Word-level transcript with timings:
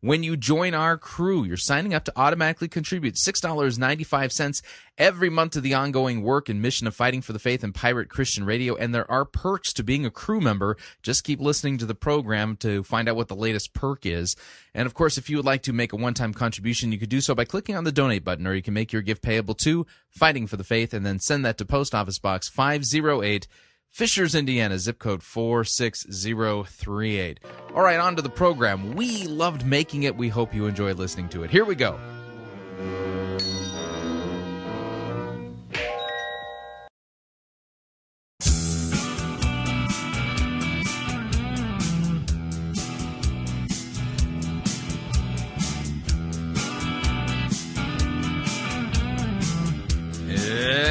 When 0.00 0.22
you 0.22 0.36
join 0.36 0.74
our 0.74 0.96
crew, 0.96 1.42
you're 1.42 1.56
signing 1.56 1.92
up 1.92 2.04
to 2.04 2.12
automatically 2.14 2.68
contribute 2.68 3.16
$6.95 3.16 4.62
every 4.96 5.28
month 5.28 5.52
to 5.52 5.60
the 5.60 5.74
ongoing 5.74 6.22
work 6.22 6.48
and 6.48 6.62
mission 6.62 6.86
of 6.86 6.94
fighting 6.94 7.20
for 7.20 7.32
the 7.32 7.40
faith 7.40 7.64
and 7.64 7.74
pirate 7.74 8.08
Christian 8.08 8.44
radio. 8.44 8.76
And 8.76 8.94
there 8.94 9.10
are 9.10 9.24
perks 9.24 9.72
to 9.72 9.82
being 9.82 10.06
a 10.06 10.10
crew 10.10 10.40
member. 10.40 10.76
Just 11.02 11.24
keep 11.24 11.40
listening 11.40 11.78
to 11.78 11.86
the 11.86 11.96
program 11.96 12.54
to 12.58 12.84
find 12.84 13.08
out 13.08 13.16
what 13.16 13.26
the 13.26 13.34
latest 13.34 13.74
perk 13.74 14.06
is. 14.06 14.36
And 14.72 14.86
of 14.86 14.94
course, 14.94 15.18
if 15.18 15.28
you 15.28 15.36
would 15.36 15.44
like 15.44 15.62
to 15.62 15.72
make 15.72 15.92
a 15.92 15.96
one 15.96 16.14
time 16.14 16.32
contribution, 16.32 16.92
you 16.92 16.98
could 16.98 17.08
do 17.08 17.20
so 17.20 17.34
by 17.34 17.44
clicking 17.44 17.74
on 17.74 17.82
the 17.82 17.90
donate 17.90 18.22
button, 18.22 18.46
or 18.46 18.54
you 18.54 18.62
can 18.62 18.74
make 18.74 18.92
your 18.92 19.02
gift 19.02 19.22
payable 19.22 19.54
to 19.54 19.84
Fighting 20.10 20.46
for 20.46 20.56
the 20.56 20.62
Faith 20.62 20.94
and 20.94 21.04
then 21.04 21.18
send 21.18 21.44
that 21.44 21.58
to 21.58 21.64
Post 21.64 21.92
Office 21.92 22.20
Box 22.20 22.48
508- 22.48 23.46
Fishers, 23.90 24.34
Indiana, 24.34 24.78
zip 24.78 24.98
code 24.98 25.22
46038. 25.22 27.40
All 27.74 27.82
right, 27.82 27.98
on 27.98 28.16
to 28.16 28.22
the 28.22 28.28
program. 28.28 28.94
We 28.94 29.26
loved 29.26 29.66
making 29.66 30.04
it. 30.04 30.16
We 30.16 30.28
hope 30.28 30.54
you 30.54 30.66
enjoy 30.66 30.92
listening 30.92 31.28
to 31.30 31.42
it. 31.42 31.50
Here 31.50 31.64
we 31.64 31.74
go. 31.74 31.98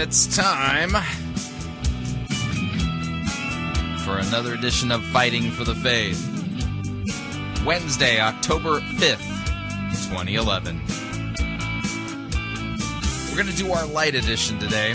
It's 0.09 0.38
time 0.38 0.95
for 4.08 4.19
another 4.19 4.53
edition 4.53 4.89
of 4.89 5.03
Fighting 5.08 5.52
for 5.52 5.66
the 5.66 5.75
Faith. 5.75 6.23
Wednesday, 7.66 8.22
October 8.22 8.80
5th, 8.80 9.17
2011. 10.08 10.81
We're 13.30 13.35
going 13.35 13.53
to 13.53 13.61
do 13.61 13.73
our 13.73 13.85
light 13.85 14.16
edition 14.16 14.59
today. 14.59 14.94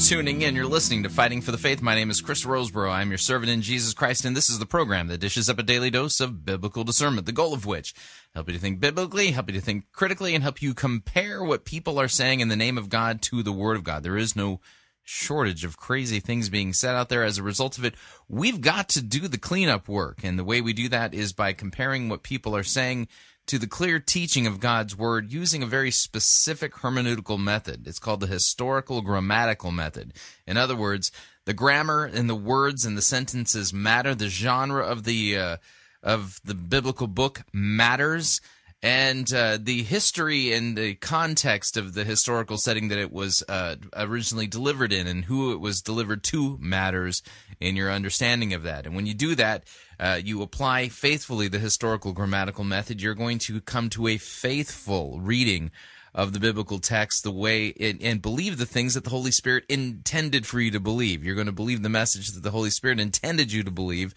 Tuning 0.00 0.42
in. 0.42 0.56
You're 0.56 0.66
listening 0.66 1.02
to 1.02 1.08
Fighting 1.08 1.42
for 1.42 1.52
the 1.52 1.58
Faith. 1.58 1.82
My 1.82 1.94
name 1.94 2.10
is 2.10 2.20
Chris 2.20 2.44
Rosebrough. 2.44 2.90
I'm 2.90 3.10
your 3.10 3.18
servant 3.18 3.52
in 3.52 3.60
Jesus 3.60 3.92
Christ, 3.92 4.24
and 4.24 4.34
this 4.34 4.48
is 4.48 4.58
the 4.58 4.66
program 4.66 5.06
that 5.06 5.18
dishes 5.18 5.48
up 5.48 5.58
a 5.58 5.62
daily 5.62 5.90
dose 5.90 6.20
of 6.20 6.44
biblical 6.44 6.84
discernment, 6.84 7.26
the 7.26 7.32
goal 7.32 7.52
of 7.52 7.66
which 7.66 7.94
help 8.34 8.48
you 8.48 8.54
to 8.54 8.58
think 8.58 8.80
biblically, 8.80 9.30
help 9.30 9.48
you 9.48 9.54
to 9.54 9.64
think 9.64 9.84
critically, 9.92 10.34
and 10.34 10.42
help 10.42 10.62
you 10.62 10.74
compare 10.74 11.44
what 11.44 11.64
people 11.64 12.00
are 12.00 12.08
saying 12.08 12.40
in 12.40 12.48
the 12.48 12.56
name 12.56 12.78
of 12.78 12.88
God 12.88 13.22
to 13.22 13.42
the 13.42 13.52
Word 13.52 13.76
of 13.76 13.84
God. 13.84 14.02
There 14.02 14.16
is 14.16 14.34
no 14.34 14.60
shortage 15.04 15.64
of 15.64 15.76
crazy 15.76 16.18
things 16.18 16.48
being 16.48 16.72
said 16.72 16.94
out 16.94 17.08
there. 17.08 17.22
As 17.22 17.38
a 17.38 17.42
result 17.42 17.78
of 17.78 17.84
it, 17.84 17.94
we've 18.26 18.62
got 18.62 18.88
to 18.90 19.02
do 19.02 19.28
the 19.28 19.38
cleanup 19.38 19.86
work. 19.86 20.24
And 20.24 20.38
the 20.38 20.44
way 20.44 20.60
we 20.60 20.72
do 20.72 20.88
that 20.88 21.14
is 21.14 21.32
by 21.32 21.52
comparing 21.52 22.08
what 22.08 22.22
people 22.22 22.56
are 22.56 22.64
saying 22.64 23.06
to 23.50 23.58
the 23.58 23.66
clear 23.66 23.98
teaching 23.98 24.46
of 24.46 24.60
God's 24.60 24.96
Word 24.96 25.32
using 25.32 25.60
a 25.60 25.66
very 25.66 25.90
specific 25.90 26.72
hermeneutical 26.72 27.36
method. 27.36 27.88
It's 27.88 27.98
called 27.98 28.20
the 28.20 28.28
historical 28.28 29.02
grammatical 29.02 29.72
method. 29.72 30.12
In 30.46 30.56
other 30.56 30.76
words, 30.76 31.10
the 31.46 31.52
grammar 31.52 32.04
and 32.04 32.30
the 32.30 32.36
words 32.36 32.84
and 32.84 32.96
the 32.96 33.02
sentences 33.02 33.72
matter. 33.72 34.14
The 34.14 34.28
genre 34.28 34.84
of 34.84 35.02
the 35.02 35.36
uh, 35.36 35.56
of 36.00 36.40
the 36.44 36.54
biblical 36.54 37.08
book 37.08 37.42
matters 37.52 38.40
and 38.84 39.32
uh, 39.34 39.58
the 39.60 39.82
history 39.82 40.52
and 40.52 40.78
the 40.78 40.94
context 40.94 41.76
of 41.76 41.94
the 41.94 42.04
historical 42.04 42.56
setting 42.56 42.86
that 42.88 42.98
it 42.98 43.12
was 43.12 43.42
uh, 43.48 43.74
originally 43.96 44.46
delivered 44.46 44.92
in 44.92 45.08
and 45.08 45.24
who 45.24 45.52
it 45.52 45.60
was 45.60 45.82
delivered 45.82 46.22
to 46.22 46.56
matters 46.60 47.20
in 47.58 47.74
your 47.74 47.90
understanding 47.90 48.54
of 48.54 48.62
that. 48.62 48.86
And 48.86 48.94
when 48.94 49.06
you 49.06 49.14
do 49.14 49.34
that, 49.34 49.64
uh, 50.00 50.20
you 50.22 50.42
apply 50.42 50.88
faithfully 50.88 51.46
the 51.46 51.58
historical 51.58 52.12
grammatical 52.12 52.64
method, 52.64 53.00
you're 53.00 53.14
going 53.14 53.38
to 53.38 53.60
come 53.60 53.88
to 53.90 54.08
a 54.08 54.16
faithful 54.16 55.20
reading 55.20 55.70
of 56.12 56.32
the 56.32 56.40
biblical 56.40 56.80
text 56.80 57.22
the 57.22 57.30
way 57.30 57.68
it, 57.68 58.02
and 58.02 58.20
believe 58.20 58.58
the 58.58 58.66
things 58.66 58.94
that 58.94 59.04
the 59.04 59.10
Holy 59.10 59.30
Spirit 59.30 59.64
intended 59.68 60.46
for 60.46 60.58
you 60.58 60.72
to 60.72 60.80
believe. 60.80 61.22
You're 61.22 61.36
going 61.36 61.46
to 61.46 61.52
believe 61.52 61.82
the 61.82 61.88
message 61.88 62.32
that 62.32 62.42
the 62.42 62.50
Holy 62.50 62.70
Spirit 62.70 62.98
intended 62.98 63.52
you 63.52 63.62
to 63.62 63.70
believe 63.70 64.14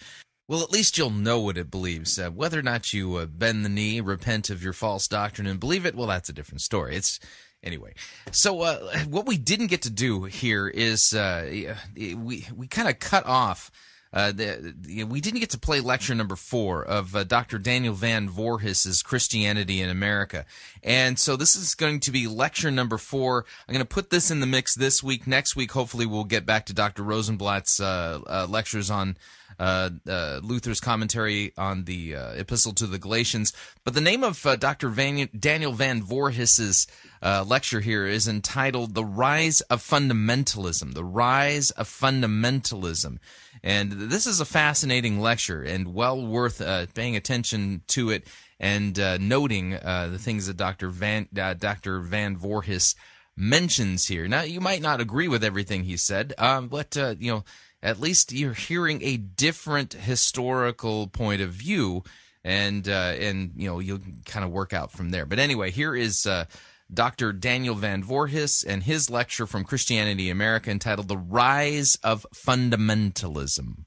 well, 0.47 0.61
at 0.61 0.71
least 0.71 0.97
you'll 0.97 1.09
know 1.09 1.39
what 1.39 1.57
it 1.57 1.71
believes. 1.71 2.19
Uh, 2.19 2.29
whether 2.29 2.59
or 2.59 2.63
not 2.63 2.91
you 2.93 3.15
uh, 3.15 3.25
bend 3.25 3.63
the 3.63 3.69
knee, 3.69 4.01
repent 4.01 4.49
of 4.49 4.61
your 4.61 4.73
false 4.73 5.07
doctrine, 5.07 5.47
and 5.47 5.59
believe 5.59 5.85
it, 5.85 5.95
well, 5.95 6.07
that's 6.07 6.29
a 6.29 6.33
different 6.33 6.61
story. 6.61 6.95
It's 6.95 7.19
anyway. 7.63 7.93
So, 8.31 8.61
uh, 8.61 8.99
what 9.09 9.25
we 9.25 9.37
didn't 9.37 9.67
get 9.67 9.83
to 9.83 9.89
do 9.89 10.23
here 10.25 10.67
is 10.67 11.13
uh, 11.13 11.65
we 11.95 12.45
we 12.55 12.67
kind 12.67 12.89
of 12.89 12.99
cut 12.99 13.25
off. 13.25 13.71
Uh, 14.13 14.31
we 15.07 15.19
didn't 15.19 15.39
get 15.39 15.49
to 15.49 15.59
play 15.59 15.79
lecture 15.79 16.13
number 16.13 16.35
four 16.35 16.83
of 16.83 17.15
uh, 17.15 17.23
Dr. 17.23 17.57
Daniel 17.57 17.93
Van 17.93 18.29
Voorhis's 18.29 19.01
Christianity 19.01 19.81
in 19.81 19.89
America. 19.89 20.45
And 20.83 21.17
so 21.17 21.35
this 21.35 21.55
is 21.55 21.73
going 21.73 21.99
to 22.01 22.11
be 22.11 22.27
lecture 22.27 22.69
number 22.69 22.97
four. 22.97 23.45
I'm 23.67 23.73
going 23.73 23.85
to 23.85 23.93
put 23.93 24.09
this 24.09 24.29
in 24.29 24.39
the 24.39 24.45
mix 24.45 24.75
this 24.75 25.01
week. 25.01 25.25
Next 25.25 25.55
week, 25.55 25.71
hopefully, 25.71 26.05
we'll 26.05 26.25
get 26.25 26.45
back 26.45 26.65
to 26.67 26.73
Dr. 26.73 27.03
Rosenbladt's 27.03 27.79
lectures 28.49 28.91
on 28.91 29.17
uh, 29.59 29.89
uh, 30.07 30.39
Luther's 30.43 30.79
commentary 30.79 31.53
on 31.57 31.85
the 31.85 32.15
uh, 32.15 32.33
Epistle 32.33 32.73
to 32.73 32.87
the 32.87 32.97
Galatians. 32.97 33.53
But 33.83 33.93
the 33.93 34.01
name 34.01 34.23
of 34.23 34.45
uh, 34.45 34.55
Dr. 34.55 34.89
Van, 34.89 35.29
Daniel 35.37 35.73
Van 35.73 36.01
Voorhis's 36.01 36.87
uh, 37.21 37.43
lecture 37.47 37.79
here 37.79 38.05
is 38.05 38.27
entitled 38.27 38.93
"The 38.93 39.05
Rise 39.05 39.61
of 39.61 39.81
Fundamentalism." 39.81 40.93
The 40.93 41.03
Rise 41.03 41.71
of 41.71 41.87
Fundamentalism, 41.87 43.17
and 43.63 43.91
this 43.91 44.27
is 44.27 44.39
a 44.39 44.45
fascinating 44.45 45.19
lecture 45.19 45.61
and 45.63 45.93
well 45.93 46.25
worth 46.25 46.61
uh, 46.61 46.85
paying 46.93 47.15
attention 47.15 47.81
to 47.87 48.09
it 48.09 48.27
and 48.59 48.97
noting 49.19 49.71
the 49.71 50.19
things 50.19 50.47
that 50.47 50.57
Dr. 50.57 50.89
Van 50.89 51.27
Dr. 51.33 51.99
Van 51.99 52.37
Voorhis 52.37 52.95
mentions 53.35 54.07
here. 54.07 54.27
Now, 54.27 54.43
you 54.43 54.61
might 54.61 54.81
not 54.81 55.01
agree 55.01 55.27
with 55.27 55.43
everything 55.43 55.83
he 55.83 55.97
said, 55.97 56.33
but 56.37 56.95
you 57.19 57.31
know 57.31 57.43
at 57.83 57.99
least 57.99 58.31
you're 58.31 58.53
hearing 58.53 59.01
a 59.03 59.17
different 59.17 59.93
historical 59.93 61.07
point 61.07 61.41
of 61.41 61.49
view, 61.51 62.03
and 62.43 62.87
uh, 62.87 63.13
and 63.19 63.51
you 63.57 63.67
know 63.67 63.79
you'll 63.79 63.99
kind 64.25 64.45
of 64.45 64.51
work 64.51 64.73
out 64.73 64.91
from 64.91 65.11
there. 65.11 65.25
But 65.25 65.37
anyway, 65.39 65.69
here 65.69 65.95
is. 65.95 66.25
Uh, 66.25 66.45
Dr. 66.91 67.33
Daniel 67.33 67.75
Van 67.75 68.03
Voorhis 68.03 68.65
and 68.65 68.83
his 68.83 69.09
lecture 69.09 69.45
from 69.45 69.63
Christianity 69.63 70.29
America 70.29 70.71
entitled 70.71 71.07
The 71.07 71.17
Rise 71.17 71.97
of 72.03 72.25
Fundamentalism. 72.33 73.85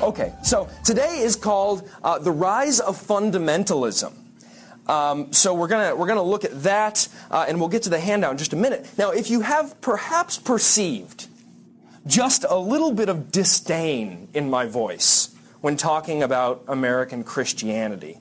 Okay, 0.00 0.32
so 0.42 0.68
today 0.84 1.18
is 1.18 1.36
called 1.36 1.88
uh, 2.02 2.18
The 2.18 2.32
Rise 2.32 2.80
of 2.80 2.96
Fundamentalism. 2.96 4.12
Um, 4.86 5.32
so 5.32 5.52
we're 5.52 5.68
gonna 5.68 5.94
we're 5.94 6.06
gonna 6.06 6.22
look 6.22 6.44
at 6.44 6.62
that, 6.62 7.08
uh, 7.30 7.44
and 7.46 7.60
we'll 7.60 7.68
get 7.68 7.82
to 7.82 7.90
the 7.90 8.00
handout 8.00 8.32
in 8.32 8.38
just 8.38 8.54
a 8.54 8.56
minute. 8.56 8.88
Now, 8.96 9.10
if 9.10 9.28
you 9.28 9.42
have 9.42 9.78
perhaps 9.82 10.38
perceived 10.38 11.26
just 12.06 12.46
a 12.48 12.58
little 12.58 12.92
bit 12.92 13.10
of 13.10 13.30
disdain 13.30 14.28
in 14.32 14.48
my 14.48 14.64
voice 14.64 15.34
when 15.60 15.76
talking 15.76 16.22
about 16.22 16.64
American 16.68 17.22
Christianity. 17.22 18.18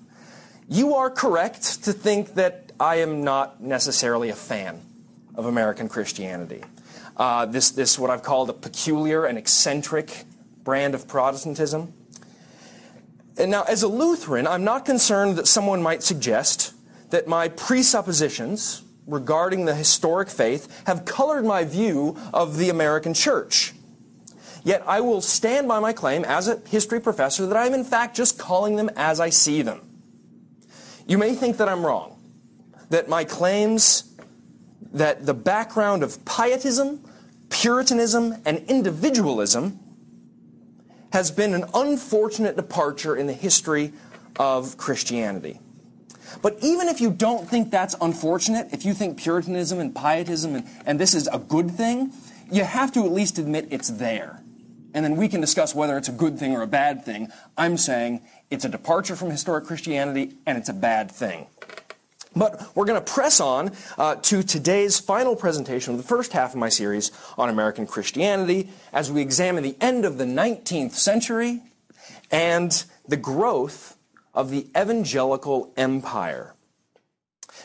you 0.67 0.95
are 0.95 1.09
correct 1.09 1.83
to 1.85 1.93
think 1.93 2.33
that 2.33 2.66
I 2.79 2.97
am 2.97 3.23
not 3.23 3.61
necessarily 3.61 4.29
a 4.29 4.35
fan 4.35 4.81
of 5.35 5.45
American 5.45 5.89
Christianity. 5.89 6.63
Uh, 7.15 7.45
this, 7.45 7.71
this, 7.71 7.97
what 7.97 8.09
I've 8.09 8.23
called 8.23 8.49
a 8.49 8.53
peculiar 8.53 9.25
and 9.25 9.37
eccentric 9.37 10.25
brand 10.63 10.93
of 10.93 11.07
Protestantism. 11.07 11.93
And 13.37 13.51
now, 13.51 13.63
as 13.63 13.83
a 13.83 13.87
Lutheran, 13.87 14.47
I'm 14.47 14.63
not 14.63 14.85
concerned 14.85 15.37
that 15.37 15.47
someone 15.47 15.81
might 15.81 16.03
suggest 16.03 16.73
that 17.09 17.27
my 17.27 17.47
presuppositions 17.47 18.83
regarding 19.07 19.65
the 19.65 19.73
historic 19.73 20.29
faith 20.29 20.83
have 20.85 21.05
colored 21.05 21.45
my 21.45 21.63
view 21.63 22.17
of 22.33 22.57
the 22.57 22.69
American 22.69 23.13
church. 23.13 23.73
Yet 24.63 24.83
I 24.85 24.99
will 24.99 25.21
stand 25.21 25.67
by 25.67 25.79
my 25.79 25.93
claim 25.93 26.25
as 26.25 26.49
a 26.49 26.61
history 26.67 26.99
professor 26.99 27.45
that 27.45 27.55
I'm 27.55 27.73
in 27.73 27.85
fact 27.85 28.17
just 28.17 28.37
calling 28.37 28.75
them 28.75 28.89
as 28.97 29.19
I 29.19 29.29
see 29.29 29.61
them. 29.61 29.81
You 31.07 31.17
may 31.17 31.35
think 31.35 31.57
that 31.57 31.69
I'm 31.69 31.85
wrong, 31.85 32.16
that 32.89 33.09
my 33.09 33.23
claims 33.23 34.13
that 34.93 35.25
the 35.25 35.33
background 35.33 36.03
of 36.03 36.23
pietism, 36.25 37.03
Puritanism, 37.49 38.35
and 38.45 38.59
individualism 38.67 39.79
has 41.13 41.31
been 41.31 41.53
an 41.53 41.65
unfortunate 41.73 42.55
departure 42.55 43.15
in 43.15 43.27
the 43.27 43.33
history 43.33 43.93
of 44.37 44.77
Christianity. 44.77 45.59
But 46.41 46.57
even 46.61 46.87
if 46.87 46.99
you 46.99 47.09
don't 47.09 47.49
think 47.49 47.71
that's 47.71 47.95
unfortunate, 48.01 48.69
if 48.73 48.85
you 48.85 48.93
think 48.93 49.17
Puritanism 49.17 49.79
and 49.79 49.95
Pietism 49.95 50.55
and, 50.55 50.67
and 50.85 50.99
this 50.99 51.13
is 51.13 51.27
a 51.31 51.39
good 51.39 51.71
thing, 51.71 52.11
you 52.51 52.63
have 52.63 52.91
to 52.93 53.05
at 53.05 53.11
least 53.11 53.39
admit 53.39 53.67
it's 53.71 53.89
there. 53.89 54.43
And 54.93 55.05
then 55.05 55.15
we 55.15 55.27
can 55.27 55.41
discuss 55.41 55.75
whether 55.75 55.97
it's 55.97 56.09
a 56.09 56.13
good 56.13 56.39
thing 56.39 56.53
or 56.53 56.61
a 56.61 56.67
bad 56.67 57.05
thing. 57.05 57.29
I'm 57.57 57.77
saying 57.77 58.21
it's 58.49 58.65
a 58.65 58.69
departure 58.69 59.15
from 59.15 59.29
historic 59.29 59.65
Christianity 59.65 60.37
and 60.45 60.57
it's 60.57 60.69
a 60.69 60.73
bad 60.73 61.11
thing. 61.11 61.47
But 62.37 62.75
we're 62.75 62.85
going 62.85 63.03
to 63.03 63.11
press 63.13 63.39
on 63.39 63.71
uh, 63.97 64.15
to 64.15 64.43
today's 64.43 64.99
final 64.99 65.35
presentation 65.35 65.93
of 65.93 65.97
the 65.97 66.07
first 66.07 66.33
half 66.33 66.51
of 66.51 66.59
my 66.59 66.69
series 66.69 67.11
on 67.37 67.49
American 67.49 67.87
Christianity 67.87 68.69
as 68.93 69.11
we 69.11 69.21
examine 69.21 69.63
the 69.63 69.75
end 69.81 70.05
of 70.05 70.17
the 70.17 70.25
19th 70.25 70.93
century 70.93 71.61
and 72.31 72.83
the 73.07 73.17
growth 73.17 73.97
of 74.33 74.51
the 74.51 74.67
evangelical 74.77 75.73
empire. 75.77 76.53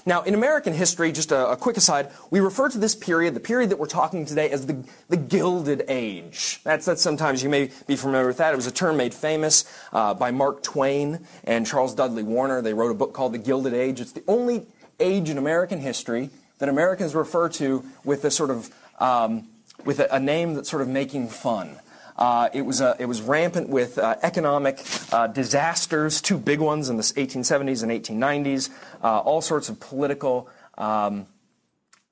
Now, 0.05 0.23
in 0.23 0.35
American 0.35 0.73
history, 0.73 1.13
just 1.13 1.33
a, 1.33 1.51
a, 1.51 1.57
quick 1.57 1.77
aside, 1.77 2.11
we 2.31 2.41
refer 2.41 2.69
to 2.69 2.79
this 2.79 2.95
period, 2.95 3.35
the 3.35 3.41
period 3.41 3.71
that 3.71 3.79
we're 3.79 3.87
talking 3.87 4.27
today, 4.27 4.51
as 4.51 4.67
the, 4.67 4.85
the 5.09 5.17
Gilded 5.17 5.85
Age. 5.89 6.61
That's, 6.65 6.87
that's 6.87 7.03
sometimes 7.03 7.43
you 7.43 7.49
may 7.49 7.71
be 7.87 7.97
familiar 7.97 8.27
with 8.27 8.39
that. 8.39 8.53
It 8.53 8.57
was 8.57 8.67
a 8.67 8.73
term 8.73 8.97
made 8.97 9.15
famous 9.15 9.65
uh, 9.93 10.15
by 10.15 10.31
Mark 10.31 10.63
Twain 10.63 11.27
and 11.45 11.67
Charles 11.67 11.95
Dudley 11.95 12.23
Warner. 12.23 12.63
They 12.63 12.75
wrote 12.75 12.91
a 12.91 12.95
book 12.95 13.13
called 13.13 13.33
The 13.33 13.39
Gilded 13.39 13.75
Age. 13.75 14.01
It's 14.01 14.13
the 14.13 14.25
only 14.27 14.67
age 14.99 15.31
in 15.31 15.39
American 15.39 15.81
history 15.81 16.31
that 16.59 16.69
Americans 16.69 17.15
refer 17.15 17.49
to 17.49 17.85
with 18.05 18.25
a 18.25 18.31
sort 18.31 18.51
of 18.51 18.71
um, 18.99 19.49
with 19.85 19.99
a, 20.01 20.15
a 20.15 20.21
name 20.21 20.55
that's 20.55 20.71
sort 20.71 20.83
of 20.83 20.89
making 20.89 21.29
fun. 21.29 21.79
Uh, 22.17 22.49
it, 22.53 22.63
was, 22.63 22.81
uh, 22.81 22.95
it 22.99 23.07
was 23.07 23.23
rampant 23.23 23.69
with 23.69 23.99
uh, 23.99 24.17
economic 24.23 24.85
uh, 25.13 25.27
disasters, 25.27 26.21
two 26.21 26.39
big 26.39 26.61
ones 26.61 26.89
in 26.89 26.97
the 26.97 27.03
1870s 27.03 27.83
and 27.83 27.91
1890s, 27.91 28.71
uh, 29.03 29.19
all 29.21 29.41
sorts 29.41 29.69
of 29.69 29.81
political 29.81 30.49
um, 30.77 31.27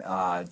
uh, 0.05 0.45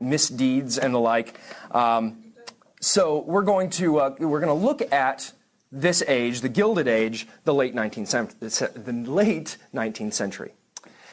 misdeeds 0.00 0.78
and 0.78 0.94
the 0.94 0.98
like. 0.98 1.38
Um, 1.70 2.32
so 2.80 3.20
we're 3.20 3.42
going 3.42 3.70
to 3.70 3.92
we're 4.18 4.40
going 4.40 4.46
to 4.46 4.52
look 4.54 4.92
at 4.92 5.32
this 5.70 6.02
age, 6.06 6.40
the 6.40 6.48
Gilded 6.48 6.88
Age, 6.88 7.26
the 7.44 7.54
late 7.54 7.74
19th, 7.74 8.84
the 8.84 9.10
late 9.10 9.56
19th 9.74 10.12
century. 10.12 10.52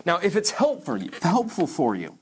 Now, 0.05 0.17
if 0.17 0.35
it's 0.35 0.51
help 0.51 0.83
for 0.83 0.97
you, 0.97 1.11
helpful 1.21 1.67
for 1.67 1.95
you, 1.95 2.17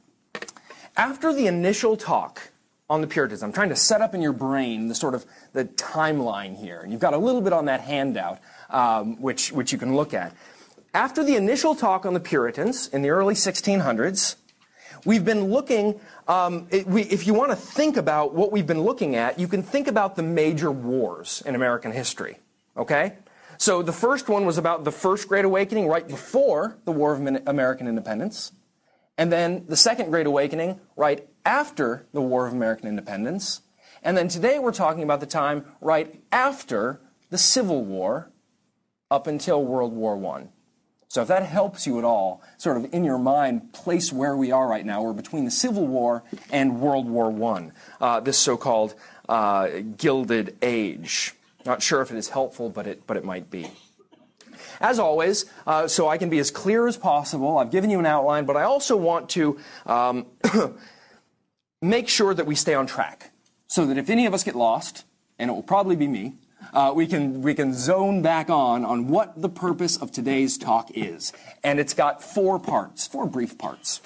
after 0.95 1.33
the 1.33 1.47
initial 1.47 1.95
talk 1.95 2.51
on 2.89 3.01
the 3.01 3.07
Puritans. 3.07 3.43
I'm 3.43 3.51
trying 3.51 3.69
to 3.69 3.75
set 3.75 4.01
up 4.01 4.15
in 4.15 4.21
your 4.21 4.33
brain 4.33 4.87
the 4.87 4.95
sort 4.95 5.13
of 5.13 5.25
the 5.53 5.65
timeline 5.65 6.57
here. 6.57 6.79
And 6.79 6.91
you've 6.91 7.01
got 7.01 7.13
a 7.13 7.17
little 7.17 7.41
bit 7.41 7.53
on 7.53 7.65
that 7.65 7.81
handout, 7.81 8.39
um, 8.69 9.21
which, 9.21 9.51
which 9.51 9.71
you 9.71 9.77
can 9.77 9.95
look 9.95 10.13
at. 10.13 10.33
After 10.93 11.23
the 11.23 11.35
initial 11.35 11.75
talk 11.75 12.05
on 12.05 12.13
the 12.13 12.19
Puritans 12.19 12.87
in 12.87 13.01
the 13.01 13.09
early 13.09 13.33
1600s, 13.33 14.35
we've 15.05 15.25
been 15.25 15.51
looking, 15.51 15.99
um, 16.27 16.67
it, 16.71 16.87
we, 16.87 17.03
if 17.03 17.27
you 17.27 17.33
want 17.33 17.51
to 17.51 17.57
think 17.57 17.97
about 17.97 18.33
what 18.33 18.51
we've 18.51 18.65
been 18.65 18.81
looking 18.81 19.15
at, 19.15 19.37
you 19.37 19.47
can 19.47 19.61
think 19.61 19.87
about 19.87 20.15
the 20.15 20.23
major 20.23 20.71
wars 20.71 21.43
in 21.45 21.55
American 21.55 21.91
history. 21.91 22.37
Okay? 22.77 23.13
So 23.57 23.81
the 23.81 23.93
first 23.93 24.29
one 24.29 24.45
was 24.45 24.57
about 24.57 24.85
the 24.85 24.91
First 24.91 25.27
Great 25.27 25.43
Awakening 25.43 25.87
right 25.87 26.07
before 26.07 26.77
the 26.85 26.91
War 26.91 27.13
of 27.13 27.19
American 27.47 27.87
Independence. 27.87 28.53
And 29.17 29.31
then 29.31 29.65
the 29.67 29.75
Second 29.75 30.11
Great 30.11 30.27
Awakening 30.27 30.79
right 30.95 31.27
after 31.45 32.05
the 32.13 32.21
War 32.21 32.45
of 32.45 32.53
American 32.53 32.87
Independence. 32.87 33.61
And 34.03 34.15
then 34.15 34.27
today 34.27 34.59
we're 34.59 34.71
talking 34.71 35.03
about 35.03 35.19
the 35.19 35.25
time 35.25 35.65
right 35.81 36.21
after 36.31 36.99
the 37.29 37.37
Civil 37.37 37.83
War 37.83 38.31
up 39.09 39.27
until 39.27 39.63
World 39.63 39.93
War 39.93 40.15
I. 40.35 40.47
So 41.09 41.21
if 41.21 41.29
that 41.29 41.43
helps 41.43 41.87
you 41.87 41.97
at 41.97 42.03
all, 42.03 42.43
sort 42.57 42.77
of 42.77 42.93
in 42.93 43.03
your 43.03 43.17
mind, 43.17 43.73
place 43.73 44.11
where 44.11 44.35
we 44.35 44.51
are 44.51 44.67
right 44.67 44.85
now. 44.85 45.01
We're 45.01 45.13
between 45.13 45.45
the 45.45 45.51
Civil 45.51 45.87
War 45.87 46.23
and 46.51 46.81
World 46.81 47.09
War 47.09 47.31
I, 47.53 47.71
uh, 48.01 48.19
this 48.19 48.37
so-called 48.37 48.93
uh, 49.27 49.69
Gilded 49.95 50.57
Age. 50.61 51.33
Not 51.65 51.81
sure 51.81 52.01
if 52.01 52.11
it 52.11 52.17
is 52.17 52.29
helpful, 52.29 52.69
but 52.69 52.87
it, 52.87 53.07
but 53.07 53.17
it 53.17 53.23
might 53.23 53.49
be. 53.49 53.71
As 54.79 54.99
always, 54.99 55.45
uh, 55.65 55.87
so 55.87 56.07
I 56.07 56.17
can 56.17 56.29
be 56.29 56.39
as 56.39 56.51
clear 56.51 56.87
as 56.87 56.97
possible, 56.97 57.57
I've 57.57 57.71
given 57.71 57.89
you 57.89 57.99
an 57.99 58.05
outline, 58.05 58.45
but 58.45 58.55
I 58.55 58.63
also 58.63 58.95
want 58.95 59.29
to 59.29 59.59
um, 59.85 60.25
make 61.81 62.07
sure 62.09 62.33
that 62.33 62.45
we 62.45 62.55
stay 62.55 62.73
on 62.73 62.87
track 62.87 63.31
so 63.67 63.85
that 63.85 63.97
if 63.97 64.09
any 64.09 64.25
of 64.25 64.33
us 64.33 64.43
get 64.43 64.55
lost, 64.55 65.05
and 65.39 65.49
it 65.49 65.53
will 65.53 65.63
probably 65.63 65.95
be 65.95 66.07
me, 66.07 66.33
uh, 66.73 66.91
we 66.95 67.07
can 67.07 67.41
we 67.41 67.53
can 67.53 67.73
zone 67.73 68.21
back 68.21 68.49
on 68.49 68.83
on 68.83 69.07
what 69.07 69.41
the 69.41 69.49
purpose 69.49 69.95
of 69.97 70.11
today's 70.11 70.57
talk 70.57 70.89
is, 70.93 71.31
and 71.63 71.79
it's 71.79 71.93
got 71.93 72.23
four 72.23 72.59
parts, 72.59 73.07
four 73.07 73.25
brief 73.25 73.57
parts. 73.57 74.01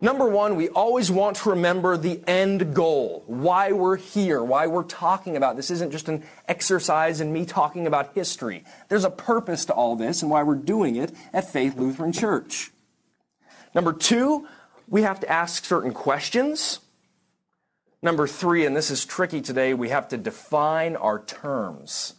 Number 0.00 0.28
one, 0.28 0.54
we 0.54 0.68
always 0.68 1.10
want 1.10 1.38
to 1.38 1.50
remember 1.50 1.96
the 1.96 2.20
end 2.28 2.72
goal, 2.72 3.24
why 3.26 3.72
we're 3.72 3.96
here, 3.96 4.44
why 4.44 4.68
we're 4.68 4.84
talking 4.84 5.36
about 5.36 5.56
this. 5.56 5.72
Isn't 5.72 5.90
just 5.90 6.08
an 6.08 6.22
exercise 6.46 7.20
in 7.20 7.32
me 7.32 7.44
talking 7.44 7.84
about 7.86 8.14
history. 8.14 8.62
There's 8.88 9.04
a 9.04 9.10
purpose 9.10 9.64
to 9.64 9.72
all 9.72 9.96
this 9.96 10.22
and 10.22 10.30
why 10.30 10.44
we're 10.44 10.54
doing 10.54 10.94
it 10.94 11.12
at 11.32 11.50
Faith 11.50 11.76
Lutheran 11.76 12.12
Church. 12.12 12.70
Number 13.74 13.92
two, 13.92 14.46
we 14.86 15.02
have 15.02 15.18
to 15.20 15.28
ask 15.28 15.64
certain 15.64 15.92
questions. 15.92 16.78
Number 18.00 18.28
three, 18.28 18.64
and 18.64 18.76
this 18.76 18.92
is 18.92 19.04
tricky 19.04 19.40
today, 19.40 19.74
we 19.74 19.88
have 19.88 20.08
to 20.10 20.16
define 20.16 20.94
our 20.94 21.24
terms. 21.24 22.14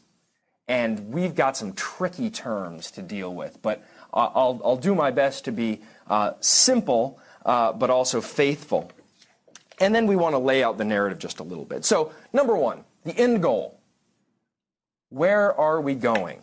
And 0.68 1.13
we've 1.13 1.34
got 1.34 1.56
some 1.56 1.72
tricky 1.72 2.30
terms 2.30 2.92
to 2.92 3.01
deal 3.01 3.34
with, 3.34 3.62
but 3.62 3.84
I'll, 4.13 4.62
I'll 4.63 4.77
do 4.77 4.94
my 4.94 5.12
best 5.12 5.46
to 5.46 5.54
be 5.54 5.82
uh, 6.08 6.34
simple, 6.42 7.18
uh, 7.18 7.24
but 7.43 7.89
also 7.89 8.22
faithful. 8.22 8.91
And 9.79 9.96
then 9.96 10.08
we 10.08 10.15
want 10.15 10.34
to 10.34 10.39
lay 10.39 10.63
out 10.63 10.77
the 10.77 10.86
narrative 10.86 11.19
just 11.19 11.39
a 11.39 11.43
little 11.43 11.65
bit. 11.65 11.86
So, 11.86 12.12
number 12.34 12.55
one, 12.55 12.84
the 13.05 13.17
end 13.17 13.41
goal. 13.41 13.79
Where 15.10 15.53
are 15.53 15.81
we 15.81 15.96
going? 15.96 16.41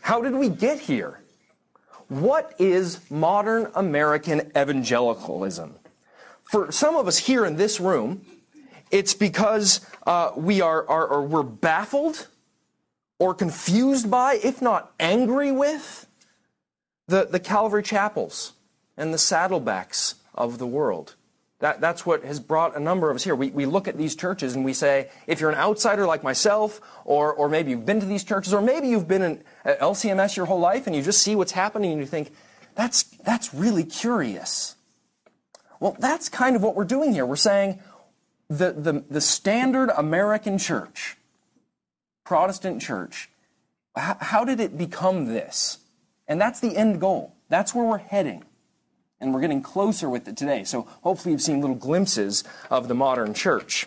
How 0.00 0.20
did 0.20 0.34
we 0.34 0.48
get 0.48 0.80
here? 0.80 1.20
What 2.08 2.54
is 2.58 3.00
modern 3.10 3.70
American 3.74 4.52
evangelicalism? 4.56 5.74
For 6.44 6.70
some 6.70 6.96
of 6.96 7.08
us 7.08 7.18
here 7.18 7.44
in 7.44 7.56
this 7.56 7.80
room, 7.80 8.24
it's 8.90 9.14
because 9.14 9.80
uh, 10.06 10.30
we 10.36 10.60
are, 10.60 10.88
are, 10.88 11.06
or 11.06 11.22
we're 11.22 11.42
baffled 11.42 12.28
or 13.18 13.34
confused 13.34 14.10
by, 14.10 14.38
if 14.42 14.62
not 14.62 14.92
angry 15.00 15.50
with, 15.50 16.06
the, 17.08 17.26
the 17.26 17.40
Calvary 17.40 17.82
chapels 17.82 18.52
and 18.96 19.12
the 19.12 19.18
saddlebacks 19.18 20.14
of 20.34 20.58
the 20.58 20.66
world. 20.66 21.14
That, 21.60 21.80
that's 21.80 22.04
what 22.04 22.22
has 22.24 22.38
brought 22.38 22.76
a 22.76 22.80
number 22.80 23.08
of 23.10 23.16
us 23.16 23.24
here. 23.24 23.34
We, 23.34 23.50
we 23.50 23.64
look 23.64 23.88
at 23.88 23.96
these 23.96 24.14
churches 24.14 24.54
and 24.54 24.64
we 24.64 24.74
say, 24.74 25.10
if 25.26 25.40
you're 25.40 25.50
an 25.50 25.56
outsider 25.56 26.06
like 26.06 26.22
myself, 26.22 26.80
or, 27.04 27.32
or 27.32 27.48
maybe 27.48 27.70
you've 27.70 27.86
been 27.86 28.00
to 28.00 28.06
these 28.06 28.24
churches, 28.24 28.52
or 28.52 28.60
maybe 28.60 28.88
you've 28.88 29.08
been 29.08 29.22
in 29.22 29.44
LCMS 29.64 30.36
your 30.36 30.46
whole 30.46 30.60
life 30.60 30.86
and 30.86 30.94
you 30.94 31.02
just 31.02 31.22
see 31.22 31.34
what's 31.34 31.52
happening 31.52 31.92
and 31.92 32.00
you 32.00 32.06
think, 32.06 32.32
that's, 32.74 33.04
that's 33.24 33.54
really 33.54 33.84
curious. 33.84 34.76
Well, 35.80 35.96
that's 35.98 36.28
kind 36.28 36.56
of 36.56 36.62
what 36.62 36.76
we're 36.76 36.84
doing 36.84 37.12
here. 37.12 37.24
We're 37.24 37.36
saying 37.36 37.80
the, 38.48 38.72
the, 38.72 39.04
the 39.08 39.20
standard 39.22 39.90
American 39.96 40.58
church, 40.58 41.16
Protestant 42.24 42.82
church, 42.82 43.30
how, 43.94 44.18
how 44.20 44.44
did 44.44 44.60
it 44.60 44.76
become 44.76 45.26
this? 45.26 45.78
And 46.28 46.38
that's 46.38 46.60
the 46.60 46.76
end 46.76 47.00
goal. 47.00 47.34
That's 47.48 47.74
where 47.74 47.86
we're 47.86 47.98
heading. 47.98 48.44
And 49.20 49.32
we're 49.32 49.40
getting 49.40 49.62
closer 49.62 50.10
with 50.10 50.28
it 50.28 50.36
today. 50.36 50.64
So 50.64 50.82
hopefully 51.02 51.32
you've 51.32 51.42
seen 51.42 51.60
little 51.60 51.76
glimpses 51.76 52.44
of 52.70 52.88
the 52.88 52.94
modern 52.94 53.32
church. 53.34 53.86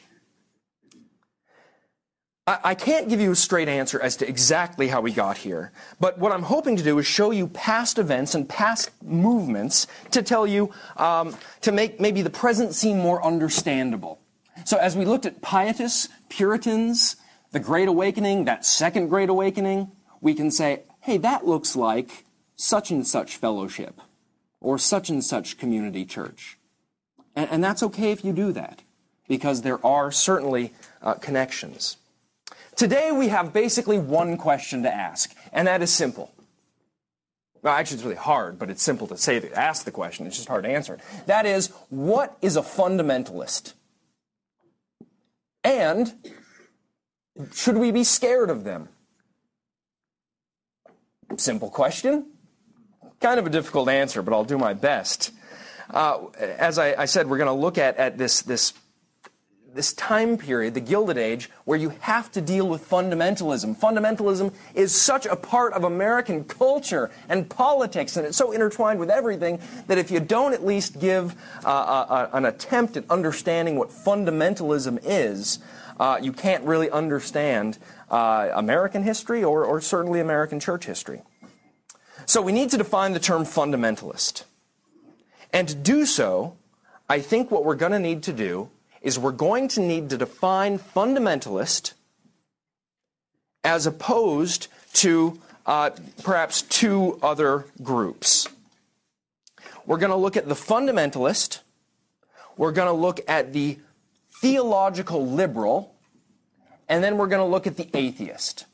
I, 2.63 2.73
can't 2.73 3.09
give 3.09 3.21
you 3.21 3.31
a 3.31 3.35
straight 3.35 3.67
answer 3.67 3.99
as 3.99 4.15
to 4.17 4.27
exactly 4.27 4.87
how 4.87 5.01
we 5.01 5.11
got 5.11 5.37
here, 5.37 5.71
but 5.99 6.17
what 6.17 6.31
I'm 6.31 6.43
hoping 6.43 6.75
to 6.77 6.83
do 6.83 6.97
is 6.97 7.05
show 7.05 7.31
you 7.31 7.47
past 7.47 7.99
events 7.99 8.33
and 8.33 8.49
past 8.49 8.89
movements 9.03 9.85
to 10.11 10.23
tell 10.23 10.47
you, 10.47 10.71
um, 10.97 11.35
to 11.61 11.71
make 11.71 11.99
maybe 11.99 12.21
the 12.21 12.29
present 12.29 12.73
seem 12.73 12.97
more 12.97 13.23
understandable. 13.23 14.19
So 14.65 14.77
as 14.77 14.95
we 14.95 15.05
looked 15.05 15.25
at 15.25 15.41
pietists, 15.41 16.09
Puritans, 16.29 17.17
the 17.51 17.59
Great 17.59 17.87
Awakening, 17.87 18.45
that 18.45 18.65
second 18.65 19.09
Great 19.09 19.29
Awakening, 19.29 19.91
we 20.21 20.33
can 20.33 20.49
say, 20.49 20.83
hey, 21.01 21.17
that 21.17 21.45
looks 21.45 21.75
like 21.75 22.25
such 22.55 22.89
and 22.89 23.05
such 23.05 23.37
fellowship 23.37 24.01
or 24.61 24.77
such 24.77 25.09
and 25.09 25.23
such 25.23 25.57
community 25.57 26.05
church. 26.05 26.57
And, 27.35 27.49
and 27.49 27.63
that's 27.63 27.83
okay 27.83 28.11
if 28.11 28.23
you 28.23 28.33
do 28.33 28.51
that 28.53 28.81
because 29.27 29.61
there 29.61 29.83
are 29.85 30.11
certainly 30.11 30.73
uh, 31.01 31.13
connections. 31.15 31.97
Today 32.75 33.11
we 33.11 33.27
have 33.27 33.53
basically 33.53 33.99
one 33.99 34.37
question 34.37 34.83
to 34.83 34.93
ask, 34.93 35.35
and 35.51 35.67
that 35.67 35.81
is 35.81 35.93
simple. 35.93 36.33
Well, 37.61 37.73
actually, 37.73 37.95
it's 37.95 38.03
really 38.03 38.15
hard, 38.15 38.57
but 38.57 38.69
it's 38.69 38.81
simple 38.81 39.05
to 39.07 39.17
say 39.17 39.39
to 39.39 39.53
ask 39.53 39.83
the 39.83 39.91
question. 39.91 40.25
It's 40.25 40.37
just 40.37 40.47
hard 40.47 40.63
to 40.63 40.69
answer 40.69 40.93
it. 40.93 41.01
That 41.25 41.45
is, 41.45 41.67
what 41.89 42.37
is 42.41 42.55
a 42.55 42.61
fundamentalist? 42.61 43.73
And 45.63 46.13
should 47.53 47.77
we 47.77 47.91
be 47.91 48.05
scared 48.05 48.49
of 48.49 48.63
them? 48.63 48.87
Simple 51.35 51.69
question. 51.69 52.27
Kind 53.19 53.39
of 53.39 53.45
a 53.45 53.49
difficult 53.49 53.89
answer, 53.89 54.21
but 54.21 54.33
I'll 54.33 54.45
do 54.45 54.57
my 54.57 54.73
best. 54.73 55.31
Uh, 55.89 56.27
as 56.37 56.77
I, 56.77 57.01
I, 57.01 57.05
said, 57.05 57.27
we're 57.27 57.37
going 57.37 57.47
to 57.47 57.53
look 57.53 57.77
at, 57.77 57.97
at 57.97 58.17
this, 58.17 58.43
this 58.43 58.73
this 59.73 59.93
time 59.93 60.37
period, 60.37 60.73
the 60.73 60.79
Gilded 60.81 61.17
Age, 61.17 61.49
where 61.65 61.77
you 61.77 61.89
have 61.99 62.31
to 62.31 62.41
deal 62.41 62.67
with 62.67 62.87
fundamentalism. 62.89 63.77
Fundamentalism 63.79 64.53
is 64.73 64.93
such 64.93 65.25
a 65.25 65.35
part 65.35 65.73
of 65.73 65.83
American 65.83 66.43
culture 66.43 67.11
and 67.27 67.49
politics, 67.49 68.17
and 68.17 68.25
it's 68.25 68.37
so 68.37 68.51
intertwined 68.51 68.99
with 68.99 69.09
everything 69.09 69.59
that 69.87 69.97
if 69.97 70.11
you 70.11 70.19
don't 70.19 70.53
at 70.53 70.65
least 70.65 70.99
give 70.99 71.35
uh, 71.63 71.67
uh, 71.67 72.29
an 72.33 72.45
attempt 72.45 72.97
at 72.97 73.09
understanding 73.09 73.75
what 73.75 73.89
fundamentalism 73.89 74.99
is, 75.03 75.59
uh, 75.99 76.17
you 76.21 76.33
can't 76.33 76.63
really 76.63 76.89
understand 76.89 77.77
uh, 78.09 78.49
American 78.55 79.03
history 79.03 79.43
or, 79.43 79.65
or 79.65 79.81
certainly 79.81 80.19
American 80.19 80.59
church 80.59 80.85
history. 80.85 81.21
So 82.29 82.43
we 82.43 82.51
need 82.51 82.69
to 82.69 82.77
define 82.77 83.13
the 83.13 83.19
term 83.19 83.41
fundamentalist. 83.43 84.43
And 85.51 85.67
to 85.67 85.73
do 85.73 86.05
so, 86.05 86.57
I 87.09 87.21
think 87.21 87.49
what 87.49 87.65
we're 87.65 87.73
going 87.73 87.91
to 87.91 87.97
need 87.97 88.21
to 88.21 88.33
do 88.33 88.69
is 89.01 89.17
we're 89.17 89.31
going 89.31 89.67
to 89.69 89.81
need 89.81 90.11
to 90.11 90.17
define 90.19 90.77
fundamentalist 90.77 91.93
as 93.63 93.87
opposed 93.87 94.67
to 94.93 95.41
uh, 95.65 95.89
perhaps 96.21 96.61
two 96.61 97.17
other 97.23 97.65
groups. 97.81 98.47
We're 99.87 99.97
going 99.97 100.11
to 100.11 100.15
look 100.15 100.37
at 100.37 100.47
the 100.47 100.53
fundamentalist, 100.53 101.61
we're 102.57 102.73
going 102.73 102.89
to 102.89 103.01
look 103.01 103.21
at 103.27 103.53
the 103.53 103.79
theological 104.39 105.25
liberal, 105.25 105.95
and 106.87 107.03
then 107.03 107.17
we're 107.17 107.25
going 107.25 107.41
to 107.41 107.51
look 107.51 107.65
at 107.65 107.75
the 107.75 107.89
atheist. 107.95 108.65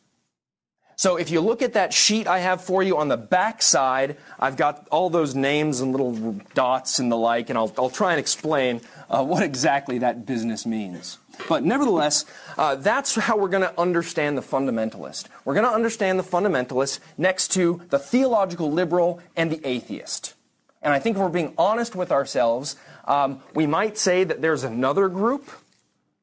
So 0.97 1.17
if 1.17 1.29
you 1.29 1.41
look 1.41 1.61
at 1.61 1.73
that 1.73 1.93
sheet 1.93 2.25
I 2.25 2.39
have 2.39 2.63
for 2.63 2.81
you 2.81 2.97
on 2.97 3.09
the 3.09 3.17
back 3.17 3.61
side, 3.61 4.17
I've 4.39 4.55
got 4.55 4.87
all 4.91 5.09
those 5.09 5.35
names 5.35 5.81
and 5.81 5.91
little 5.91 6.33
dots 6.53 6.99
and 6.99 7.11
the 7.11 7.17
like, 7.17 7.49
and 7.49 7.57
I'll, 7.57 7.73
I'll 7.77 7.89
try 7.89 8.11
and 8.11 8.19
explain 8.19 8.81
uh, 9.09 9.23
what 9.23 9.43
exactly 9.43 9.97
that 9.99 10.25
business 10.25 10.65
means. 10.65 11.17
But 11.49 11.63
nevertheless, 11.63 12.25
uh, 12.57 12.75
that's 12.75 13.15
how 13.15 13.37
we're 13.37 13.49
going 13.49 13.63
to 13.63 13.79
understand 13.79 14.37
the 14.37 14.41
fundamentalist. 14.41 15.27
We're 15.43 15.53
going 15.53 15.65
to 15.65 15.73
understand 15.73 16.17
the 16.17 16.23
fundamentalist 16.23 16.99
next 17.17 17.49
to 17.53 17.81
the 17.89 17.99
theological 17.99 18.71
liberal 18.71 19.21
and 19.35 19.51
the 19.51 19.65
atheist. 19.67 20.33
And 20.81 20.93
I 20.93 20.99
think 20.99 21.17
if 21.17 21.21
we're 21.21 21.29
being 21.29 21.53
honest 21.57 21.95
with 21.95 22.11
ourselves, 22.11 22.77
um, 23.05 23.41
we 23.53 23.67
might 23.67 23.97
say 23.97 24.23
that 24.23 24.41
there's 24.41 24.63
another 24.63 25.09
group 25.09 25.49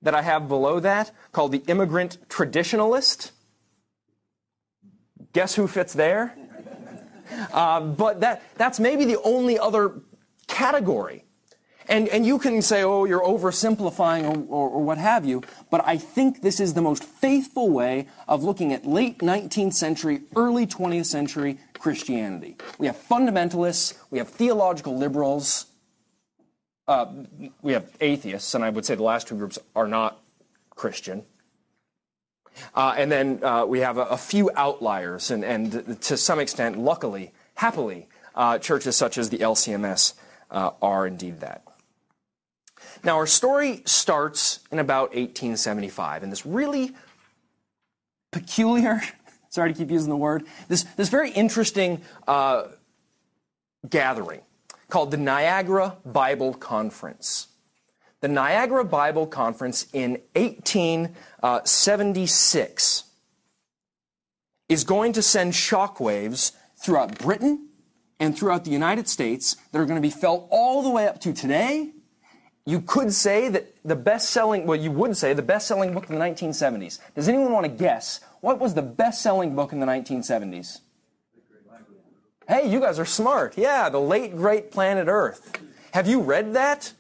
that 0.01 0.15
I 0.15 0.23
have 0.23 0.49
below 0.49 0.81
that 0.81 1.11
called 1.33 1.53
the 1.53 1.63
immigrant 1.67 2.19
traditionalist. 2.29 3.33
Guess 5.33 5.55
who 5.55 5.67
fits 5.67 5.93
there? 5.93 6.37
Uh, 7.53 7.81
but 7.81 8.21
that, 8.21 8.43
that's 8.57 8.79
maybe 8.79 9.05
the 9.05 9.21
only 9.23 9.59
other 9.59 10.01
category 10.47 11.25
and, 11.89 12.09
and 12.09 12.25
you 12.25 12.39
can 12.39 12.63
say, 12.63 12.83
oh, 12.83 13.05
you're 13.05 13.23
oversimplifying 13.23 14.25
or, 14.25 14.39
or, 14.49 14.69
or, 14.71 14.83
what 14.83 14.99
have 14.99 15.25
you, 15.25 15.43
but 15.71 15.83
I 15.85 15.99
think 15.99 16.43
this 16.43 16.61
is 16.61 16.75
the 16.75 16.83
most 16.83 17.05
faithful 17.05 17.71
way 17.71 18.09
of 18.29 18.43
looking 18.43 18.73
at 18.73 18.87
late 18.87 19.19
19th 19.19 19.75
century, 19.75 20.23
early 20.37 20.67
20th 20.67 21.07
century 21.07 21.59
Christianity. 21.75 22.57
We 22.79 22.87
have 22.87 22.97
fundamentalists, 22.97 23.95
we 24.11 24.19
have 24.19 24.29
theological 24.29 24.97
liberals, 24.97 25.67
uh, 26.89 27.07
we 27.63 27.73
have 27.73 27.91
atheists, 28.01 28.55
and 28.55 28.65
I 28.65 28.71
would 28.71 28.85
say 28.85 28.95
the 28.95 29.03
last 29.03 29.29
two 29.29 29.37
groups 29.37 29.59
are 29.75 29.89
not 29.89 30.21
Christian. 30.71 31.25
Uh, 32.75 32.95
and 32.97 33.11
then 33.11 33.43
uh, 33.43 33.65
we 33.65 33.81
have 33.81 33.99
a, 33.99 34.03
a, 34.03 34.17
few 34.17 34.51
outliers, 34.57 35.31
and, 35.31 35.45
and 35.45 36.01
to 36.01 36.17
some 36.17 36.39
extent, 36.39 36.79
luckily, 36.79 37.33
happily, 37.55 38.09
uh, 38.35 38.59
churches 38.59 38.97
such 38.97 39.19
as 39.19 39.31
the 39.31 39.39
LCMS 39.39 40.15
uh, 40.51 40.71
are 40.81 41.07
indeed 41.07 41.41
that. 41.41 41.63
Now, 43.05 43.17
our 43.17 43.27
story 43.27 43.83
starts 43.85 44.61
in 44.71 44.79
about 44.79 45.11
1875 45.11 46.23
in 46.23 46.31
this 46.31 46.47
really 46.47 46.93
peculiar, 48.31 49.03
sorry 49.49 49.73
to 49.73 49.79
keep 49.79 49.91
using 49.91 50.09
the 50.09 50.17
word, 50.17 50.45
this, 50.69 50.85
this 50.97 51.09
very 51.09 51.31
interesting 51.31 52.01
uh, 52.29 52.65
gathering 53.89 54.43
called 54.89 55.11
the 55.11 55.17
Niagara 55.17 55.97
Bible 56.05 56.55
Conference. 56.55 57.49
The 58.23 58.29
Niagara 58.29 58.85
Bible 58.85 59.27
Conference 59.27 59.87
in 59.93 60.13
1876 60.35 63.05
is 64.71 64.85
going 64.85 65.13
to 65.13 65.21
send 65.21 65.53
shockwaves 65.53 66.53
throughout 66.77 67.19
Britain 67.19 67.69
and 68.19 68.39
throughout 68.39 68.65
the 68.65 68.71
United 68.71 69.09
States 69.09 69.57
that 69.71 69.79
are 69.79 69.85
going 69.85 70.01
to 70.01 70.01
be 70.01 70.09
felt 70.09 70.49
all 70.51 70.83
the 70.83 70.89
way 70.89 71.07
up 71.07 71.21
to 71.21 71.35
today 71.35 71.93
you 72.65 72.81
could 72.81 73.13
say 73.13 73.49
that 73.49 73.75
the 73.85 73.97
best 73.97 74.31
selling, 74.31 74.67
well, 74.67 74.79
you 74.79 74.93
would 74.93 75.17
say 75.17 75.35
the 75.35 75.43
best 75.43 75.67
selling 75.67 75.93
book 75.93 76.09
in 76.09 76.17
the 76.17 76.25
1970s. 76.25 77.01
Does 77.15 77.29
anyone 77.29 77.53
want 77.53 77.67
to 77.67 77.73
guess 77.73 78.21
what 78.41 78.61
was 78.61 78.75
the 78.75 78.83
best 78.83 79.21
selling 79.21 79.57
book 79.57 79.73
in 79.73 79.81
the 79.81 79.87
1970s? 79.87 80.81
Hey, 82.49 82.71
you 82.71 82.81
guys 82.81 82.99
are 82.99 83.05
smart. 83.05 83.57
Yeah, 83.57 83.89
The 83.89 84.01
Late 84.01 84.37
Great 84.37 84.71
Planet 84.71 85.09
Earth. 85.09 85.61
Have 85.93 86.07
you 86.07 86.21
read 86.21 86.55
that? 86.55 86.93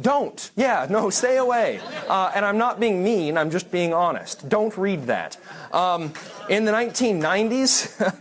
Don't. 0.00 0.50
Yeah, 0.54 0.86
no, 0.88 1.10
stay 1.10 1.38
away. 1.38 1.80
Uh, 2.08 2.30
and 2.34 2.44
I'm 2.44 2.56
not 2.56 2.78
being 2.78 3.02
mean, 3.02 3.36
I'm 3.36 3.50
just 3.50 3.70
being 3.72 3.92
honest. 3.92 4.48
Don't 4.48 4.76
read 4.76 5.04
that. 5.04 5.36
Um, 5.72 6.12
in 6.48 6.64
the 6.64 6.72
1990s, 6.72 8.20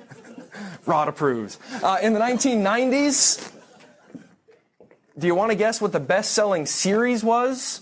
Rod 0.87 1.07
approves. 1.07 1.59
Uh, 1.83 1.97
in 2.01 2.13
the 2.13 2.19
1990s, 2.19 3.51
do 5.17 5.27
you 5.27 5.35
want 5.35 5.51
to 5.51 5.55
guess 5.55 5.79
what 5.79 5.91
the 5.91 5.99
best 5.99 6.31
selling 6.31 6.65
series 6.65 7.23
was? 7.23 7.81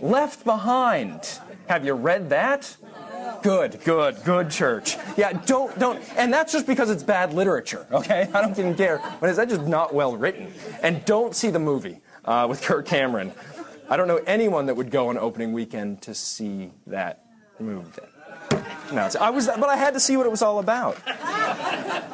Left 0.00 0.44
Behind. 0.44 1.20
Have 1.68 1.86
you 1.86 1.94
read 1.94 2.30
that? 2.30 2.76
Good, 3.42 3.80
good, 3.84 4.22
good 4.24 4.50
church. 4.50 4.96
Yeah, 5.16 5.32
don't, 5.32 5.76
don't, 5.78 6.02
and 6.16 6.32
that's 6.32 6.52
just 6.52 6.66
because 6.66 6.90
it's 6.90 7.02
bad 7.02 7.32
literature, 7.32 7.86
okay? 7.90 8.28
I 8.34 8.42
don't 8.42 8.58
even 8.58 8.74
care. 8.74 9.00
But 9.20 9.30
is 9.30 9.36
that 9.36 9.48
just 9.48 9.62
not 9.62 9.94
well 9.94 10.16
written? 10.16 10.52
And 10.82 11.04
don't 11.04 11.34
see 11.34 11.50
the 11.50 11.58
movie 11.58 12.00
uh, 12.24 12.46
with 12.48 12.62
Kirk 12.62 12.86
Cameron. 12.86 13.32
I 13.88 13.96
don't 13.96 14.08
know 14.08 14.20
anyone 14.26 14.66
that 14.66 14.74
would 14.74 14.90
go 14.90 15.08
on 15.08 15.18
opening 15.18 15.52
weekend 15.52 16.02
to 16.02 16.14
see 16.14 16.70
that 16.86 17.24
movie. 17.58 17.90
No, 18.92 19.08
I 19.20 19.30
was, 19.30 19.46
but 19.46 19.68
I 19.68 19.76
had 19.76 19.94
to 19.94 20.00
see 20.00 20.16
what 20.16 20.26
it 20.26 20.30
was 20.30 20.42
all 20.42 20.58
about. 20.58 20.98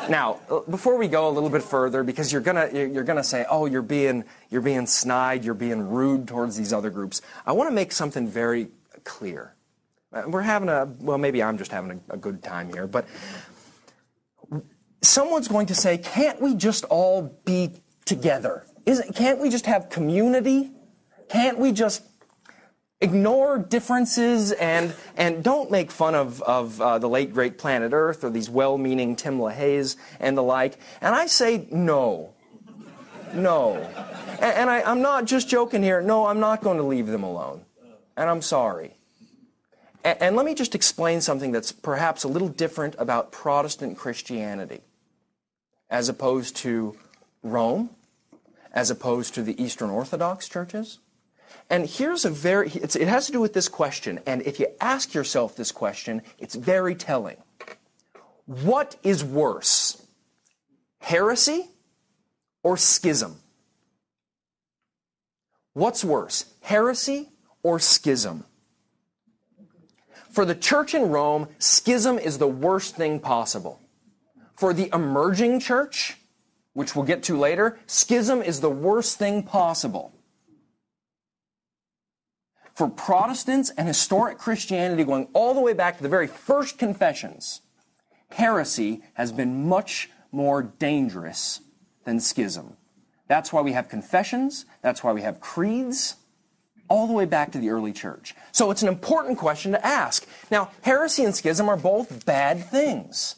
Now, 0.09 0.41
before 0.71 0.97
we 0.97 1.09
go 1.09 1.29
a 1.29 1.33
little 1.33 1.50
bit 1.50 1.62
further, 1.62 2.03
because 2.03 2.33
you're 2.33 2.41
gonna 2.41 2.69
you're 2.73 3.05
gonna 3.05 3.25
say, 3.25 3.45
oh, 3.50 3.67
you're 3.67 3.83
being 3.83 4.25
you're 4.49 4.61
being 4.61 4.87
snide, 4.87 5.45
you're 5.45 5.55
being 5.55 5.88
rude 5.88 6.29
towards 6.29 6.57
these 6.57 6.73
other 6.73 6.91
groups. 6.91 7.21
I 7.45 7.53
want 7.53 7.69
to 7.69 7.75
make 7.75 7.93
something 7.93 8.29
very 8.29 8.69
clear. 9.05 9.55
Uh, 10.12 10.23
we're 10.27 10.43
having 10.43 10.69
a 10.69 10.87
well, 11.00 11.19
maybe 11.19 11.43
I'm 11.43 11.59
just 11.59 11.73
having 11.73 12.00
a, 12.09 12.15
a 12.15 12.17
good 12.17 12.43
time 12.43 12.73
here, 12.73 12.87
but 12.87 13.07
someone's 15.03 15.49
going 15.49 15.67
to 15.67 15.75
say, 15.75 15.99
can't 15.99 16.41
we 16.41 16.55
just 16.55 16.85
all 16.85 17.41
be 17.45 17.71
together? 18.05 18.65
Isn't, 18.88 19.14
can't 19.14 19.38
we 19.38 19.50
just 19.50 19.66
have 19.66 19.90
community? 19.90 20.71
Can't 21.28 21.59
we 21.59 21.73
just 21.73 22.02
ignore 23.02 23.59
differences 23.59 24.52
and, 24.52 24.95
and 25.14 25.45
don't 25.45 25.71
make 25.71 25.90
fun 25.90 26.14
of, 26.14 26.40
of 26.40 26.80
uh, 26.80 26.99
the 26.99 27.07
late 27.07 27.35
great 27.35 27.59
planet 27.59 27.92
Earth 27.92 28.25
or 28.25 28.30
these 28.30 28.49
well 28.49 28.78
meaning 28.78 29.14
Tim 29.14 29.38
LaHaye's 29.38 29.99
and 30.18 30.38
the 30.38 30.42
like. 30.42 30.78
And 31.02 31.14
I 31.14 31.26
say 31.26 31.68
no. 31.71 32.33
No. 33.35 33.76
And, 34.40 34.54
and 34.54 34.71
I, 34.71 34.80
I'm 34.80 35.02
not 35.02 35.26
just 35.26 35.50
joking 35.50 35.83
here. 35.83 36.00
No, 36.00 36.25
I'm 36.25 36.40
not 36.40 36.62
going 36.62 36.78
to 36.78 36.83
leave 36.83 37.09
them 37.09 37.25
alone. 37.25 37.66
And 38.16 38.30
I'm 38.30 38.40
sorry. 38.40 38.95
And, 40.02 40.16
and 40.23 40.35
let 40.35 40.47
me 40.47 40.54
just 40.54 40.75
explain 40.75 41.21
something 41.21 41.52
that's 41.52 41.73
perhaps 41.73 42.25
a 42.25 42.28
little 42.28 42.49
different 42.49 42.97
about 42.99 43.33
Protestant 43.33 43.99
Christianity 43.99 44.80
as 45.90 46.09
opposed 46.09 46.57
to 46.57 46.97
Rome, 47.42 47.90
as 48.78 48.92
opposed 48.92 49.35
to 49.35 49.42
the 49.42 49.61
Eastern 49.61 49.90
Orthodox 49.90 50.49
churches. 50.49 51.00
And 51.68 51.85
here's 51.85 52.25
a 52.25 52.30
very, 52.30 52.68
it 52.68 53.08
has 53.08 53.26
to 53.26 53.32
do 53.32 53.40
with 53.40 53.52
this 53.52 53.68
question. 53.68 54.20
And 54.25 54.40
if 54.42 54.61
you 54.61 54.68
ask 54.80 55.14
yourself 55.14 55.56
this 55.56 55.73
question, 55.73 56.23
it's 56.38 56.54
very 56.54 56.94
telling. 56.94 57.38
What 58.47 58.94
is 59.02 59.25
worse, 59.25 60.00
heresy 61.00 61.70
or 62.62 62.76
schism? 62.76 63.40
What's 65.73 66.04
worse, 66.04 66.44
heresy 66.61 67.30
or 67.64 67.80
schism? 67.80 68.44
For 70.30 70.44
the 70.44 70.54
church 70.54 70.94
in 70.94 71.08
Rome, 71.08 71.49
schism 71.58 72.16
is 72.16 72.38
the 72.38 72.47
worst 72.47 72.94
thing 72.94 73.18
possible. 73.18 73.80
For 74.54 74.73
the 74.73 74.88
emerging 74.94 75.58
church, 75.58 76.17
which 76.78 76.94
we'll 76.94 77.04
get 77.04 77.25
to 77.25 77.37
later, 77.37 77.76
schism 77.88 78.40
is 78.40 78.61
the 78.61 78.70
worst 78.70 79.18
thing 79.18 79.42
possible. 79.42 80.14
For 82.73 82.88
Protestants 82.88 83.70
and 83.70 83.88
historic 83.88 84.38
Christianity 84.38 85.02
going 85.02 85.26
all 85.32 85.54
the 85.54 85.61
way 85.61 85.73
back 85.73 85.97
to 85.97 86.04
the 86.04 86.08
very 86.08 86.28
first 86.28 86.78
confessions, 86.78 87.62
heresy 88.30 89.02
has 89.14 89.32
been 89.32 89.68
much 89.68 90.08
more 90.30 90.62
dangerous 90.62 91.62
than 92.04 92.20
schism. 92.20 92.76
That's 93.26 93.52
why 93.52 93.61
we 93.62 93.73
have 93.73 93.88
confessions, 93.88 94.64
that's 94.80 95.02
why 95.02 95.11
we 95.11 95.23
have 95.23 95.40
creeds, 95.40 96.14
all 96.88 97.08
the 97.08 97.12
way 97.12 97.25
back 97.25 97.50
to 97.50 97.58
the 97.58 97.70
early 97.70 97.92
church. 97.92 98.37
So 98.52 98.70
it's 98.70 98.82
an 98.82 98.88
important 98.88 99.37
question 99.37 99.73
to 99.73 99.85
ask. 99.85 100.25
Now, 100.49 100.70
heresy 100.82 101.25
and 101.25 101.35
schism 101.35 101.68
are 101.68 101.76
both 101.76 102.25
bad 102.25 102.64
things. 102.64 103.35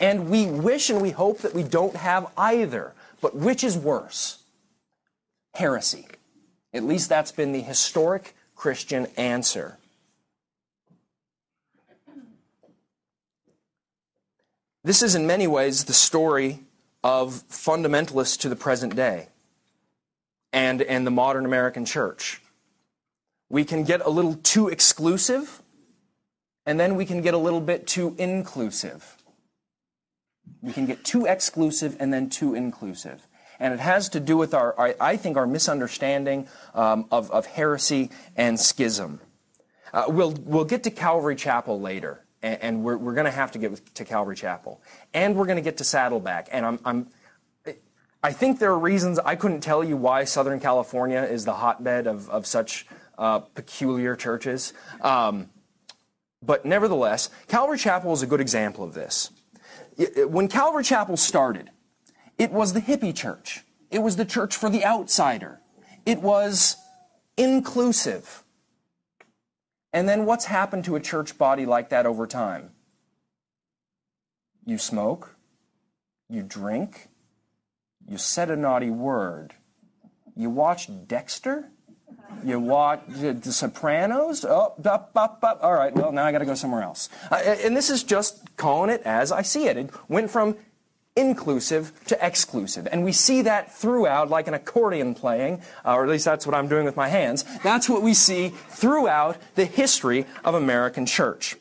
And 0.00 0.30
we 0.30 0.46
wish 0.46 0.90
and 0.90 1.02
we 1.02 1.10
hope 1.10 1.38
that 1.38 1.54
we 1.54 1.62
don't 1.62 1.96
have 1.96 2.30
either. 2.36 2.92
But 3.20 3.34
which 3.34 3.64
is 3.64 3.76
worse? 3.76 4.38
Heresy. 5.54 6.06
At 6.72 6.84
least 6.84 7.08
that's 7.08 7.32
been 7.32 7.52
the 7.52 7.60
historic 7.60 8.34
Christian 8.54 9.06
answer. 9.16 9.78
This 14.84 15.02
is 15.02 15.14
in 15.14 15.26
many 15.26 15.46
ways 15.46 15.84
the 15.84 15.92
story 15.92 16.60
of 17.04 17.42
fundamentalists 17.50 18.38
to 18.38 18.48
the 18.48 18.56
present 18.56 18.96
day 18.96 19.28
and, 20.52 20.80
and 20.82 21.06
the 21.06 21.10
modern 21.10 21.44
American 21.44 21.84
church. 21.84 22.40
We 23.50 23.64
can 23.64 23.84
get 23.84 24.00
a 24.00 24.10
little 24.10 24.34
too 24.36 24.68
exclusive, 24.68 25.62
and 26.64 26.78
then 26.78 26.96
we 26.96 27.04
can 27.04 27.22
get 27.22 27.34
a 27.34 27.38
little 27.38 27.60
bit 27.60 27.86
too 27.86 28.14
inclusive. 28.18 29.17
We 30.62 30.72
can 30.72 30.86
get 30.86 31.04
too 31.04 31.26
exclusive 31.26 31.96
and 32.00 32.12
then 32.12 32.30
too 32.30 32.54
inclusive. 32.54 33.26
And 33.60 33.74
it 33.74 33.80
has 33.80 34.08
to 34.10 34.20
do 34.20 34.36
with 34.36 34.54
our, 34.54 34.74
I 35.00 35.16
think, 35.16 35.36
our 35.36 35.46
misunderstanding 35.46 36.46
um, 36.74 37.06
of, 37.10 37.30
of 37.32 37.46
heresy 37.46 38.10
and 38.36 38.58
schism. 38.58 39.20
Uh, 39.92 40.04
we'll, 40.08 40.32
we'll 40.32 40.64
get 40.64 40.84
to 40.84 40.90
Calvary 40.90 41.34
Chapel 41.34 41.80
later, 41.80 42.24
and, 42.42 42.62
and 42.62 42.84
we're, 42.84 42.96
we're 42.96 43.14
going 43.14 43.24
to 43.24 43.30
have 43.32 43.52
to 43.52 43.58
get 43.58 43.94
to 43.94 44.04
Calvary 44.04 44.36
Chapel. 44.36 44.80
And 45.12 45.34
we're 45.34 45.46
going 45.46 45.56
to 45.56 45.62
get 45.62 45.78
to 45.78 45.84
Saddleback. 45.84 46.48
And 46.52 46.64
I'm, 46.64 46.78
I'm, 46.84 47.06
I 48.22 48.32
think 48.32 48.58
there 48.58 48.70
are 48.70 48.78
reasons 48.78 49.18
I 49.18 49.34
couldn't 49.34 49.60
tell 49.60 49.82
you 49.82 49.96
why 49.96 50.24
Southern 50.24 50.60
California 50.60 51.22
is 51.22 51.44
the 51.44 51.54
hotbed 51.54 52.06
of, 52.06 52.28
of 52.30 52.46
such 52.46 52.86
uh, 53.16 53.40
peculiar 53.40 54.14
churches. 54.14 54.72
Um, 55.00 55.50
but 56.42 56.64
nevertheless, 56.64 57.30
Calvary 57.48 57.78
Chapel 57.78 58.12
is 58.12 58.22
a 58.22 58.26
good 58.26 58.40
example 58.40 58.84
of 58.84 58.94
this. 58.94 59.30
When 59.98 60.48
Calvary 60.48 60.84
Chapel 60.84 61.16
started, 61.16 61.70
it 62.38 62.52
was 62.52 62.72
the 62.72 62.80
hippie 62.80 63.14
church. 63.14 63.64
It 63.90 63.98
was 63.98 64.16
the 64.16 64.24
church 64.24 64.54
for 64.54 64.70
the 64.70 64.84
outsider. 64.84 65.60
It 66.06 66.22
was 66.22 66.76
inclusive. 67.36 68.44
And 69.92 70.08
then 70.08 70.24
what's 70.24 70.44
happened 70.44 70.84
to 70.84 70.96
a 70.96 71.00
church 71.00 71.36
body 71.38 71.66
like 71.66 71.88
that 71.88 72.06
over 72.06 72.26
time? 72.26 72.70
You 74.64 74.78
smoke, 74.78 75.36
you 76.28 76.42
drink, 76.42 77.08
you 78.06 78.18
said 78.18 78.50
a 78.50 78.56
naughty 78.56 78.90
word, 78.90 79.54
you 80.36 80.50
watch 80.50 80.88
Dexter, 81.06 81.70
you 82.44 82.60
watch 82.60 83.00
The 83.08 83.52
Sopranos. 83.52 84.44
Oh. 84.44 84.74
All 85.60 85.72
right, 85.72 85.94
well, 85.94 86.12
now 86.12 86.24
I 86.24 86.32
got 86.32 86.38
to 86.38 86.46
go 86.46 86.54
somewhere 86.54 86.82
else. 86.82 87.08
Uh, 87.30 87.36
and 87.36 87.76
this 87.76 87.90
is 87.90 88.02
just 88.04 88.56
calling 88.56 88.90
it 88.90 89.02
as 89.02 89.32
I 89.32 89.42
see 89.42 89.66
it. 89.66 89.76
It 89.76 89.90
went 90.08 90.30
from 90.30 90.56
inclusive 91.16 91.92
to 92.06 92.24
exclusive. 92.24 92.86
And 92.90 93.04
we 93.04 93.12
see 93.12 93.42
that 93.42 93.74
throughout, 93.74 94.30
like 94.30 94.46
an 94.46 94.54
accordion 94.54 95.14
playing, 95.14 95.62
uh, 95.84 95.94
or 95.94 96.04
at 96.04 96.10
least 96.10 96.24
that's 96.24 96.46
what 96.46 96.54
I'm 96.54 96.68
doing 96.68 96.84
with 96.84 96.96
my 96.96 97.08
hands. 97.08 97.44
That's 97.62 97.88
what 97.88 98.02
we 98.02 98.14
see 98.14 98.50
throughout 98.50 99.36
the 99.56 99.64
history 99.64 100.26
of 100.44 100.54
American 100.54 101.06
church 101.06 101.56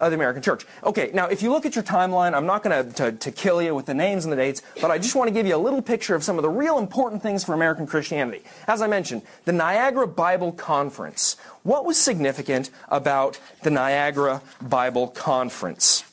of 0.00 0.10
the 0.10 0.14
American 0.16 0.42
church. 0.42 0.66
Okay, 0.82 1.10
now 1.12 1.26
if 1.26 1.42
you 1.42 1.50
look 1.50 1.66
at 1.66 1.74
your 1.74 1.84
timeline, 1.84 2.34
I'm 2.34 2.46
not 2.46 2.62
going 2.62 2.92
to, 2.92 3.12
to 3.12 3.30
kill 3.30 3.60
you 3.62 3.74
with 3.74 3.86
the 3.86 3.94
names 3.94 4.24
and 4.24 4.32
the 4.32 4.36
dates, 4.36 4.62
but 4.80 4.90
I 4.90 4.98
just 4.98 5.14
want 5.14 5.28
to 5.28 5.34
give 5.34 5.46
you 5.46 5.54
a 5.54 5.58
little 5.58 5.82
picture 5.82 6.14
of 6.14 6.24
some 6.24 6.38
of 6.38 6.42
the 6.42 6.48
real 6.48 6.78
important 6.78 7.22
things 7.22 7.44
for 7.44 7.54
American 7.54 7.86
Christianity. 7.86 8.42
As 8.66 8.82
I 8.82 8.86
mentioned, 8.86 9.22
the 9.44 9.52
Niagara 9.52 10.06
Bible 10.06 10.52
Conference. 10.52 11.36
What 11.62 11.84
was 11.84 11.98
significant 11.98 12.70
about 12.88 13.38
the 13.62 13.70
Niagara 13.70 14.42
Bible 14.62 15.08
Conference? 15.08 16.04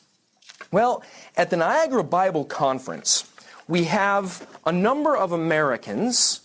Well, 0.72 1.02
at 1.38 1.50
the 1.50 1.58
Niagara 1.58 2.04
Bible 2.04 2.44
Conference, 2.44 3.32
we 3.68 3.86
have 3.86 4.48
a 4.66 4.72
number 4.72 5.16
of 5.16 5.32
Americans 5.32 6.42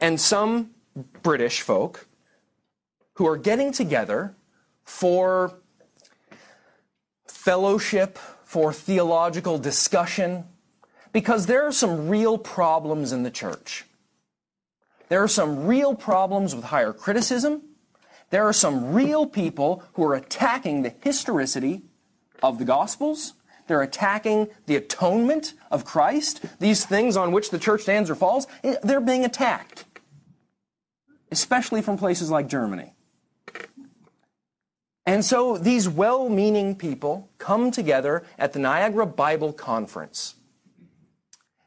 and 0.00 0.20
some 0.20 0.70
British 1.22 1.60
folk 1.60 2.06
who 3.14 3.26
are 3.26 3.36
getting 3.36 3.72
together 3.72 4.34
for 4.84 5.58
fellowship, 7.46 8.18
for 8.42 8.72
theological 8.72 9.56
discussion, 9.56 10.42
because 11.12 11.46
there 11.46 11.64
are 11.64 11.70
some 11.70 12.08
real 12.08 12.38
problems 12.38 13.12
in 13.12 13.22
the 13.22 13.30
church. 13.30 13.84
There 15.08 15.22
are 15.22 15.28
some 15.28 15.64
real 15.64 15.94
problems 15.94 16.56
with 16.56 16.64
higher 16.64 16.92
criticism. 16.92 17.62
There 18.30 18.44
are 18.48 18.52
some 18.52 18.92
real 18.92 19.26
people 19.26 19.84
who 19.92 20.02
are 20.02 20.16
attacking 20.16 20.82
the 20.82 20.92
historicity 21.02 21.82
of 22.42 22.58
the 22.58 22.64
Gospels. 22.64 23.34
They're 23.68 23.82
attacking 23.82 24.48
the 24.66 24.74
atonement 24.74 25.54
of 25.70 25.84
Christ. 25.84 26.44
These 26.58 26.84
things 26.84 27.16
on 27.16 27.30
which 27.30 27.50
the 27.50 27.60
church 27.60 27.82
stands 27.82 28.10
or 28.10 28.16
falls, 28.16 28.48
eh, 28.64 28.74
they're 28.82 29.00
being 29.00 29.24
attacked, 29.24 29.84
especially 31.30 31.80
from 31.80 31.96
places 31.96 32.28
like 32.28 32.48
Germany. 32.48 32.95
And 35.06 35.24
so 35.24 35.56
these 35.56 35.88
well 35.88 36.28
meaning 36.28 36.74
people 36.74 37.30
come 37.38 37.70
together 37.70 38.24
at 38.38 38.52
the 38.52 38.58
Niagara 38.58 39.06
Bible 39.06 39.52
Conference. 39.52 40.34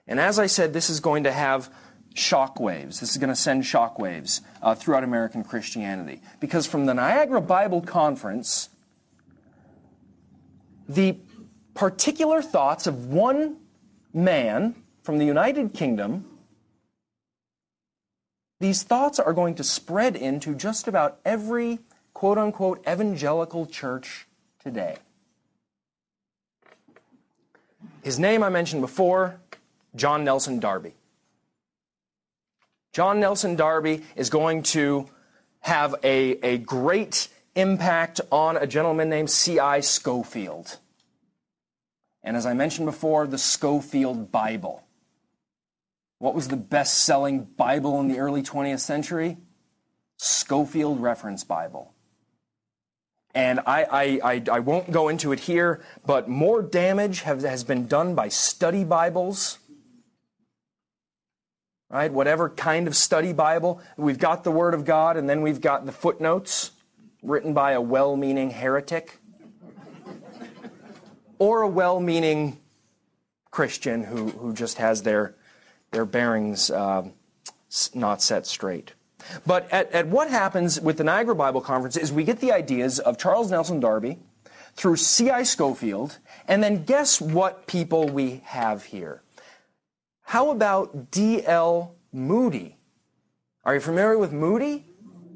And 0.07 0.19
as 0.19 0.37
I 0.37 0.47
said, 0.47 0.73
this 0.73 0.89
is 0.89 0.99
going 0.99 1.23
to 1.23 1.31
have 1.31 1.73
shockwaves. 2.15 2.99
This 2.99 3.11
is 3.11 3.17
going 3.17 3.29
to 3.29 3.35
send 3.35 3.63
shockwaves 3.63 4.41
uh, 4.61 4.75
throughout 4.75 5.03
American 5.03 5.43
Christianity. 5.43 6.21
Because 6.39 6.67
from 6.67 6.85
the 6.85 6.93
Niagara 6.93 7.39
Bible 7.39 7.81
Conference, 7.81 8.69
the 10.89 11.17
particular 11.75 12.41
thoughts 12.41 12.87
of 12.87 13.05
one 13.05 13.57
man 14.13 14.75
from 15.03 15.17
the 15.17 15.25
United 15.25 15.73
Kingdom, 15.73 16.25
these 18.59 18.83
thoughts 18.83 19.19
are 19.19 19.31
going 19.31 19.55
to 19.55 19.63
spread 19.63 20.17
into 20.17 20.53
just 20.55 20.87
about 20.87 21.19
every 21.23 21.79
quote 22.19 22.37
unquote 22.37 22.85
evangelical 22.85 23.65
church 23.65 24.27
today. 24.61 24.97
His 28.03 28.19
name 28.19 28.43
I 28.43 28.49
mentioned 28.49 28.81
before, 28.81 29.39
John 29.95 30.25
Nelson 30.25 30.59
Darby. 30.59 30.95
John 32.91 33.21
Nelson 33.21 33.55
Darby 33.55 34.03
is 34.17 34.29
going 34.29 34.63
to 34.63 35.07
have 35.61 35.95
a, 36.03 36.31
a 36.45 36.57
great 36.57 37.29
impact 37.55 38.19
on 38.33 38.57
a 38.57 38.67
gentleman 38.67 39.07
named 39.07 39.29
C.I. 39.29 39.79
Scofield. 39.79 40.75
And 42.21 42.35
as 42.35 42.45
I 42.45 42.53
mentioned 42.53 42.87
before, 42.87 43.27
the 43.27 43.37
Scofield 43.37 44.29
Bible. 44.29 44.83
What 46.17 46.35
was 46.35 46.49
the 46.49 46.57
best 46.57 46.97
selling 46.97 47.45
Bible 47.45 47.97
in 48.01 48.09
the 48.09 48.19
early 48.19 48.43
20th 48.43 48.81
century? 48.81 49.37
Scofield 50.17 51.01
Reference 51.01 51.45
Bible. 51.45 51.93
And 53.35 53.59
I, 53.61 53.83
I, 53.83 54.19
I, 54.23 54.43
I, 54.51 54.59
won't 54.59 54.91
go 54.91 55.07
into 55.07 55.31
it 55.31 55.41
here, 55.41 55.81
but 56.05 56.27
more 56.27 56.63
damage 56.63 57.21
have, 57.21 57.41
has 57.43 57.63
been 57.63 57.85
done 57.85 58.15
by 58.15 58.27
study 58.27 58.83
Bibles. 58.83 59.59
Right? 61.91 62.11
Whatever 62.11 62.49
kind 62.49 62.87
of 62.87 62.95
study 62.95 63.33
Bible. 63.33 63.81
We've 63.97 64.17
got 64.17 64.43
the 64.43 64.51
Word 64.51 64.73
of 64.73 64.83
God, 64.83 65.15
and 65.15 65.29
then 65.29 65.41
we've 65.43 65.61
got 65.61 65.85
the 65.85 65.91
footnotes. 65.91 66.71
written 67.21 67.53
by 67.53 67.73
a 67.73 67.81
well 67.81 68.15
meaning 68.15 68.49
heretic 68.49 69.19
or 71.37 71.61
a 71.61 71.67
well 71.67 71.99
meaning 71.99 72.59
Christian 73.51 74.03
who, 74.03 74.29
who 74.29 74.53
just 74.53 74.77
has 74.77 75.03
their, 75.03 75.35
their 75.91 76.05
bearings 76.05 76.69
uh, 76.69 77.03
not 77.93 78.21
set 78.21 78.45
straight. 78.45 78.93
But 79.45 79.71
at, 79.71 79.91
at 79.91 80.07
what 80.07 80.29
happens 80.29 80.79
with 80.79 80.97
the 80.97 81.03
Niagara 81.03 81.35
Bible 81.35 81.61
Conference 81.61 81.97
is 81.97 82.11
we 82.11 82.23
get 82.23 82.39
the 82.39 82.51
ideas 82.51 82.99
of 82.99 83.17
Charles 83.17 83.51
Nelson 83.51 83.79
Darby 83.79 84.19
through 84.75 84.95
C.I. 84.95 85.43
Scofield, 85.43 86.19
and 86.47 86.63
then 86.63 86.83
guess 86.83 87.19
what 87.19 87.67
people 87.67 88.07
we 88.07 88.41
have 88.45 88.85
here? 88.85 89.21
How 90.23 90.51
about 90.51 91.11
D.L. 91.11 91.95
Moody? 92.11 92.77
Are 93.65 93.75
you 93.75 93.81
familiar 93.81 94.17
with 94.17 94.31
Moody? 94.31 94.85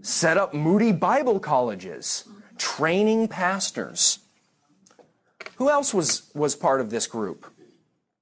Set 0.01 0.37
up 0.37 0.53
Moody 0.53 0.91
Bible 0.91 1.39
colleges, 1.39 2.25
training 2.57 3.27
pastors. 3.27 4.19
Who 5.55 5.69
else 5.69 5.93
was, 5.93 6.29
was 6.33 6.55
part 6.55 6.81
of 6.81 6.89
this 6.89 7.07
group? 7.07 7.45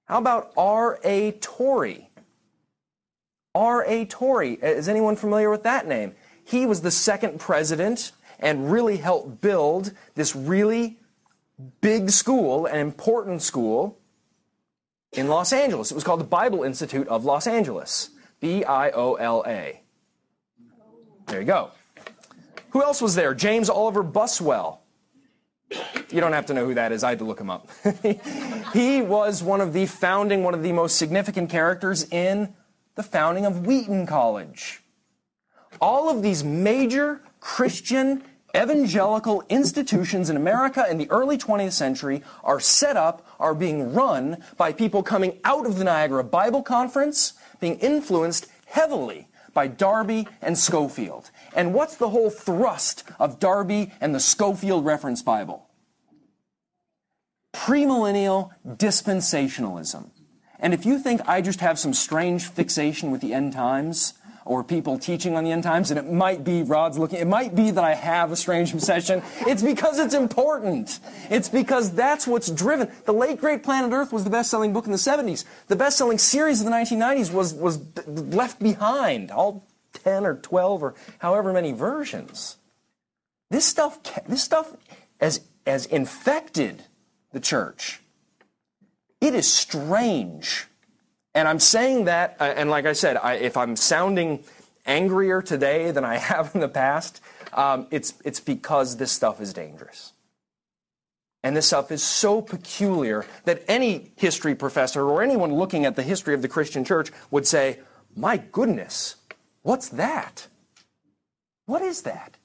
How 0.06 0.18
about 0.18 0.54
R.A. 0.56 1.32
Torrey? 1.34 2.11
R.A. 3.54 4.06
Torrey, 4.06 4.54
is 4.54 4.88
anyone 4.88 5.16
familiar 5.16 5.50
with 5.50 5.64
that 5.64 5.88
name? 5.88 6.16
He 6.44 6.66
was 6.66 6.82
the 6.82 6.92
second 6.92 7.40
president 7.40 8.12
and 8.40 8.72
really 8.72 8.98
helped 8.98 9.42
build 9.42 9.94
this 10.16 10.36
really 10.36 11.00
big 11.82 12.10
school, 12.10 12.66
an 12.66 12.80
important 12.80 13.42
school 13.42 14.00
in 15.14 15.28
Los 15.28 15.54
Angeles. 15.54 15.92
It 15.92 15.96
was 15.96 16.04
called 16.04 16.20
the 16.20 16.26
Bible 16.26 16.64
Institute 16.64 17.08
of 17.08 17.26
Los 17.26 17.48
Angeles. 17.48 18.10
B 18.40 18.64
I 18.64 18.90
O 18.92 19.16
L 19.16 19.44
A. 19.46 19.82
There 21.28 21.40
you 21.40 21.46
go. 21.46 21.72
Who 22.72 22.82
else 22.82 23.02
was 23.02 23.16
there? 23.16 23.34
James 23.34 23.70
Oliver 23.70 24.04
Buswell. 24.04 24.82
You 26.10 26.20
don't 26.20 26.34
have 26.34 26.48
to 26.48 26.54
know 26.54 26.66
who 26.66 26.74
that 26.74 26.92
is. 26.92 27.04
I 27.04 27.10
had 27.10 27.20
to 27.20 27.26
look 27.26 27.40
him 27.40 27.50
up. 27.50 27.70
he 28.74 29.02
was 29.02 29.42
one 29.42 29.62
of 29.62 29.72
the 29.72 29.86
founding, 29.86 30.44
one 30.44 30.54
of 30.54 30.64
the 30.64 30.74
most 30.74 30.98
significant 30.98 31.50
characters 31.50 32.04
in 32.12 32.54
the 32.96 33.04
founding 33.04 33.46
of 33.46 33.66
Wheaton 33.66 34.06
College. 34.06 34.82
All 35.80 36.10
of 36.10 36.22
these 36.22 36.44
major 36.44 37.22
Christian 37.40 38.24
evangelical 38.56 39.44
institutions 39.50 40.30
in 40.30 40.36
America 40.36 40.86
in 40.90 40.98
the 40.98 41.10
early 41.10 41.38
20th 41.38 41.72
century 41.72 42.22
are 42.44 42.60
set 42.60 42.98
up, 42.98 43.26
are 43.40 43.56
being 43.56 43.94
run 43.94 44.44
by 44.58 44.74
people 44.74 45.04
coming 45.04 45.40
out 45.44 45.66
of 45.66 45.78
the 45.78 45.84
Niagara 45.84 46.24
Bible 46.24 46.62
Conference, 46.62 47.34
being 47.60 47.80
influenced 47.80 48.48
heavily 48.66 49.28
by 49.54 49.68
Darby 49.68 50.28
and 50.42 50.58
Scofield. 50.58 51.30
And 51.56 51.74
what's 51.74 51.96
the 51.96 52.10
whole 52.10 52.30
thrust 52.30 53.04
of 53.20 53.40
Darby 53.40 53.92
and 54.00 54.16
the 54.16 54.20
Scofield 54.20 54.86
Reference 54.86 55.22
Bible? 55.22 55.68
Premillennial 57.54 58.52
dispensationalism. 58.66 60.10
And 60.62 60.74
if 60.74 60.86
you 60.86 61.00
think 61.00 61.22
I 61.28 61.42
just 61.42 61.60
have 61.60 61.80
some 61.80 61.94
strange 61.94 62.46
fixation 62.48 63.12
with 63.12 63.22
the 63.22 63.34
end 63.34 63.54
times, 63.54 64.14
or 64.46 64.64
people 64.64 64.98
teaching 64.98 65.36
on 65.36 65.44
the 65.44 65.52
end 65.52 65.64
times, 65.64 65.92
and 65.92 66.00
it 66.00 66.12
might 66.12 66.44
be 66.44 66.64
Rod's 66.64 66.98
looking, 66.98 67.20
it 67.20 67.28
might 67.28 67.56
be 67.56 67.72
that 67.72 67.84
I 67.84 67.94
have 67.94 68.32
a 68.32 68.36
strange 68.36 68.74
obsession. 68.76 69.22
It's 69.42 69.62
because 69.62 70.00
it's 70.00 70.14
important. 70.14 71.00
It's 71.30 71.50
because 71.50 71.94
that's 71.94 72.28
what's 72.28 72.50
driven. 72.50 72.92
The 73.06 73.14
late 73.14 73.40
great 73.40 73.64
Planet 73.64 73.92
Earth 73.92 74.12
was 74.12 74.24
the 74.24 74.30
best-selling 74.30 74.74
book 74.74 74.86
in 74.86 74.92
the 74.92 74.98
70s. 74.98 75.46
The 75.68 75.76
best-selling 75.76 76.18
series 76.18 76.62
of 76.62 76.66
the 76.66 76.72
1990s 76.72 77.32
was, 77.32 77.54
was 77.54 77.80
left 78.08 78.60
behind, 78.60 79.32
all 79.32 79.68
10 80.04 80.26
or 80.26 80.36
12 80.36 80.84
or 80.84 80.96
however 81.20 81.54
many 81.54 81.72
versions. 81.72 82.58
This 83.50 83.66
stuff, 83.66 84.00
this 84.28 84.44
stuff 84.44 84.76
has, 85.20 85.42
has 85.68 85.86
infected 85.86 86.84
the 87.32 87.40
church. 87.40 88.02
It 89.22 89.34
is 89.36 89.52
strange 89.52 90.68
and 91.34 91.48
I'm 91.48 91.60
saying 91.60 92.06
that, 92.06 92.38
uh, 92.40 92.44
and 92.44 92.70
like 92.70 92.86
I 92.86 92.94
said, 92.94 93.18
I, 93.18 93.36
if 93.36 93.56
I'm 93.56 93.76
sounding 93.76 94.44
angrier 94.86 95.42
today 95.42 95.92
than 95.92 96.04
I 96.04 96.18
have 96.18 96.52
in 96.54 96.62
the 96.62 96.68
past, 96.68 97.22
um, 97.54 97.88
it's, 97.92 98.14
it's 98.26 98.40
because 98.40 98.98
this 98.98 99.12
stuff 99.12 99.42
is 99.42 99.54
dangerous. 99.54 100.14
And 101.44 101.56
this 101.56 101.68
stuff 101.68 101.92
is 101.92 102.04
so 102.04 102.42
peculiar 102.42 103.26
that 103.46 103.64
any 103.68 104.12
history 104.16 104.54
professor 104.54 105.04
or 105.04 105.24
anyone 105.24 105.56
looking 105.56 105.86
at 105.86 105.96
the 105.96 106.04
history 106.04 106.36
of 106.36 106.44
the 106.44 106.48
Christian 106.48 106.86
church 106.86 107.12
would 107.32 107.48
say, 107.48 107.80
My 108.16 108.38
goodness, 108.38 109.16
what's 109.64 109.90
that? 109.90 110.48
What 111.66 111.82
is 111.82 112.04
that? 112.04 112.38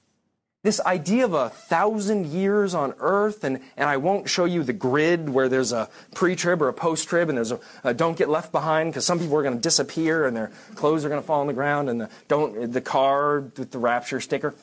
This 0.66 0.81
idea 0.81 1.24
of 1.24 1.33
a 1.33 1.48
thousand 1.48 2.26
years 2.26 2.74
on 2.74 2.92
earth, 2.98 3.44
and, 3.44 3.61
and 3.76 3.88
I 3.88 3.98
won't 3.98 4.29
show 4.29 4.46
you 4.46 4.64
the 4.64 4.72
grid 4.72 5.29
where 5.29 5.48
there's 5.48 5.70
a 5.70 5.88
pre 6.12 6.35
trib 6.35 6.61
or 6.61 6.66
a 6.66 6.72
post 6.72 7.09
trib, 7.09 7.29
and 7.29 7.38
there's 7.38 7.52
a, 7.52 7.61
a 7.85 7.94
don't 7.94 8.18
get 8.18 8.29
left 8.29 8.50
behind 8.50 8.90
because 8.90 9.07
some 9.07 9.20
people 9.20 9.37
are 9.37 9.44
going 9.44 9.55
to 9.55 9.61
disappear 9.61 10.26
and 10.26 10.37
their 10.37 10.50
clothes 10.74 11.05
are 11.05 11.09
going 11.09 11.20
to 11.20 11.26
fall 11.26 11.40
on 11.40 11.46
the 11.46 11.52
ground, 11.52 11.88
and 11.88 12.00
the, 12.00 12.11
don't, 12.26 12.72
the 12.72 12.81
car 12.81 13.42
with 13.57 13.70
the 13.70 13.79
rapture 13.79 14.20
sticker. 14.20 14.57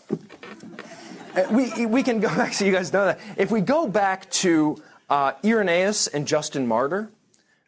Uh, 1.38 1.46
we, 1.50 1.86
we 1.86 2.04
can 2.04 2.20
go 2.20 2.28
back, 2.36 2.52
so 2.52 2.66
you 2.66 2.74
guys 2.74 2.92
know 2.92 3.06
that. 3.06 3.22
If 3.38 3.50
we 3.50 3.62
go 3.62 3.88
back 3.88 4.30
to 4.32 4.84
uh, 5.10 5.32
Irenaeus 5.42 6.08
and 6.08 6.28
Justin 6.28 6.68
Martyr, 6.68 7.10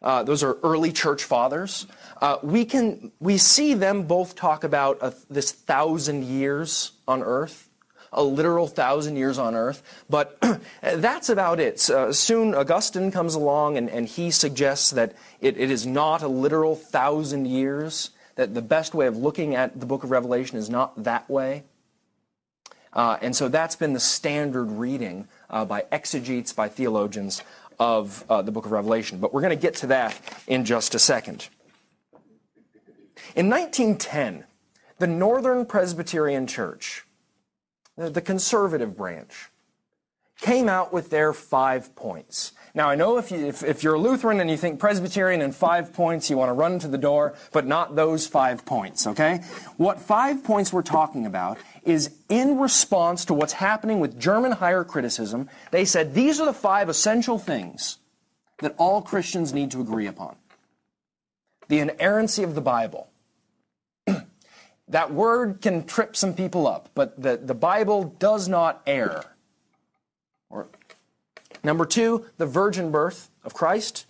uh, 0.02 0.24
those 0.24 0.42
are 0.42 0.58
early 0.62 0.92
church 0.92 1.24
fathers. 1.24 1.86
Uh, 2.20 2.36
we 2.42 2.66
can 2.66 3.12
we 3.18 3.38
see 3.38 3.72
them 3.72 4.02
both 4.02 4.36
talk 4.36 4.62
about 4.62 4.98
a, 5.00 5.14
this 5.30 5.52
thousand 5.52 6.24
years 6.24 6.92
on 7.08 7.22
earth 7.22 7.65
a 8.12 8.22
literal 8.22 8.66
thousand 8.66 9.16
years 9.16 9.38
on 9.38 9.54
earth, 9.54 9.82
but 10.08 10.38
that's 10.82 11.28
about 11.28 11.60
it. 11.60 11.88
Uh, 11.90 12.12
soon 12.12 12.54
Augustine 12.54 13.10
comes 13.10 13.34
along 13.34 13.76
and, 13.76 13.88
and 13.90 14.06
he 14.08 14.30
suggests 14.30 14.90
that 14.90 15.14
it, 15.40 15.56
it 15.56 15.70
is 15.70 15.86
not 15.86 16.22
a 16.22 16.28
literal 16.28 16.74
thousand 16.74 17.46
years, 17.46 18.10
that 18.36 18.54
the 18.54 18.62
best 18.62 18.94
way 18.94 19.06
of 19.06 19.16
looking 19.16 19.54
at 19.54 19.80
the 19.80 19.86
book 19.86 20.04
of 20.04 20.10
Revelation 20.10 20.58
is 20.58 20.70
not 20.70 21.04
that 21.04 21.28
way. 21.28 21.64
Uh, 22.92 23.18
and 23.20 23.36
so 23.36 23.48
that's 23.48 23.76
been 23.76 23.92
the 23.92 24.00
standard 24.00 24.70
reading 24.70 25.28
uh, 25.50 25.64
by 25.64 25.84
exegetes, 25.92 26.54
by 26.54 26.68
theologians 26.68 27.42
of 27.78 28.24
uh, 28.30 28.40
the 28.42 28.50
book 28.50 28.64
of 28.64 28.72
Revelation. 28.72 29.18
But 29.18 29.34
we're 29.34 29.42
going 29.42 29.56
to 29.56 29.62
get 29.62 29.74
to 29.76 29.88
that 29.88 30.18
in 30.46 30.64
just 30.64 30.94
a 30.94 30.98
second. 30.98 31.48
In 33.34 33.50
1910, 33.50 34.44
the 34.98 35.06
Northern 35.06 35.66
Presbyterian 35.66 36.46
Church 36.46 37.05
the 37.96 38.20
conservative 38.20 38.96
branch, 38.96 39.50
came 40.40 40.68
out 40.68 40.92
with 40.92 41.10
their 41.10 41.32
five 41.32 41.94
points. 41.96 42.52
Now, 42.74 42.90
I 42.90 42.94
know 42.94 43.16
if, 43.16 43.30
you, 43.30 43.46
if, 43.46 43.62
if, 43.62 43.82
you're 43.82 43.94
a 43.94 43.98
Lutheran 43.98 44.38
and 44.38 44.50
you 44.50 44.58
think 44.58 44.78
Presbyterian 44.78 45.40
and 45.40 45.54
five 45.54 45.94
points, 45.94 46.28
you 46.28 46.36
want 46.36 46.50
to 46.50 46.52
run 46.52 46.78
to 46.80 46.88
the 46.88 46.98
door, 46.98 47.34
but 47.52 47.66
not 47.66 47.96
those 47.96 48.26
five 48.26 48.66
points, 48.66 49.06
okay? 49.06 49.40
What 49.78 49.98
five 49.98 50.44
points 50.44 50.74
we're 50.74 50.82
talking 50.82 51.24
about 51.24 51.56
is 51.84 52.10
in 52.28 52.58
response 52.58 53.24
to 53.26 53.34
what's 53.34 53.54
happening 53.54 53.98
with 53.98 54.20
German 54.20 54.52
higher 54.52 54.84
criticism, 54.84 55.48
they 55.70 55.86
said 55.86 56.12
these 56.12 56.38
are 56.38 56.44
the 56.44 56.52
five 56.52 56.90
essential 56.90 57.38
things 57.38 57.96
that 58.58 58.74
all 58.76 59.00
Christians 59.00 59.54
need 59.54 59.70
to 59.70 59.80
agree 59.80 60.06
upon 60.06 60.36
the 61.68 61.80
inerrancy 61.80 62.42
of 62.42 62.54
the 62.54 62.60
Bible, 62.60 63.08
that 64.88 65.12
word 65.12 65.60
can 65.60 65.84
trip 65.84 66.14
some 66.14 66.34
people 66.34 66.66
up, 66.66 66.90
but 66.94 67.20
the, 67.20 67.36
the 67.36 67.54
Bible 67.54 68.04
does 68.18 68.48
not 68.48 68.82
err. 68.86 69.24
Or, 70.48 70.68
number 71.64 71.84
two, 71.84 72.26
the 72.36 72.46
virgin 72.46 72.90
birth 72.90 73.30
of 73.42 73.54
Christ. 73.54 74.06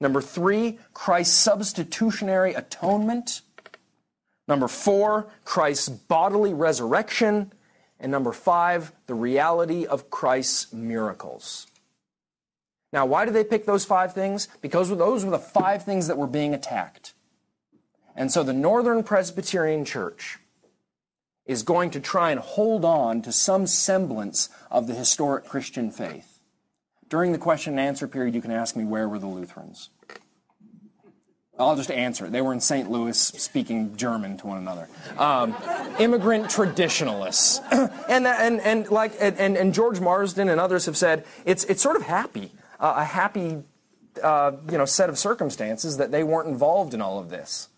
Number 0.00 0.20
three, 0.20 0.78
Christ's 0.92 1.34
substitutionary 1.34 2.54
atonement. 2.54 3.40
Number 4.46 4.68
four, 4.68 5.28
Christ's 5.44 5.88
bodily 5.88 6.52
resurrection. 6.52 7.52
And 7.98 8.12
number 8.12 8.32
five, 8.32 8.92
the 9.06 9.14
reality 9.14 9.86
of 9.86 10.10
Christ's 10.10 10.72
miracles. 10.72 11.66
Now, 12.92 13.06
why 13.06 13.24
did 13.24 13.34
they 13.34 13.44
pick 13.44 13.66
those 13.66 13.84
five 13.84 14.12
things? 14.12 14.46
Because 14.60 14.90
those 14.90 15.24
were 15.24 15.30
the 15.30 15.38
five 15.38 15.84
things 15.84 16.06
that 16.06 16.18
were 16.18 16.26
being 16.26 16.54
attacked. 16.54 17.13
And 18.16 18.30
so 18.30 18.42
the 18.42 18.52
Northern 18.52 19.02
Presbyterian 19.02 19.84
Church 19.84 20.38
is 21.46 21.62
going 21.62 21.90
to 21.90 22.00
try 22.00 22.30
and 22.30 22.40
hold 22.40 22.84
on 22.84 23.22
to 23.22 23.32
some 23.32 23.66
semblance 23.66 24.48
of 24.70 24.86
the 24.86 24.94
historic 24.94 25.44
Christian 25.44 25.90
faith. 25.90 26.40
During 27.08 27.32
the 27.32 27.38
question 27.38 27.74
and 27.74 27.80
answer 27.80 28.08
period, 28.08 28.34
you 28.34 28.40
can 28.40 28.50
ask 28.50 28.76
me 28.76 28.84
where 28.84 29.08
were 29.08 29.18
the 29.18 29.26
Lutherans? 29.26 29.90
I'll 31.58 31.76
just 31.76 31.90
answer 31.90 32.26
it. 32.26 32.32
They 32.32 32.40
were 32.40 32.52
in 32.52 32.60
St. 32.60 32.90
Louis 32.90 33.16
speaking 33.16 33.94
German 33.96 34.36
to 34.38 34.46
one 34.48 34.58
another. 34.58 34.88
Um, 35.16 35.54
immigrant 36.00 36.50
traditionalists. 36.50 37.60
and, 37.70 38.26
and, 38.26 38.60
and, 38.60 38.90
like, 38.90 39.12
and, 39.20 39.56
and 39.56 39.72
George 39.72 40.00
Marsden 40.00 40.48
and 40.48 40.60
others 40.60 40.86
have 40.86 40.96
said 40.96 41.24
it's, 41.44 41.62
it's 41.64 41.80
sort 41.80 41.94
of 41.94 42.02
happy, 42.02 42.50
uh, 42.80 42.94
a 42.96 43.04
happy 43.04 43.62
uh, 44.22 44.52
you 44.70 44.78
know, 44.78 44.84
set 44.84 45.08
of 45.08 45.18
circumstances 45.18 45.96
that 45.98 46.10
they 46.10 46.24
weren't 46.24 46.48
involved 46.48 46.92
in 46.92 47.00
all 47.00 47.20
of 47.20 47.30
this. 47.30 47.68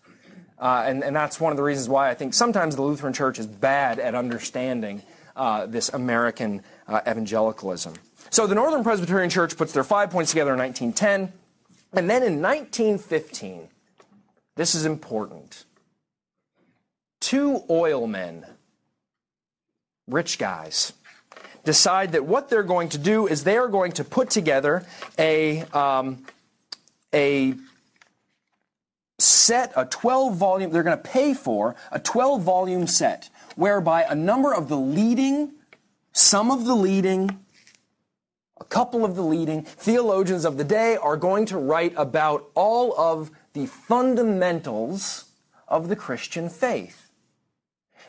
Uh, 0.59 0.83
and, 0.87 1.03
and, 1.03 1.15
that's 1.15 1.39
one 1.39 1.51
of 1.51 1.57
the 1.57 1.63
reasons 1.63 1.87
why 1.87 2.09
I 2.09 2.15
think 2.15 2.33
sometimes 2.33 2.75
the 2.75 2.81
Lutheran 2.81 3.13
Church 3.13 3.37
is 3.37 3.45
bad 3.45 3.99
at 3.99 4.15
understanding 4.15 5.03
uh, 5.35 5.67
this 5.67 5.89
American 5.89 6.63
uh, 6.87 7.01
evangelicalism. 7.07 7.93
So 8.31 8.47
the 8.47 8.55
Northern 8.55 8.83
Presbyterian 8.83 9.29
Church 9.29 9.55
puts 9.55 9.71
their 9.71 9.83
five 9.83 10.09
points 10.09 10.31
together 10.31 10.53
in 10.53 10.59
1910. 10.59 11.31
And 11.93 12.09
then 12.09 12.23
in 12.23 12.41
1915, 12.41 13.67
this 14.55 14.73
is 14.73 14.85
important, 14.85 15.65
two 17.21 17.63
oil 17.69 18.07
men, 18.07 18.45
rich 20.07 20.39
guys, 20.39 20.93
decide 21.63 22.13
that 22.13 22.25
what 22.25 22.49
they're 22.49 22.63
going 22.63 22.89
to 22.89 22.97
do 22.97 23.27
is 23.27 23.43
they 23.43 23.57
are 23.57 23.67
going 23.67 23.91
to 23.91 24.03
put 24.03 24.29
together 24.29 24.85
a, 25.19 25.61
um, 25.73 26.25
a 27.13 27.53
set, 29.19 29.71
a 29.75 29.85
12 29.85 30.35
volume, 30.35 30.71
they're 30.71 30.83
going 30.83 30.97
to 30.97 31.03
pay 31.03 31.33
for 31.33 31.75
a 31.91 31.99
12 31.99 32.41
volume 32.41 32.87
set 32.87 33.29
whereby 33.55 34.03
a 34.03 34.15
number 34.15 34.53
of 34.53 34.69
the 34.69 34.77
leading, 34.77 35.53
some 36.11 36.51
of 36.51 36.65
the 36.65 36.75
leading, 36.75 37.39
a 38.59 38.65
couple 38.65 39.03
of 39.03 39.15
the 39.15 39.23
leading 39.23 39.63
theologians 39.63 40.45
of 40.45 40.57
the 40.57 40.63
day 40.63 40.97
are 40.97 41.17
going 41.17 41.45
to 41.45 41.57
write 41.57 41.93
about 41.95 42.49
all 42.53 42.97
of 42.99 43.31
the 43.53 43.65
fundamentals 43.65 45.25
of 45.67 45.89
the 45.89 45.95
Christian 45.95 46.49
faith. 46.49 47.09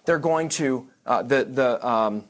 They're 0.04 0.18
going 0.18 0.48
to, 0.50 0.88
uh, 1.06 1.22
the, 1.22 1.44
the, 1.44 1.86
um, 1.86 2.24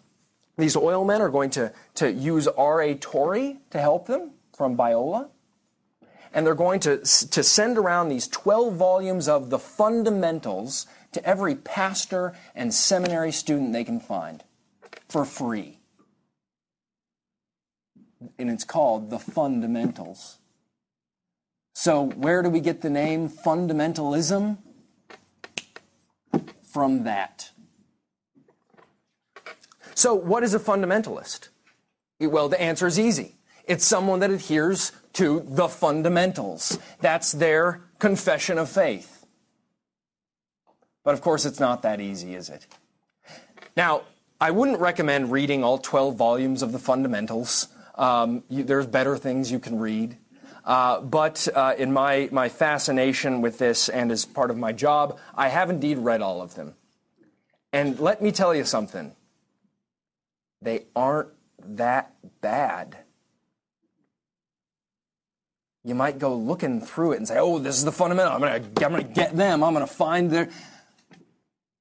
these 0.57 0.77
oil 0.77 1.05
men 1.05 1.21
are 1.21 1.29
going 1.29 1.51
to, 1.51 1.73
to 1.97 2.11
use 2.11 2.49
R.A. 2.49 2.95
Torrey 2.97 3.59
to 3.71 3.81
help 3.81 4.07
them 4.07 4.33
from 4.57 4.77
Biola. 4.77 5.29
And 6.39 6.47
they're 6.47 6.55
going 6.55 6.79
to, 6.79 6.99
to 6.99 7.43
send 7.43 7.79
around 7.79 8.11
these 8.11 8.29
12 8.29 8.77
volumes 8.77 9.27
of 9.27 9.51
the 9.51 9.59
fundamentals 9.59 10.87
to 11.11 11.25
every 11.29 11.57
pastor 11.57 12.33
and 12.55 12.73
seminary 12.73 13.33
student 13.33 13.73
they 13.73 13.83
can 13.83 13.99
find 13.99 14.45
for 15.09 15.25
free. 15.25 15.81
And 18.39 18.49
it's 18.49 18.63
called 18.63 19.11
The 19.11 19.19
Fundamentals. 19.19 20.39
So, 21.75 22.05
where 22.05 22.45
do 22.45 22.51
we 22.51 22.61
get 22.61 22.83
the 22.83 22.91
name 22.91 23.29
fundamentalism? 23.29 24.59
From 26.63 27.03
that. 27.03 27.51
So, 29.97 30.15
what 30.15 30.45
is 30.45 30.55
a 30.55 30.61
fundamentalist? 30.61 31.49
Well, 32.21 32.49
the 32.49 32.61
answer 32.61 32.87
is 32.87 32.97
easy. 32.97 33.35
It's 33.65 33.85
someone 33.85 34.21
that 34.21 34.31
adheres 34.31 34.93
to 35.19 35.45
the 35.49 35.69
fundamentals. 35.69 36.79
That's 37.01 37.33
their 37.33 37.83
confession 37.99 38.57
of 38.57 38.69
faith. 38.69 39.27
But 41.03 41.15
of 41.15 41.23
course, 41.23 41.45
it's 41.45 41.59
not 41.59 41.83
that 41.83 42.01
easy, 42.01 42.37
is 42.37 42.49
it? 42.49 42.69
Now, 43.77 44.03
I 44.41 44.53
wouldn't 44.53 44.79
recommend 44.79 45.33
reading 45.33 45.65
all 45.65 45.79
12 45.79 46.15
volumes 46.15 46.63
of 46.63 46.71
the 46.71 46.79
fundamentals. 46.79 47.67
Um, 47.97 48.45
you, 48.49 48.63
there's 48.63 48.87
better 48.87 49.17
things 49.17 49.51
you 49.51 49.59
can 49.59 49.81
read. 49.81 50.17
Uh, 50.65 51.01
but 51.01 51.49
uh, 51.53 51.75
in 51.77 51.93
my, 51.93 52.29
my 52.31 52.49
fascination 52.49 53.41
with 53.41 53.59
this 53.59 53.89
and 53.89 54.13
as 54.13 54.25
part 54.25 54.53
of 54.53 54.57
my 54.57 54.71
job, 54.71 55.19
I 55.35 55.49
have 55.49 55.69
indeed 55.69 55.99
read 55.99 56.23
all 56.23 56.41
of 56.41 56.55
them. 56.55 56.77
And 57.73 57.99
let 57.99 58.23
me 58.23 58.31
tell 58.31 58.55
you 58.55 58.65
something 58.65 59.17
they 60.63 60.85
aren't 60.95 61.31
that 61.61 62.15
bad. 62.41 62.99
You 65.89 65.95
might 65.95 66.19
go 66.19 66.37
looking 66.37 66.83
through 66.83 67.13
it 67.13 67.17
and 67.17 67.27
say, 67.27 67.39
oh, 67.39 67.59
this 67.59 67.77
is 67.79 67.85
the 67.85 67.93
fundamental. 67.93 68.35
I'm 68.35 68.41
going 68.41 68.75
to 68.75 68.85
I'm 68.85 68.95
to 68.95 69.03
get 69.03 69.35
them. 69.35 69.65
I'm 69.65 69.73
going 69.73 69.87
to 69.87 69.91
find 69.93 70.31
their. 70.31 70.51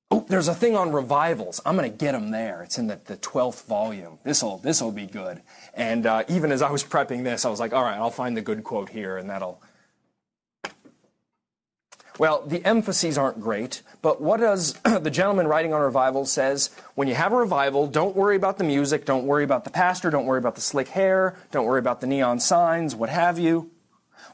Oh, 0.10 0.26
there's 0.30 0.48
a 0.48 0.56
thing 0.56 0.78
on 0.78 0.94
revivals. 0.94 1.60
I'm 1.66 1.76
going 1.76 1.92
to 1.92 1.98
get 1.98 2.14
them 2.14 2.32
there. 2.32 2.64
It's 2.64 2.78
in 2.78 2.88
the, 2.88 3.02
the 3.04 3.18
12th 3.18 3.66
volume. 3.66 4.20
This'll, 4.24 4.60
this'll 4.60 4.94
be 4.94 5.08
good. 5.08 5.42
And 5.74 6.06
uh, 6.06 6.24
even 6.30 6.54
as 6.54 6.62
I 6.62 6.72
was 6.72 6.86
prepping 6.86 7.26
this, 7.26 7.44
I 7.44 7.50
was 7.50 7.60
like, 7.60 7.74
all 7.74 7.84
right, 7.84 7.98
I'll 7.98 8.10
find 8.10 8.38
the 8.38 8.42
good 8.42 8.64
quote 8.64 8.88
here, 8.88 9.18
and 9.18 9.30
that'll, 9.30 9.62
well, 12.18 12.44
the 12.48 12.66
emphases 12.66 13.18
aren't 13.18 13.42
great, 13.42 13.82
but 14.02 14.22
what 14.22 14.40
does 14.40 14.74
the 15.02 15.12
gentleman 15.12 15.48
writing 15.48 15.74
on 15.74 15.82
revival 15.82 16.26
says? 16.26 16.70
When 16.96 17.10
you 17.10 17.16
have 17.16 17.34
a 17.34 17.36
revival, 17.36 17.88
don't 17.88 18.16
worry 18.16 18.38
about 18.38 18.58
the 18.58 18.64
music, 18.64 19.04
don't 19.04 19.26
worry 19.26 19.44
about 19.44 19.66
the 19.66 19.70
pastor, 19.70 20.10
don't 20.10 20.26
worry 20.26 20.40
about 20.40 20.56
the 20.56 20.62
slick 20.62 20.88
hair, 20.88 21.36
don't 21.52 21.66
worry 21.66 21.80
about 21.80 22.00
the 22.00 22.08
neon 22.08 22.40
signs, 22.40 22.96
what 22.96 23.10
have 23.10 23.38
you. 23.38 23.72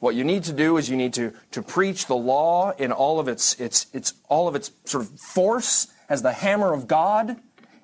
What 0.04 0.16
you 0.16 0.26
need 0.26 0.44
to 0.44 0.52
do 0.52 0.76
is 0.76 0.90
you 0.90 0.98
need 0.98 1.14
to, 1.14 1.32
to 1.52 1.62
preach 1.62 2.08
the 2.08 2.16
law 2.18 2.72
in 2.72 2.92
all 2.92 3.22
of 3.22 3.30
its, 3.30 3.58
its, 3.58 3.86
its, 3.94 4.14
all 4.28 4.50
of 4.50 4.56
its 4.56 4.70
sort 4.84 5.06
of 5.06 5.18
force 5.18 5.88
as 6.10 6.22
the 6.22 6.34
hammer 6.34 6.74
of 6.74 6.90
God, 6.90 7.38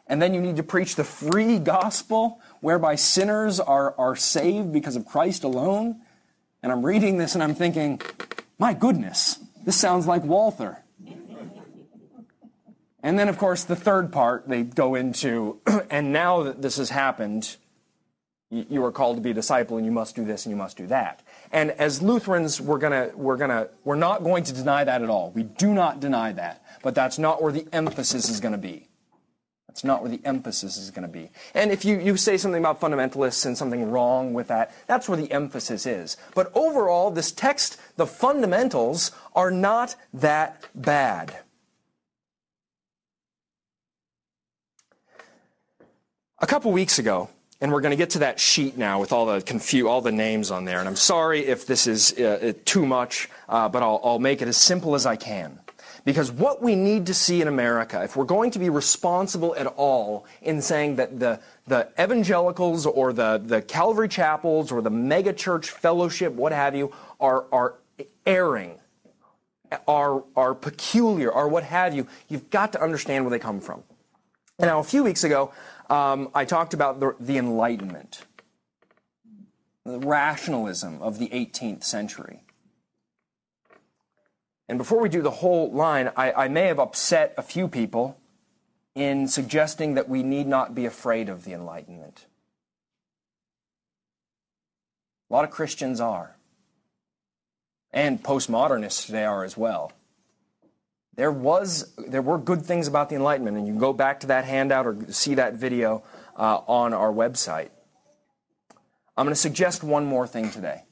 and 0.06 0.22
then 0.22 0.34
you 0.34 0.42
need 0.42 0.58
to 0.58 0.64
preach 0.64 0.98
the 0.98 1.06
free 1.06 1.60
gospel 1.60 2.42
whereby 2.60 2.96
sinners 2.96 3.62
are, 3.62 3.96
are 3.98 4.18
saved 4.18 4.74
because 4.74 4.98
of 4.98 5.06
Christ 5.06 5.46
alone. 5.46 6.02
And 6.62 6.74
I'm 6.74 6.86
reading 6.86 7.20
this 7.20 7.36
and 7.36 7.42
I'm 7.42 7.56
thinking, 7.56 8.02
my 8.58 8.74
goodness, 8.74 9.40
this 9.64 9.78
sounds 9.78 10.06
like 10.06 10.26
Walther. 10.26 10.84
And 13.02 13.18
then, 13.18 13.30
of 13.30 13.38
course, 13.38 13.64
the 13.64 13.78
third 13.78 14.12
part 14.12 14.46
they 14.46 14.64
go 14.64 14.96
into, 14.96 15.62
and 15.90 16.12
now 16.12 16.44
that 16.44 16.62
this 16.62 16.76
has 16.76 16.90
happened, 16.90 17.56
you 18.52 18.84
are 18.84 18.92
called 18.92 19.16
to 19.16 19.22
be 19.22 19.32
a 19.32 19.34
disciple 19.34 19.78
and 19.78 19.86
you 19.86 19.92
must 19.92 20.16
do 20.18 20.26
this 20.26 20.46
and 20.46 20.52
you 20.52 20.58
must 20.58 20.76
do 20.76 20.88
that. 20.88 21.22
And 21.52 21.72
as 21.72 22.02
Lutherans, 22.02 22.62
we're 22.62 22.78
gonna, 22.78 23.12
we're 23.16 23.38
gonna, 23.38 23.70
we're 23.84 23.96
not 23.96 24.24
going 24.24 24.44
to 24.44 24.54
deny 24.54 24.84
that 24.84 25.02
at 25.02 25.10
all. 25.10 25.32
We 25.32 25.44
do 25.44 25.74
not 25.74 26.00
deny 26.00 26.32
that. 26.34 26.64
But 26.84 26.96
that's 26.96 27.18
not 27.18 27.42
where 27.42 27.52
the 27.52 27.68
emphasis 27.74 28.30
is 28.30 28.40
gonna 28.40 28.58
be. 28.58 28.90
That's 29.70 29.84
not 29.84 30.02
where 30.02 30.10
the 30.10 30.20
emphasis 30.26 30.78
is 30.78 30.90
going 30.90 31.08
to 31.08 31.14
be. 31.14 31.30
And 31.54 31.72
if 31.72 31.86
you, 31.86 32.00
you 32.00 32.18
say 32.18 32.38
something 32.38 32.60
about 32.60 32.82
fundamentalists 32.82 33.46
and 33.46 33.56
something 33.56 33.92
wrong 33.92 34.34
with 34.34 34.48
that, 34.48 34.74
that's 34.88 35.08
where 35.08 35.16
the 35.16 35.32
emphasis 35.32 35.86
is. 35.86 36.18
But 36.34 36.52
overall, 36.56 37.12
this 37.12 37.32
text, 37.32 37.80
the 37.96 38.08
fundamentals, 38.08 39.12
are 39.36 39.52
not 39.52 39.96
that 40.12 40.66
bad. 40.74 41.38
A 46.40 46.48
couple 46.48 46.72
weeks 46.72 46.98
ago, 46.98 47.30
and 47.62 47.72
we're 47.72 47.82
going 47.82 47.92
to 47.92 47.98
get 47.98 48.12
to 48.12 48.20
that 48.20 48.40
sheet 48.40 48.78
now 48.78 49.00
with 49.00 49.12
all 49.12 49.26
the 49.26 49.42
confu- 49.42 49.88
all 49.88 50.02
the 50.02 50.12
names 50.12 50.52
on 50.52 50.66
there. 50.66 50.80
And 50.80 50.88
I'm 50.88 50.96
sorry 50.96 51.46
if 51.46 51.66
this 51.66 51.88
is 51.88 52.14
uh, 52.14 52.54
too 52.66 52.86
much, 52.86 53.30
uh, 53.50 53.68
but 53.70 53.84
I'll, 53.84 54.00
I'll 54.04 54.20
make 54.20 54.42
it 54.42 54.48
as 54.48 54.58
simple 54.58 54.96
as 54.96 55.06
I 55.06 55.16
can. 55.16 55.60
Because 56.06 56.32
what 56.32 56.62
we 56.62 56.76
need 56.76 57.08
to 57.08 57.14
see 57.14 57.42
in 57.42 57.48
America, 57.48 58.02
if 58.04 58.16
we're 58.16 58.24
going 58.24 58.52
to 58.52 58.60
be 58.60 58.70
responsible 58.70 59.54
at 59.56 59.68
all 59.68 60.26
in 60.42 60.62
saying 60.62 60.96
that 60.96 61.20
the, 61.20 61.40
the 61.68 61.90
evangelicals 62.00 62.86
or 62.86 63.12
the, 63.12 63.42
the 63.44 63.62
Calvary 63.62 64.08
chapels 64.08 64.72
or 64.72 64.82
the 64.82 64.90
megachurch 64.90 65.66
fellowship, 65.66 66.34
what 66.34 66.54
have 66.54 66.74
you, 66.76 66.94
are, 67.20 67.46
are 67.52 67.76
erring, 68.26 68.80
are, 69.88 70.24
are 70.38 70.56
peculiar, 70.56 71.32
are 71.32 71.50
what 71.50 71.64
have 71.64 71.94
you, 71.94 72.08
you've 72.30 72.50
got 72.50 72.72
to 72.72 72.82
understand 72.82 73.26
where 73.26 73.32
they 73.32 73.40
come 73.40 73.60
from. 73.60 73.84
Now, 74.58 74.80
a 74.80 74.84
few 74.84 75.04
weeks 75.04 75.24
ago, 75.24 75.54
um, 75.90 76.30
I 76.34 76.46
talked 76.46 76.74
about 76.74 77.00
the, 77.00 77.16
the 77.20 77.38
Enlightenment, 77.38 78.24
the 79.86 80.00
rationalism 80.00 81.02
of 81.02 81.20
the 81.20 81.30
18th 81.30 81.84
century. 81.84 82.44
And 84.68 84.78
before 84.78 85.02
we 85.02 85.10
do 85.10 85.24
the 85.24 85.32
whole 85.32 85.72
line, 85.72 86.12
I, 86.16 86.32
I, 86.32 86.48
may 86.48 86.68
have 86.68 86.78
upset 86.78 87.34
a 87.38 87.42
few 87.42 87.68
people 87.68 88.20
in 88.94 89.28
suggesting 89.28 89.96
that 89.96 90.08
we 90.08 90.22
need 90.22 90.46
not 90.46 90.76
be 90.76 90.86
afraid 90.86 91.28
of 91.28 91.44
the 91.44 91.54
Enlightenment. 91.54 92.28
A 95.30 95.34
lot 95.34 95.44
of 95.44 95.50
Christians 95.50 96.00
are. 96.00 96.36
And 97.92 98.22
postmodernists 98.22 99.08
today 99.08 99.26
are 99.26 99.44
as 99.44 99.58
well. 99.58 99.92
There 101.20 101.34
was 101.34 101.94
there 101.98 102.22
were 102.22 102.38
good 102.38 102.66
things 102.66 102.88
about 102.88 103.10
the 103.10 103.18
Enlightenment, 103.18 103.58
and 103.58 103.68
you 103.68 103.74
can 103.74 103.80
go 103.80 103.92
back 103.92 104.22
to 104.22 104.28
that 104.28 104.46
handout 104.46 104.88
or 104.88 104.96
see 105.12 105.36
that 105.36 105.56
video 105.56 106.02
uh, 106.38 106.62
on 106.66 106.94
our 106.94 107.12
website. 107.12 107.72
I'm 109.18 109.26
going 109.26 109.34
to 109.34 109.36
suggest 109.36 109.84
one 109.84 110.06
more 110.06 110.26
thing 110.26 110.50
today. 110.50 110.86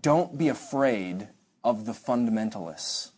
Don't 0.00 0.38
be 0.38 0.46
afraid 0.46 1.30
of 1.64 1.84
the 1.84 1.90
fundamentalists. 1.90 3.10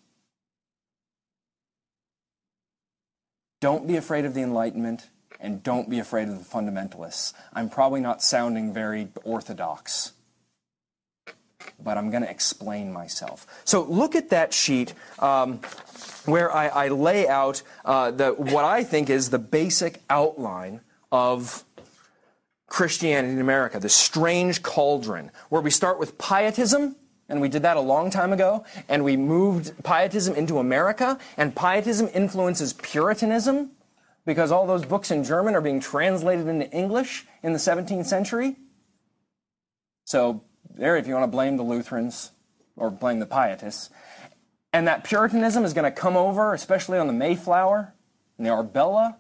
Don't 3.61 3.87
be 3.87 3.97
afraid 3.97 4.25
of 4.25 4.33
the 4.33 4.41
Enlightenment 4.41 5.11
and 5.39 5.63
don't 5.63 5.91
be 5.91 5.99
afraid 5.99 6.29
of 6.29 6.39
the 6.39 6.47
fundamentalists. 6.47 7.35
I'm 7.53 7.69
probably 7.69 8.01
not 8.01 8.23
sounding 8.23 8.73
very 8.73 9.09
orthodox, 9.23 10.13
but 11.83 11.97
I'm 11.99 12.11
going 12.11 12.23
to 12.23 12.31
explain 12.31 12.93
myself. 12.93 13.47
So 13.65 13.83
look 13.83 14.15
at 14.15 14.31
that 14.31 14.55
sheet 14.55 14.95
um, 15.19 15.61
where 16.25 16.55
I, 16.55 16.69
I, 16.69 16.89
lay 16.89 17.29
out 17.29 17.63
uh, 17.85 18.11
the, 18.11 18.31
what 18.31 18.65
I 18.65 18.85
think 18.85 19.11
is 19.11 19.31
the 19.31 19.39
basic 19.39 20.01
outline 20.09 20.81
of 21.11 21.65
Christianity 22.69 23.35
in 23.35 23.41
America, 23.41 23.79
the 23.79 23.89
strange 23.89 24.63
cauldron, 24.63 25.31
where 25.49 25.61
we 25.61 25.71
start 25.71 25.99
with 25.99 26.19
pietism 26.19 26.97
and 27.33 27.41
we 27.41 27.49
did 27.49 27.63
that 27.63 27.79
a 27.79 27.81
long 27.81 28.11
time 28.11 28.33
ago, 28.33 28.63
and 28.91 29.03
we 29.03 29.17
moved 29.17 29.73
pietism 29.83 30.35
into 30.35 30.59
America, 30.59 31.19
and 31.39 31.57
pietism 31.57 32.09
influences 32.13 32.75
Puritanism, 32.75 33.71
because 34.27 34.53
all 34.53 34.67
those 34.67 34.85
books 34.85 35.11
in 35.11 35.25
German 35.25 35.55
are 35.55 35.63
being 35.63 35.81
translated 35.81 36.47
into 36.47 36.71
English 36.71 37.27
in 37.43 37.55
the 37.55 37.59
17th 37.59 38.05
century. 38.05 38.57
So, 40.05 40.45
there, 40.71 40.97
if 40.97 41.07
you 41.07 41.15
want 41.15 41.25
to 41.25 41.29
blame 41.29 41.57
the 41.57 41.63
Lutherans 41.63 42.33
or 42.77 42.91
blame 42.91 43.19
the 43.19 43.27
Pietists. 43.27 43.91
And 44.73 44.87
that 44.89 45.05
Puritanism 45.05 45.65
is 45.65 45.75
going 45.75 45.85
to 45.85 45.91
come 45.91 46.17
over, 46.17 46.55
especially 46.55 46.99
on 46.99 47.07
the 47.07 47.13
Mayflower 47.13 47.95
and 48.39 48.47
the 48.47 48.51
Arbella. 48.51 49.19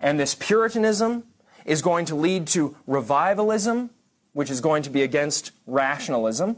And 0.00 0.18
this 0.18 0.34
Puritanism 0.34 1.24
is 1.66 1.82
going 1.82 2.06
to 2.06 2.14
lead 2.14 2.46
to 2.48 2.76
revivalism, 2.86 3.90
which 4.32 4.50
is 4.50 4.60
going 4.60 4.82
to 4.84 4.90
be 4.90 5.02
against 5.02 5.52
rationalism. 5.66 6.56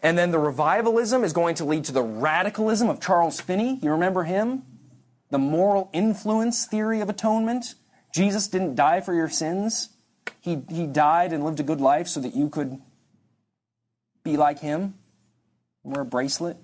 And 0.00 0.16
then 0.16 0.30
the 0.30 0.38
revivalism 0.38 1.24
is 1.24 1.32
going 1.32 1.56
to 1.56 1.64
lead 1.64 1.84
to 1.86 1.92
the 1.92 2.02
radicalism 2.02 2.88
of 2.88 3.00
Charles 3.00 3.40
Finney. 3.40 3.80
You 3.82 3.90
remember 3.90 4.24
him? 4.24 4.62
The 5.30 5.38
moral 5.38 5.90
influence 5.92 6.66
theory 6.66 7.00
of 7.00 7.08
atonement. 7.08 7.74
Jesus 8.14 8.46
didn't 8.46 8.76
die 8.76 9.00
for 9.00 9.12
your 9.12 9.28
sins. 9.28 9.90
He, 10.40 10.62
he 10.68 10.86
died 10.86 11.32
and 11.32 11.44
lived 11.44 11.60
a 11.60 11.62
good 11.62 11.80
life 11.80 12.08
so 12.08 12.20
that 12.20 12.34
you 12.34 12.48
could 12.48 12.80
be 14.22 14.36
like 14.36 14.60
him. 14.60 14.94
Wear 15.82 16.02
a 16.02 16.04
bracelet. 16.04 16.56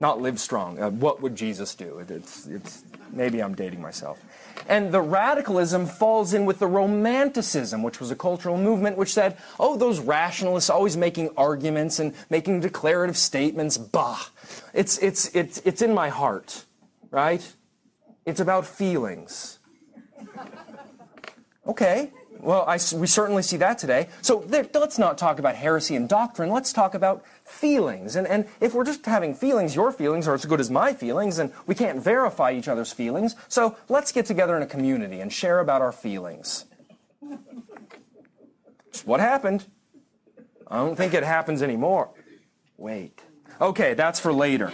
Not 0.00 0.20
live 0.20 0.38
strong. 0.38 0.80
Uh, 0.80 0.90
what 0.90 1.22
would 1.22 1.34
Jesus 1.34 1.74
do? 1.74 1.98
It's, 1.98 2.46
it's, 2.46 2.84
maybe 3.10 3.42
I'm 3.42 3.54
dating 3.54 3.80
myself. 3.80 4.22
And 4.68 4.92
the 4.92 5.00
radicalism 5.00 5.86
falls 5.86 6.34
in 6.34 6.46
with 6.46 6.58
the 6.58 6.66
romanticism, 6.66 7.82
which 7.82 8.00
was 8.00 8.10
a 8.10 8.16
cultural 8.16 8.56
movement 8.56 8.96
which 8.96 9.12
said, 9.12 9.36
oh, 9.60 9.76
those 9.76 10.00
rationalists 10.00 10.70
always 10.70 10.96
making 10.96 11.30
arguments 11.36 11.98
and 11.98 12.14
making 12.30 12.60
declarative 12.60 13.16
statements, 13.16 13.78
bah. 13.78 14.26
It's, 14.72 14.98
it's, 14.98 15.34
it's, 15.34 15.58
it's 15.64 15.82
in 15.82 15.94
my 15.94 16.08
heart, 16.08 16.64
right? 17.10 17.52
It's 18.26 18.40
about 18.40 18.66
feelings. 18.66 19.58
Okay, 21.66 22.12
well, 22.40 22.64
I, 22.66 22.78
we 22.94 23.06
certainly 23.06 23.42
see 23.42 23.56
that 23.56 23.78
today. 23.78 24.08
So 24.20 24.44
there, 24.46 24.66
let's 24.74 24.98
not 24.98 25.16
talk 25.16 25.38
about 25.38 25.54
heresy 25.54 25.96
and 25.96 26.06
doctrine. 26.08 26.50
Let's 26.50 26.72
talk 26.72 26.94
about 26.94 27.24
feelings. 27.44 28.16
And, 28.16 28.26
and 28.26 28.46
if 28.60 28.74
we're 28.74 28.84
just 28.84 29.04
having 29.06 29.34
feelings, 29.34 29.74
your 29.74 29.92
feelings 29.92 30.28
are 30.28 30.34
as 30.34 30.44
good 30.44 30.60
as 30.60 30.70
my 30.70 30.92
feelings, 30.92 31.38
and 31.38 31.52
we 31.66 31.74
can't 31.74 32.02
verify 32.02 32.52
each 32.52 32.68
other's 32.68 32.92
feelings. 32.92 33.34
So 33.48 33.76
let's 33.88 34.12
get 34.12 34.26
together 34.26 34.56
in 34.56 34.62
a 34.62 34.66
community 34.66 35.20
and 35.20 35.32
share 35.32 35.60
about 35.60 35.80
our 35.80 35.92
feelings. 35.92 36.66
what 39.04 39.20
happened. 39.20 39.66
I 40.68 40.76
don't 40.76 40.96
think 40.96 41.14
it 41.14 41.24
happens 41.24 41.62
anymore. 41.62 42.10
Wait. 42.76 43.22
Okay, 43.60 43.94
that's 43.94 44.20
for 44.20 44.32
later. 44.32 44.72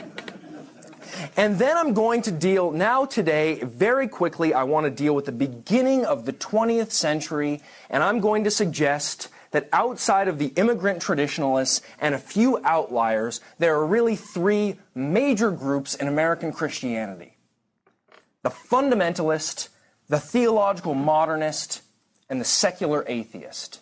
And 1.36 1.58
then 1.58 1.76
I'm 1.76 1.94
going 1.94 2.22
to 2.22 2.30
deal 2.30 2.70
now 2.70 3.04
today, 3.04 3.60
very 3.62 4.08
quickly, 4.08 4.54
I 4.54 4.64
want 4.64 4.84
to 4.84 4.90
deal 4.90 5.14
with 5.14 5.26
the 5.26 5.32
beginning 5.32 6.04
of 6.04 6.26
the 6.26 6.32
20th 6.32 6.90
century, 6.90 7.60
and 7.88 8.02
I'm 8.02 8.20
going 8.20 8.44
to 8.44 8.50
suggest 8.50 9.28
that 9.50 9.68
outside 9.72 10.28
of 10.28 10.38
the 10.38 10.52
immigrant 10.56 11.02
traditionalists 11.02 11.82
and 11.98 12.14
a 12.14 12.18
few 12.18 12.60
outliers, 12.64 13.40
there 13.58 13.74
are 13.74 13.86
really 13.86 14.16
three 14.16 14.78
major 14.94 15.50
groups 15.50 15.94
in 15.94 16.08
American 16.08 16.52
Christianity 16.52 17.36
the 18.42 18.50
fundamentalist, 18.50 19.68
the 20.08 20.18
theological 20.18 20.94
modernist, 20.94 21.82
and 22.30 22.40
the 22.40 22.44
secular 22.44 23.04
atheist. 23.06 23.80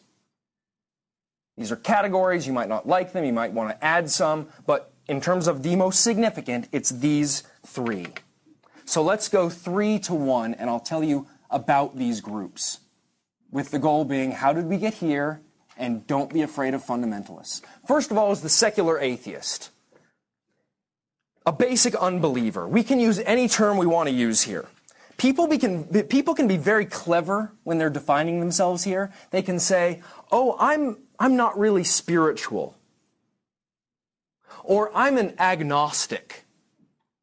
These 1.56 1.70
are 1.70 1.76
categories, 1.76 2.46
you 2.46 2.52
might 2.52 2.68
not 2.68 2.88
like 2.88 3.12
them, 3.12 3.24
you 3.24 3.32
might 3.32 3.52
want 3.52 3.70
to 3.70 3.84
add 3.84 4.10
some, 4.10 4.48
but 4.66 4.92
in 5.08 5.20
terms 5.20 5.48
of 5.48 5.62
the 5.62 5.74
most 5.74 6.00
significant, 6.00 6.68
it's 6.70 6.90
these 6.90 7.42
three. 7.66 8.08
So 8.84 9.02
let's 9.02 9.28
go 9.28 9.48
three 9.48 9.98
to 10.00 10.14
one, 10.14 10.54
and 10.54 10.70
I'll 10.70 10.80
tell 10.80 11.02
you 11.02 11.26
about 11.50 11.96
these 11.96 12.20
groups. 12.20 12.80
With 13.50 13.70
the 13.70 13.78
goal 13.78 14.04
being, 14.04 14.32
how 14.32 14.52
did 14.52 14.66
we 14.66 14.76
get 14.76 14.94
here? 14.94 15.40
And 15.76 16.06
don't 16.06 16.32
be 16.32 16.42
afraid 16.42 16.74
of 16.74 16.84
fundamentalists. 16.84 17.62
First 17.86 18.10
of 18.10 18.18
all, 18.18 18.32
is 18.32 18.40
the 18.40 18.48
secular 18.48 18.98
atheist. 18.98 19.70
A 21.46 21.52
basic 21.52 21.94
unbeliever. 21.94 22.66
We 22.66 22.82
can 22.82 23.00
use 23.00 23.20
any 23.20 23.48
term 23.48 23.78
we 23.78 23.86
want 23.86 24.08
to 24.08 24.14
use 24.14 24.42
here. 24.42 24.66
People, 25.16 25.48
can, 25.58 25.84
people 26.04 26.34
can 26.34 26.46
be 26.46 26.56
very 26.56 26.84
clever 26.84 27.52
when 27.64 27.78
they're 27.78 27.90
defining 27.90 28.40
themselves 28.40 28.84
here. 28.84 29.12
They 29.30 29.42
can 29.42 29.58
say, 29.58 30.02
oh, 30.30 30.56
I'm, 30.58 30.98
I'm 31.18 31.36
not 31.36 31.58
really 31.58 31.84
spiritual. 31.84 32.77
Or 34.68 34.90
I'm 34.94 35.16
an 35.16 35.32
agnostic. 35.38 36.44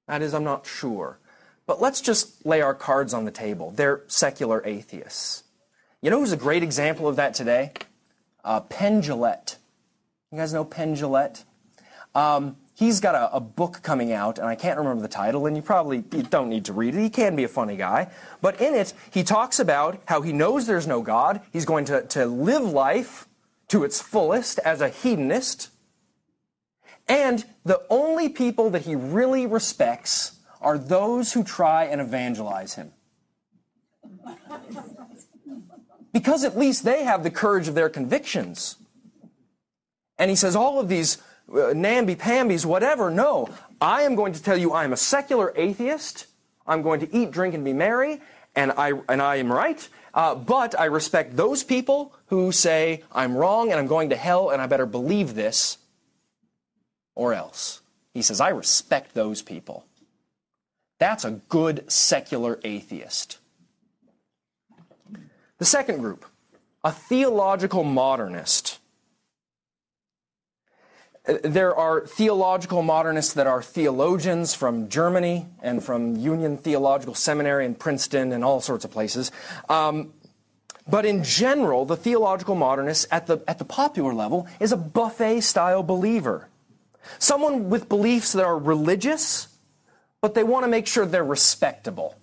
That 0.07 0.23
is, 0.23 0.33
I'm 0.33 0.43
not 0.43 0.65
sure. 0.65 1.19
But 1.67 1.79
let's 1.79 2.01
just 2.01 2.43
lay 2.43 2.59
our 2.61 2.73
cards 2.73 3.13
on 3.13 3.25
the 3.25 3.31
table. 3.31 3.69
They're 3.69 4.01
secular 4.07 4.65
atheists. 4.65 5.43
You 6.01 6.09
know 6.09 6.19
who's 6.19 6.31
a 6.31 6.37
great 6.37 6.63
example 6.63 7.07
of 7.07 7.17
that 7.17 7.35
today? 7.35 7.71
Uh, 8.43 8.61
Penn. 8.61 9.03
You 9.03 9.29
guys 10.35 10.53
know 10.53 10.65
Penn? 10.65 10.97
Um, 12.15 12.57
he's 12.73 12.99
got 12.99 13.13
a, 13.13 13.35
a, 13.35 13.39
book 13.39 13.81
coming 13.83 14.11
out, 14.11 14.39
and 14.39 14.47
I 14.47 14.55
can't 14.55 14.79
remember 14.79 15.03
the 15.03 15.07
title, 15.07 15.45
and 15.45 15.55
you 15.55 15.61
probably 15.61 16.03
you 16.13 16.23
don't 16.23 16.49
need 16.49 16.65
to 16.65 16.73
read 16.73 16.95
it. 16.95 17.01
He 17.01 17.11
can 17.11 17.35
be 17.35 17.43
a 17.43 17.47
funny 17.47 17.77
guy. 17.77 18.09
But 18.41 18.59
in 18.59 18.73
it, 18.73 18.91
he 19.11 19.23
talks 19.23 19.59
about 19.59 20.01
how 20.05 20.23
he 20.23 20.33
knows 20.33 20.65
there's 20.65 20.87
no 20.87 21.03
God. 21.03 21.41
He's 21.53 21.65
going 21.65 21.85
to, 21.85 22.01
to 22.01 22.25
live 22.25 22.63
life 22.63 23.27
to 23.67 23.83
its 23.83 24.01
fullest 24.01 24.57
as 24.59 24.81
a 24.81 24.89
hedonist. 24.89 25.69
And 27.07 27.45
the 27.63 27.81
only 27.89 28.29
people 28.29 28.69
that 28.71 28.83
he 28.83 28.95
really 28.95 29.45
respects 29.45 30.39
are 30.61 30.77
those 30.77 31.33
who 31.33 31.43
try 31.43 31.85
and 31.85 32.01
evangelize 32.01 32.75
him. 32.75 32.91
Because 36.11 36.43
at 36.43 36.57
least 36.57 36.83
they 36.83 37.03
have 37.03 37.23
the 37.23 37.29
courage 37.29 37.67
of 37.67 37.75
their 37.75 37.89
convictions. 37.89 38.77
And 40.17 40.29
he 40.29 40.35
says, 40.35 40.55
all 40.55 40.79
of 40.79 40.87
these 40.87 41.17
uh, 41.53 41.73
namby-pambies, 41.75 42.65
whatever, 42.65 43.11
no. 43.11 43.49
I 43.79 44.03
am 44.03 44.15
going 44.15 44.33
to 44.33 44.41
tell 44.41 44.57
you 44.57 44.71
I 44.71 44.85
am 44.85 44.93
a 44.93 44.97
secular 44.97 45.53
atheist. 45.55 46.27
I'm 46.65 46.81
going 46.81 47.01
to 47.01 47.15
eat, 47.15 47.31
drink, 47.31 47.53
and 47.53 47.63
be 47.63 47.73
merry, 47.73 48.21
and 48.55 48.71
I, 48.71 48.93
and 49.09 49.21
I 49.21 49.35
am 49.35 49.51
right. 49.51 49.87
Uh, 50.13 50.33
but 50.33 50.79
I 50.79 50.85
respect 50.85 51.35
those 51.35 51.63
people 51.63 52.15
who 52.27 52.51
say 52.51 53.03
I'm 53.11 53.35
wrong 53.35 53.69
and 53.69 53.79
I'm 53.79 53.87
going 53.87 54.09
to 54.09 54.15
hell 54.15 54.49
and 54.49 54.61
I 54.61 54.65
better 54.65 54.85
believe 54.85 55.35
this 55.35 55.77
or 57.15 57.33
else. 57.33 57.81
He 58.13 58.21
says, 58.21 58.39
I 58.39 58.49
respect 58.49 59.13
those 59.13 59.41
people. 59.41 59.85
That's 60.99 61.25
a 61.25 61.31
good 61.49 61.91
secular 61.91 62.59
atheist. 62.63 63.39
The 65.57 65.65
second 65.65 65.99
group, 65.99 66.25
a 66.83 66.91
theological 66.91 67.83
modernist. 67.83 68.79
There 71.43 71.75
are 71.75 72.05
theological 72.05 72.83
modernists 72.83 73.33
that 73.33 73.47
are 73.47 73.63
theologians 73.63 74.53
from 74.53 74.89
Germany 74.89 75.47
and 75.61 75.83
from 75.83 76.15
Union 76.17 76.57
Theological 76.57 77.15
Seminary 77.15 77.65
in 77.65 77.75
Princeton 77.75 78.31
and 78.31 78.45
all 78.45 78.61
sorts 78.61 78.85
of 78.85 78.91
places. 78.91 79.31
Um, 79.67 80.13
but 80.87 81.03
in 81.05 81.23
general, 81.23 81.85
the 81.85 81.97
theological 81.97 82.53
modernist 82.53 83.07
at 83.09 83.25
the, 83.25 83.39
at 83.47 83.57
the 83.57 83.65
popular 83.65 84.13
level 84.13 84.47
is 84.59 84.71
a 84.71 84.77
buffet 84.77 85.41
style 85.41 85.81
believer. 85.81 86.47
Someone 87.19 87.69
with 87.69 87.89
beliefs 87.89 88.33
that 88.33 88.45
are 88.45 88.57
religious, 88.57 89.47
but 90.21 90.33
they 90.33 90.43
want 90.43 90.63
to 90.63 90.67
make 90.67 90.87
sure 90.87 91.05
they're 91.05 91.23
respectable. 91.23 92.15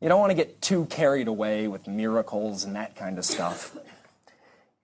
You 0.00 0.08
don't 0.08 0.20
want 0.20 0.30
to 0.30 0.36
get 0.36 0.62
too 0.62 0.86
carried 0.86 1.28
away 1.28 1.66
with 1.66 1.86
miracles 1.88 2.64
and 2.64 2.76
that 2.76 2.94
kind 2.94 3.18
of 3.18 3.24
stuff. 3.24 3.76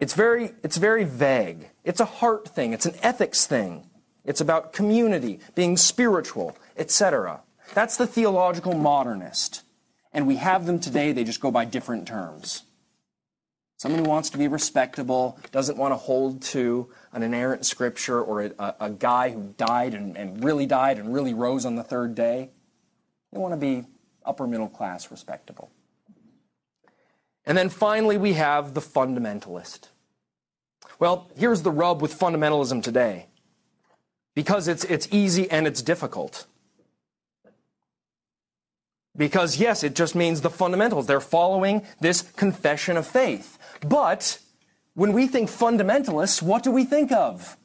It's 0.00 0.14
very, 0.14 0.52
it's 0.62 0.76
very 0.76 1.04
vague. 1.04 1.70
It's 1.84 2.00
a 2.00 2.04
heart 2.04 2.48
thing, 2.48 2.72
it's 2.72 2.86
an 2.86 2.96
ethics 3.02 3.46
thing. 3.46 3.88
It's 4.24 4.40
about 4.40 4.72
community, 4.72 5.40
being 5.54 5.76
spiritual, 5.76 6.56
etc. 6.76 7.42
That's 7.74 7.96
the 7.96 8.06
theological 8.06 8.74
modernist. 8.74 9.62
And 10.12 10.26
we 10.26 10.36
have 10.36 10.66
them 10.66 10.80
today, 10.80 11.12
they 11.12 11.24
just 11.24 11.40
go 11.40 11.50
by 11.50 11.64
different 11.64 12.08
terms. 12.08 12.62
Someone 13.76 14.04
who 14.04 14.08
wants 14.08 14.30
to 14.30 14.38
be 14.38 14.48
respectable, 14.48 15.38
doesn't 15.52 15.76
want 15.76 15.92
to 15.92 15.96
hold 15.96 16.40
to 16.42 16.88
an 17.14 17.22
inerrant 17.22 17.64
scripture 17.64 18.20
or 18.20 18.42
a, 18.42 18.74
a 18.80 18.90
guy 18.90 19.30
who 19.30 19.54
died 19.56 19.94
and, 19.94 20.16
and 20.16 20.44
really 20.44 20.66
died 20.66 20.98
and 20.98 21.14
really 21.14 21.32
rose 21.32 21.64
on 21.64 21.76
the 21.76 21.84
third 21.84 22.14
day. 22.14 22.50
They 23.32 23.38
want 23.38 23.52
to 23.52 23.56
be 23.56 23.84
upper 24.24 24.46
middle 24.46 24.68
class 24.68 25.10
respectable. 25.10 25.70
And 27.46 27.56
then 27.56 27.68
finally, 27.68 28.16
we 28.16 28.32
have 28.34 28.74
the 28.74 28.80
fundamentalist. 28.80 29.88
Well, 30.98 31.30
here's 31.36 31.62
the 31.62 31.70
rub 31.70 32.02
with 32.02 32.18
fundamentalism 32.18 32.82
today 32.82 33.26
because 34.34 34.68
it's, 34.68 34.84
it's 34.84 35.08
easy 35.10 35.50
and 35.50 35.66
it's 35.66 35.82
difficult. 35.82 36.46
Because, 39.16 39.58
yes, 39.58 39.84
it 39.84 39.94
just 39.94 40.16
means 40.16 40.40
the 40.40 40.50
fundamentals. 40.50 41.06
They're 41.06 41.20
following 41.20 41.82
this 42.00 42.22
confession 42.22 42.96
of 42.96 43.06
faith. 43.06 43.58
But 43.86 44.40
when 44.94 45.12
we 45.12 45.26
think 45.26 45.50
fundamentalists, 45.50 46.40
what 46.40 46.62
do 46.62 46.70
we 46.70 46.84
think 46.84 47.12
of? 47.12 47.56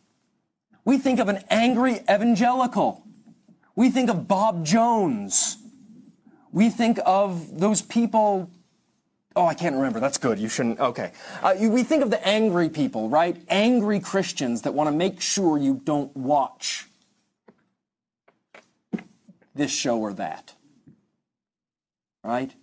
We 0.84 0.98
think 0.98 1.20
of 1.20 1.30
an 1.30 1.44
angry 1.50 2.00
evangelical. 2.10 3.04
We 3.76 3.90
think 3.90 4.10
of 4.10 4.28
Bob 4.28 4.66
Jones. 4.66 5.58
We 6.52 6.70
think 6.70 7.00
of 7.06 7.60
those 7.60 7.82
people. 7.82 8.50
Oh, 9.36 9.46
I 9.46 9.54
can't 9.54 9.76
remember. 9.76 10.00
That's 10.00 10.18
good. 10.18 10.40
You 10.40 10.50
shouldn't. 10.50 10.80
Okay. 10.80 11.12
Uh, 11.44 11.56
we 11.60 11.84
think 11.84 12.04
of 12.04 12.10
the 12.10 12.28
angry 12.28 12.70
people, 12.70 13.10
right? 13.10 13.38
Angry 13.48 14.00
Christians 14.00 14.64
that 14.64 14.74
want 14.74 14.88
to 14.88 14.96
make 14.96 15.22
sure 15.22 15.58
you 15.58 15.82
don't 15.84 16.16
watch 16.18 16.88
this 19.54 19.72
show 19.72 20.00
or 20.00 20.14
that. 20.14 20.54
Right? 22.24 22.54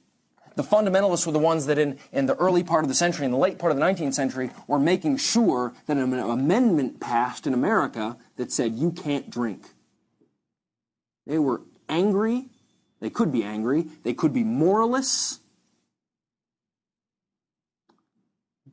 The 0.57 0.62
fundamentalists 0.62 1.26
were 1.26 1.32
the 1.32 1.38
ones 1.38 1.66
that 1.66 1.78
in, 1.78 1.98
in 2.12 2.24
the 2.24 2.34
early 2.36 2.64
part 2.64 2.82
of 2.82 2.88
the 2.88 2.94
century, 2.94 3.26
in 3.26 3.30
the 3.30 3.36
late 3.36 3.59
part 3.59 3.72
of 3.72 3.78
the 3.78 3.84
19th 3.84 4.14
century, 4.14 4.50
were 4.66 4.78
making 4.78 5.18
sure 5.18 5.74
that 5.86 5.98
an 5.98 6.14
amendment 6.14 6.98
passed 6.98 7.46
in 7.46 7.52
America 7.52 8.16
that 8.36 8.50
said 8.50 8.72
you 8.72 8.90
can't 8.90 9.28
drink. 9.28 9.66
They 11.26 11.38
were 11.38 11.61
angry. 11.90 12.46
They 13.00 13.11
could 13.11 13.30
be 13.30 13.44
angry. 13.44 13.86
They 14.02 14.14
could 14.14 14.32
be 14.32 14.44
moralists. 14.44 15.40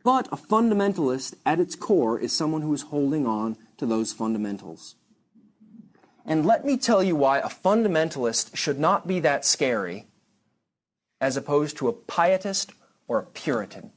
But 0.05 0.27
a 0.27 0.38
fundamentalist 0.38 1.36
at 1.45 1.59
its 1.59 1.75
core 1.75 2.17
is 2.17 2.31
someone 2.31 2.61
who 2.61 2.73
is 2.73 2.84
holding 2.84 3.27
on 3.27 3.57
to 3.77 3.86
those 3.86 4.13
fundamentals. 4.13 4.95
And 6.25 6.45
let 6.45 6.63
me 6.63 6.77
tell 6.77 7.03
you 7.03 7.17
why 7.17 7.39
a 7.39 7.49
fundamentalist 7.49 8.55
should 8.55 8.79
not 8.79 9.05
be 9.05 9.19
that 9.19 9.43
scary 9.43 10.07
as 11.24 11.38
opposed 11.38 11.78
to 11.78 11.88
a 11.88 11.93
pietist 11.93 12.74
or 13.07 13.17
a 13.17 13.24
Puritan. 13.24 13.93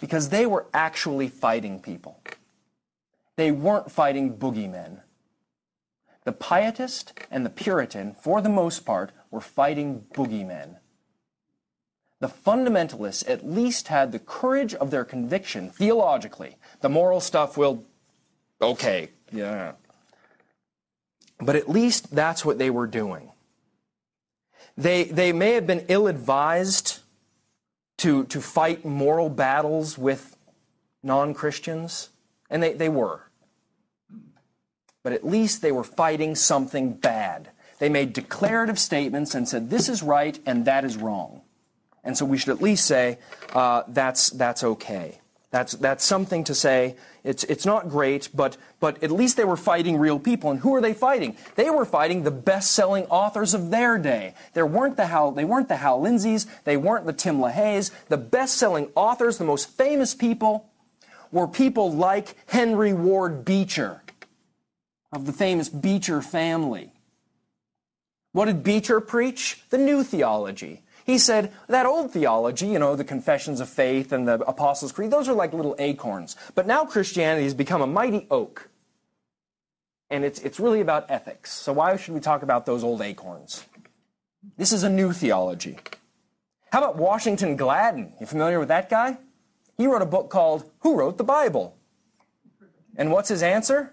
Because 0.00 0.30
they 0.30 0.46
were 0.46 0.64
actually 0.72 1.28
fighting 1.28 1.78
people. 1.78 2.22
They 3.36 3.52
weren't 3.52 3.92
fighting 3.92 4.38
boogeymen. 4.38 5.02
The 6.24 6.32
pietist 6.32 7.12
and 7.30 7.44
the 7.44 7.50
Puritan, 7.50 8.14
for 8.14 8.40
the 8.40 8.48
most 8.48 8.86
part, 8.86 9.12
were 9.30 9.42
fighting 9.42 10.06
boogeymen. 10.14 10.76
The 12.20 12.28
fundamentalists 12.28 13.28
at 13.28 13.46
least 13.46 13.88
had 13.88 14.10
the 14.10 14.18
courage 14.18 14.72
of 14.72 14.90
their 14.90 15.04
conviction 15.04 15.68
theologically. 15.68 16.56
The 16.80 16.88
moral 16.88 17.20
stuff 17.20 17.58
will, 17.58 17.84
okay, 18.62 19.10
yeah. 19.30 19.72
But 21.38 21.56
at 21.56 21.68
least 21.68 22.14
that's 22.14 22.42
what 22.42 22.56
they 22.56 22.70
were 22.70 22.86
doing. 22.86 23.32
They, 24.76 25.04
they 25.04 25.32
may 25.32 25.52
have 25.52 25.66
been 25.66 25.84
ill 25.88 26.06
advised 26.06 27.00
to, 27.98 28.24
to 28.24 28.40
fight 28.40 28.84
moral 28.84 29.28
battles 29.28 29.96
with 29.96 30.36
non 31.02 31.34
Christians, 31.34 32.10
and 32.50 32.62
they, 32.62 32.72
they 32.72 32.88
were. 32.88 33.22
But 35.02 35.12
at 35.12 35.24
least 35.24 35.62
they 35.62 35.70
were 35.70 35.84
fighting 35.84 36.34
something 36.34 36.94
bad. 36.94 37.50
They 37.78 37.88
made 37.88 38.12
declarative 38.12 38.78
statements 38.78 39.34
and 39.34 39.48
said, 39.48 39.70
this 39.70 39.88
is 39.88 40.02
right 40.02 40.38
and 40.46 40.64
that 40.64 40.84
is 40.84 40.96
wrong. 40.96 41.42
And 42.02 42.16
so 42.16 42.24
we 42.24 42.38
should 42.38 42.50
at 42.50 42.62
least 42.62 42.86
say, 42.86 43.18
uh, 43.52 43.82
that's, 43.88 44.30
that's 44.30 44.64
okay. 44.64 45.20
That's, 45.54 45.74
that's 45.74 46.04
something 46.04 46.42
to 46.44 46.52
say. 46.52 46.96
It's, 47.22 47.44
it's 47.44 47.64
not 47.64 47.88
great, 47.88 48.28
but, 48.34 48.56
but 48.80 49.00
at 49.04 49.12
least 49.12 49.36
they 49.36 49.44
were 49.44 49.56
fighting 49.56 49.98
real 49.98 50.18
people. 50.18 50.50
And 50.50 50.58
who 50.58 50.74
are 50.74 50.80
they 50.80 50.92
fighting? 50.92 51.36
They 51.54 51.70
were 51.70 51.84
fighting 51.84 52.24
the 52.24 52.32
best-selling 52.32 53.04
authors 53.04 53.54
of 53.54 53.70
their 53.70 53.96
day. 53.96 54.34
There 54.54 54.66
weren't 54.66 54.96
the 54.96 55.06
Hal, 55.06 55.30
they 55.30 55.44
weren't 55.44 55.68
the 55.68 55.76
Hal 55.76 56.00
Lindsays. 56.00 56.48
They 56.64 56.76
weren't 56.76 57.06
the 57.06 57.12
Tim 57.12 57.38
LaHaye's. 57.38 57.92
The 58.08 58.16
best-selling 58.16 58.88
authors, 58.96 59.38
the 59.38 59.44
most 59.44 59.70
famous 59.70 60.12
people, 60.12 60.68
were 61.30 61.46
people 61.46 61.92
like 61.92 62.34
Henry 62.48 62.92
Ward 62.92 63.44
Beecher 63.44 64.02
of 65.12 65.24
the 65.24 65.32
famous 65.32 65.68
Beecher 65.68 66.20
family. 66.20 66.90
What 68.32 68.46
did 68.46 68.64
Beecher 68.64 69.00
preach? 69.00 69.62
The 69.70 69.78
new 69.78 70.02
theology. 70.02 70.82
He 71.04 71.18
said 71.18 71.52
that 71.68 71.84
old 71.84 72.12
theology, 72.12 72.66
you 72.66 72.78
know, 72.78 72.96
the 72.96 73.04
confessions 73.04 73.60
of 73.60 73.68
faith 73.68 74.10
and 74.10 74.26
the 74.26 74.40
Apostles' 74.48 74.90
Creed, 74.90 75.10
those 75.10 75.28
are 75.28 75.34
like 75.34 75.52
little 75.52 75.76
acorns. 75.78 76.34
But 76.54 76.66
now 76.66 76.84
Christianity 76.84 77.44
has 77.44 77.54
become 77.54 77.82
a 77.82 77.86
mighty 77.86 78.26
oak. 78.30 78.70
And 80.08 80.24
it's, 80.24 80.40
it's 80.40 80.58
really 80.58 80.80
about 80.80 81.10
ethics. 81.10 81.52
So 81.52 81.74
why 81.74 81.96
should 81.96 82.14
we 82.14 82.20
talk 82.20 82.42
about 82.42 82.64
those 82.64 82.82
old 82.82 83.02
acorns? 83.02 83.64
This 84.56 84.72
is 84.72 84.82
a 84.82 84.88
new 84.88 85.12
theology. 85.12 85.78
How 86.72 86.78
about 86.78 86.96
Washington 86.96 87.56
Gladden? 87.56 88.14
You 88.18 88.26
familiar 88.26 88.58
with 88.58 88.68
that 88.68 88.88
guy? 88.88 89.18
He 89.76 89.86
wrote 89.86 90.02
a 90.02 90.06
book 90.06 90.30
called 90.30 90.70
Who 90.80 90.96
Wrote 90.96 91.18
the 91.18 91.24
Bible? 91.24 91.76
And 92.96 93.10
what's 93.10 93.28
his 93.28 93.42
answer? 93.42 93.92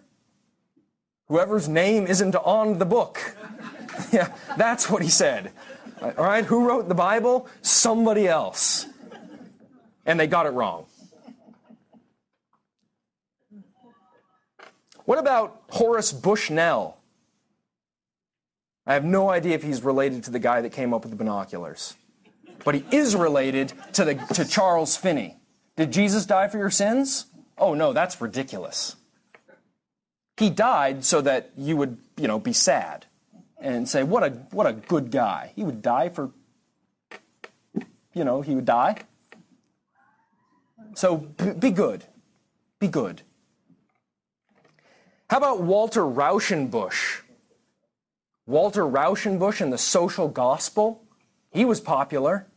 Whoever's 1.27 1.67
name 1.67 2.07
isn't 2.07 2.35
on 2.35 2.77
the 2.77 2.85
book. 2.85 3.35
yeah, 4.11 4.33
that's 4.57 4.89
what 4.89 5.01
he 5.01 5.09
said. 5.09 5.51
All 6.01 6.25
right, 6.25 6.43
who 6.43 6.67
wrote 6.67 6.87
the 6.87 6.95
Bible? 6.95 7.47
Somebody 7.61 8.27
else. 8.27 8.87
And 10.05 10.19
they 10.19 10.25
got 10.25 10.47
it 10.47 10.49
wrong. 10.49 10.85
What 15.05 15.19
about 15.19 15.61
Horace 15.69 16.11
Bushnell? 16.11 16.97
I 18.87 18.93
have 18.93 19.05
no 19.05 19.29
idea 19.29 19.53
if 19.53 19.63
he's 19.63 19.83
related 19.83 20.23
to 20.23 20.31
the 20.31 20.39
guy 20.39 20.61
that 20.61 20.71
came 20.71 20.91
up 20.93 21.03
with 21.03 21.11
the 21.11 21.17
binoculars. 21.17 21.95
But 22.63 22.75
he 22.75 22.85
is 22.91 23.15
related 23.15 23.73
to, 23.93 24.05
the, 24.05 24.15
to 24.33 24.45
Charles 24.45 24.97
Finney. 24.97 25.37
Did 25.75 25.91
Jesus 25.91 26.25
die 26.25 26.47
for 26.47 26.57
your 26.57 26.71
sins? 26.71 27.27
Oh 27.57 27.73
no, 27.75 27.93
that's 27.93 28.19
ridiculous. 28.19 28.95
He 30.37 30.49
died 30.49 31.05
so 31.05 31.21
that 31.21 31.51
you 31.55 31.77
would, 31.77 31.97
you 32.17 32.27
know, 32.27 32.39
be 32.39 32.53
sad 32.53 33.05
and 33.61 33.87
say, 33.87 34.03
what 34.03 34.23
a, 34.23 34.29
what 34.51 34.67
a 34.67 34.73
good 34.73 35.11
guy. 35.11 35.53
He 35.55 35.63
would 35.63 35.81
die 35.81 36.09
for, 36.09 36.31
you 38.13 38.23
know, 38.23 38.41
he 38.41 38.55
would 38.55 38.65
die. 38.65 38.97
So 40.95 41.17
be 41.17 41.71
good. 41.71 42.03
Be 42.79 42.87
good. 42.87 43.21
How 45.29 45.37
about 45.37 45.61
Walter 45.61 46.01
Rauschenbusch? 46.01 47.21
Walter 48.45 48.83
Rauschenbusch 48.83 49.61
and 49.61 49.71
the 49.71 49.77
social 49.77 50.27
gospel? 50.27 51.03
He 51.51 51.63
was 51.63 51.79
popular. 51.79 52.47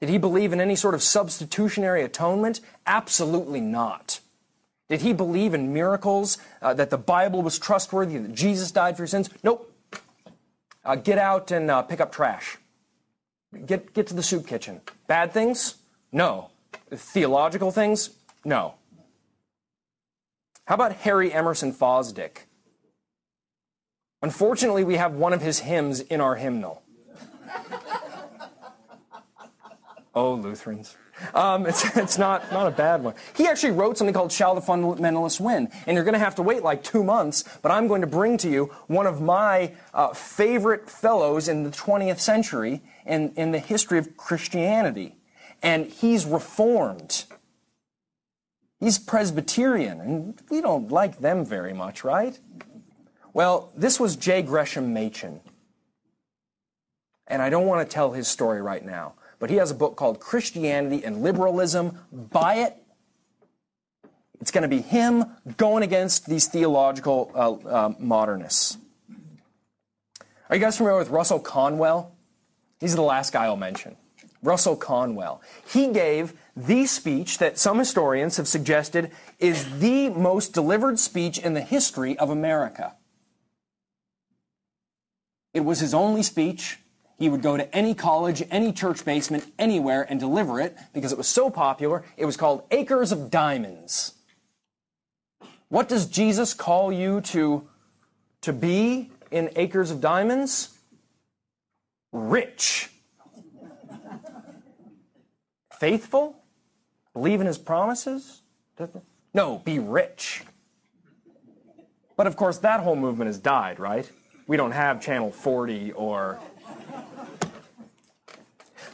Did 0.00 0.08
he 0.08 0.16
believe 0.16 0.54
in 0.54 0.60
any 0.60 0.76
sort 0.76 0.94
of 0.94 1.02
substitutionary 1.02 2.02
atonement? 2.02 2.60
Absolutely 2.86 3.60
not. 3.60 4.20
Did 4.88 5.02
he 5.02 5.12
believe 5.12 5.52
in 5.52 5.74
miracles, 5.74 6.38
uh, 6.62 6.72
that 6.74 6.90
the 6.90 6.98
Bible 6.98 7.42
was 7.42 7.58
trustworthy, 7.58 8.16
that 8.16 8.34
Jesus 8.34 8.70
died 8.70 8.96
for 8.96 9.02
your 9.02 9.08
sins? 9.08 9.28
Nope. 9.42 9.69
Uh, 10.84 10.96
get 10.96 11.18
out 11.18 11.50
and 11.50 11.70
uh, 11.70 11.82
pick 11.82 12.00
up 12.00 12.12
trash. 12.12 12.56
Get, 13.66 13.92
get 13.92 14.06
to 14.08 14.14
the 14.14 14.22
soup 14.22 14.46
kitchen. 14.46 14.80
Bad 15.06 15.32
things? 15.32 15.76
No. 16.12 16.50
Theological 16.90 17.70
things? 17.70 18.10
No. 18.44 18.74
How 20.66 20.76
about 20.76 20.92
Harry 20.92 21.32
Emerson 21.32 21.72
Fosdick? 21.72 22.46
Unfortunately, 24.22 24.84
we 24.84 24.96
have 24.96 25.14
one 25.14 25.32
of 25.32 25.42
his 25.42 25.60
hymns 25.60 26.00
in 26.00 26.20
our 26.20 26.36
hymnal. 26.36 26.82
oh, 30.14 30.34
Lutherans. 30.34 30.96
Um, 31.34 31.66
it's, 31.66 31.84
it's 31.96 32.18
not, 32.18 32.50
not 32.52 32.66
a 32.66 32.70
bad 32.70 33.02
one. 33.02 33.14
He 33.36 33.46
actually 33.46 33.72
wrote 33.72 33.98
something 33.98 34.14
called 34.14 34.32
Shall 34.32 34.54
the 34.54 34.60
Fundamentalists 34.60 35.40
Win? 35.40 35.68
And 35.86 35.94
you're 35.94 36.04
going 36.04 36.14
to 36.14 36.18
have 36.18 36.34
to 36.36 36.42
wait 36.42 36.62
like 36.62 36.82
two 36.82 37.04
months, 37.04 37.44
but 37.62 37.70
I'm 37.70 37.88
going 37.88 38.00
to 38.00 38.06
bring 38.06 38.36
to 38.38 38.50
you 38.50 38.66
one 38.86 39.06
of 39.06 39.20
my 39.20 39.72
uh, 39.94 40.12
favorite 40.14 40.90
fellows 40.90 41.48
in 41.48 41.64
the 41.64 41.70
20th 41.70 42.20
century 42.20 42.82
in, 43.06 43.32
in 43.36 43.52
the 43.52 43.58
history 43.58 43.98
of 43.98 44.16
Christianity. 44.16 45.16
And 45.62 45.86
he's 45.86 46.24
reformed. 46.24 47.24
He's 48.78 48.98
Presbyterian, 48.98 50.00
and 50.00 50.42
we 50.50 50.62
don't 50.62 50.90
like 50.90 51.18
them 51.18 51.44
very 51.44 51.74
much, 51.74 52.02
right? 52.02 52.38
Well, 53.34 53.70
this 53.76 54.00
was 54.00 54.16
J. 54.16 54.40
Gresham 54.40 54.94
Machen. 54.94 55.40
And 57.26 57.42
I 57.42 57.50
don't 57.50 57.66
want 57.66 57.86
to 57.86 57.94
tell 57.94 58.12
his 58.12 58.26
story 58.26 58.60
right 58.60 58.84
now 58.84 59.14
but 59.40 59.50
he 59.50 59.56
has 59.56 59.72
a 59.72 59.74
book 59.74 59.96
called 59.96 60.20
Christianity 60.20 61.04
and 61.04 61.22
Liberalism. 61.22 61.98
Buy 62.12 62.56
it. 62.56 62.76
It's 64.40 64.52
going 64.52 64.62
to 64.62 64.68
be 64.68 64.80
him 64.80 65.24
going 65.56 65.82
against 65.82 66.26
these 66.26 66.46
theological 66.46 67.32
uh, 67.34 67.52
uh, 67.68 67.94
modernists. 67.98 68.78
Are 70.48 70.56
you 70.56 70.62
guys 70.62 70.76
familiar 70.76 70.98
with 70.98 71.10
Russell 71.10 71.40
Conwell? 71.40 72.14
He's 72.78 72.94
the 72.94 73.02
last 73.02 73.32
guy 73.32 73.44
I'll 73.44 73.56
mention. 73.56 73.96
Russell 74.42 74.76
Conwell. 74.76 75.42
He 75.70 75.88
gave 75.88 76.32
the 76.56 76.86
speech 76.86 77.38
that 77.38 77.58
some 77.58 77.78
historians 77.78 78.36
have 78.36 78.48
suggested 78.48 79.10
is 79.38 79.80
the 79.80 80.08
most 80.10 80.52
delivered 80.52 80.98
speech 80.98 81.38
in 81.38 81.54
the 81.54 81.60
history 81.60 82.18
of 82.18 82.30
America. 82.30 82.94
It 85.52 85.60
was 85.60 85.80
his 85.80 85.92
only 85.92 86.22
speech. 86.22 86.78
He 87.20 87.28
would 87.28 87.42
go 87.42 87.56
to 87.56 87.72
any 87.72 87.94
college, 87.94 88.42
any 88.50 88.72
church 88.72 89.04
basement, 89.04 89.44
anywhere 89.58 90.04
and 90.10 90.18
deliver 90.18 90.60
it 90.60 90.76
because 90.92 91.12
it 91.12 91.18
was 91.18 91.28
so 91.28 91.50
popular. 91.50 92.02
It 92.16 92.24
was 92.24 92.36
called 92.36 92.64
Acres 92.72 93.12
of 93.12 93.30
Diamonds. 93.30 94.14
What 95.68 95.88
does 95.88 96.06
Jesus 96.06 96.52
call 96.52 96.90
you 96.92 97.20
to, 97.20 97.68
to 98.40 98.52
be 98.52 99.12
in 99.30 99.50
Acres 99.54 99.92
of 99.92 100.00
Diamonds? 100.00 100.76
rich. 102.12 102.90
Faithful? 105.78 106.36
Believe 107.12 107.40
in 107.40 107.46
his 107.46 107.58
promises? 107.58 108.42
No, 109.32 109.58
be 109.58 109.78
rich. 109.78 110.42
But 112.16 112.26
of 112.26 112.36
course, 112.36 112.58
that 112.58 112.80
whole 112.80 112.96
movement 112.96 113.28
has 113.28 113.38
died, 113.38 113.80
right? 113.80 114.10
We 114.46 114.56
don't 114.56 114.72
have 114.72 115.00
Channel 115.00 115.30
40 115.30 115.92
or. 115.92 116.38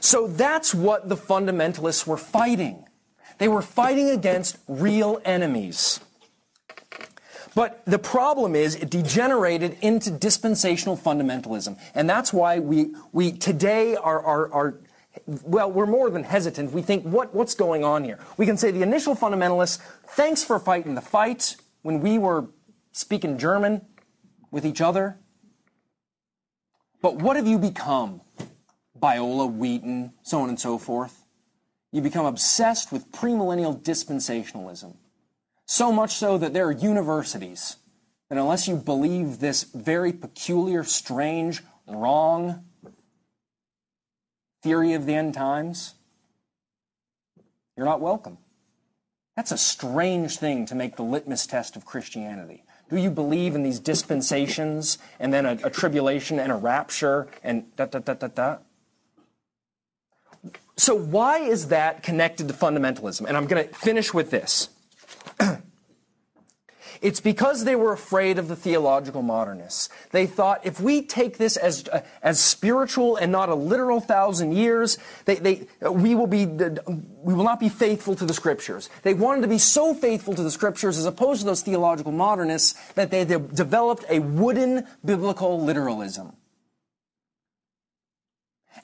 So 0.01 0.27
that's 0.27 0.75
what 0.75 1.09
the 1.09 1.17
fundamentalists 1.17 2.07
were 2.07 2.17
fighting. 2.17 2.87
They 3.39 3.49
were 3.49 3.63
fighting 3.63 4.11
against 4.11 4.59
real 4.67 5.21
enemies. 5.25 6.01
But 7.55 7.83
the 7.87 7.99
problem 7.99 8.55
is 8.55 8.75
it 8.77 8.91
degenerated 8.91 9.79
into 9.81 10.11
dispensational 10.11 10.97
fundamentalism. 10.97 11.79
And 11.95 12.09
that's 12.09 12.33
why 12.33 12.59
we, 12.59 12.95
we 13.13 13.33
today 13.33 13.97
are, 13.97 14.21
are, 14.21 14.53
are 14.53 14.81
well, 15.27 15.73
we're 15.73 15.87
more 15.87 16.11
than 16.11 16.23
hesitant. 16.23 16.73
We 16.73 16.83
think, 16.83 17.05
what, 17.05 17.35
what's 17.35 17.55
going 17.55 17.83
on 17.83 18.05
here? 18.05 18.19
We 18.37 18.45
can 18.45 18.59
say 18.59 18.71
the 18.71 18.83
initial 18.83 19.17
fundamentalists, 19.17 19.79
thanks 20.09 20.45
for 20.45 20.59
fighting 20.59 20.95
the 20.95 21.01
fight 21.01 21.57
when 21.81 22.01
we 22.01 22.19
were 22.19 22.47
speaking 22.93 23.39
German 23.39 23.81
with 24.51 24.67
each 24.67 24.83
other. 24.83 25.19
But 27.01 27.17
what 27.17 27.37
have 27.37 27.47
you 27.47 27.59
become? 27.59 28.21
Biola, 29.01 29.53
Wheaton, 29.53 30.13
so 30.23 30.41
on 30.41 30.49
and 30.49 30.59
so 30.59 30.79
forth. 30.79 31.25
You 31.93 32.01
become 32.03 32.27
obsessed 32.27 32.93
with 32.93 33.11
premillennial 33.13 33.83
dispensationalism. 33.83 34.97
So 35.67 35.91
much 35.91 36.15
so 36.15 36.39
that 36.39 36.53
there 36.53 36.67
are 36.67 36.73
universities 36.73 37.77
that, 38.29 38.39
unless 38.39 38.69
you 38.69 38.77
believe 38.77 39.41
this 39.41 39.65
very 39.65 40.13
peculiar, 40.13 40.85
strange, 40.85 41.63
wrong 41.87 42.65
theory 44.63 44.95
of 44.95 45.07
the 45.07 45.15
end 45.15 45.35
times, 45.35 45.95
you're 47.77 47.87
not 47.87 48.01
welcome. 48.01 48.39
That's 49.37 49.53
a 49.53 49.59
strange 49.59 50.39
thing 50.39 50.67
to 50.67 50.75
make 50.75 50.97
the 50.97 51.03
litmus 51.03 51.47
test 51.47 51.77
of 51.77 51.85
Christianity. 51.85 52.65
Do 52.89 52.97
you 52.97 53.11
believe 53.11 53.55
in 53.55 53.63
these 53.63 53.81
dispensations 53.81 54.99
and 55.19 55.33
then 55.33 55.45
a, 55.45 55.59
a 55.65 55.71
tribulation 55.71 56.39
and 56.39 56.51
a 56.51 56.57
rapture 56.57 57.29
and 57.43 57.75
da 57.77 57.87
da 57.87 57.99
da 57.99 58.15
da 58.15 58.29
da? 58.29 58.59
So, 60.77 60.95
why 60.95 61.39
is 61.39 61.69
that 61.69 62.03
connected 62.03 62.49
to 62.49 62.55
fundamentalism? 62.55 63.27
And 63.27 63.37
I'm 63.37 63.47
going 63.47 63.67
to 63.67 63.75
finish 63.75 64.13
with 64.13 64.31
this. 64.31 64.69
It's 67.03 67.21
because 67.21 67.65
they 67.65 67.77
were 67.77 67.93
afraid 67.93 68.39
of 68.39 68.49
the 68.49 68.57
theological 68.57 69.23
modernists. 69.23 69.89
They 70.13 70.27
thought 70.27 70.65
if 70.65 70.81
we 70.81 71.03
take 71.03 71.39
this 71.39 71.57
as, 71.57 71.89
uh, 71.89 72.03
as 72.23 72.41
spiritual 72.41 73.17
and 73.17 73.31
not 73.31 73.49
a 73.49 73.55
literal 73.55 74.01
thousand 74.01 74.53
years, 74.53 74.99
they, 75.25 75.37
they, 75.37 75.67
we, 75.89 76.15
will 76.15 76.27
be, 76.27 76.47
we 76.47 77.35
will 77.35 77.45
not 77.45 77.61
be 77.61 77.69
faithful 77.69 78.15
to 78.17 78.25
the 78.25 78.35
scriptures. 78.35 78.89
They 79.03 79.15
wanted 79.15 79.43
to 79.43 79.49
be 79.49 79.59
so 79.59 79.95
faithful 79.95 80.35
to 80.35 80.43
the 80.43 80.51
scriptures 80.51 80.99
as 80.99 81.07
opposed 81.07 81.41
to 81.41 81.47
those 81.47 81.63
theological 81.63 82.13
modernists 82.13 82.73
that 82.95 83.11
they 83.11 83.25
de- 83.25 83.39
developed 83.39 84.05
a 84.09 84.21
wooden 84.21 84.87
biblical 85.05 85.61
literalism. 85.63 86.33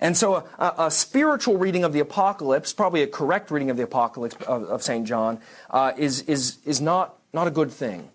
And 0.00 0.16
so, 0.16 0.48
a, 0.58 0.74
a, 0.78 0.90
spiritual 0.90 1.58
reading 1.58 1.84
of 1.84 1.92
the 1.92 2.00
apocalypse, 2.00 2.72
probably 2.72 3.02
a 3.02 3.06
correct 3.06 3.50
reading 3.50 3.70
of 3.70 3.76
the 3.76 3.84
apocalypse 3.84 4.34
of, 4.46 4.64
of 4.64 4.82
St. 4.82 5.06
John, 5.06 5.38
uh, 5.70 5.92
is, 5.96 6.22
is, 6.22 6.58
is 6.64 6.80
not 6.80 7.18
not 7.32 7.46
a 7.46 7.50
good 7.50 7.70
thing. 7.70 8.10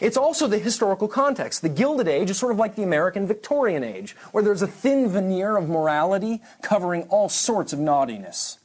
It's 0.00 0.16
also 0.16 0.46
the 0.46 0.58
historical 0.58 1.08
context. 1.08 1.62
The 1.62 1.68
Gilded 1.68 2.08
Age 2.08 2.30
is 2.30 2.38
sort 2.38 2.52
of 2.52 2.58
like 2.58 2.74
the 2.74 2.82
American 2.82 3.26
Victorian 3.26 3.84
Age, 3.84 4.16
where 4.32 4.42
there's 4.42 4.62
a 4.62 4.66
thin 4.66 5.08
veneer 5.08 5.56
of 5.56 5.68
morality 5.68 6.42
covering 6.62 7.04
all 7.04 7.28
sorts 7.28 7.72
of 7.72 7.78
naughtiness. 7.78 8.58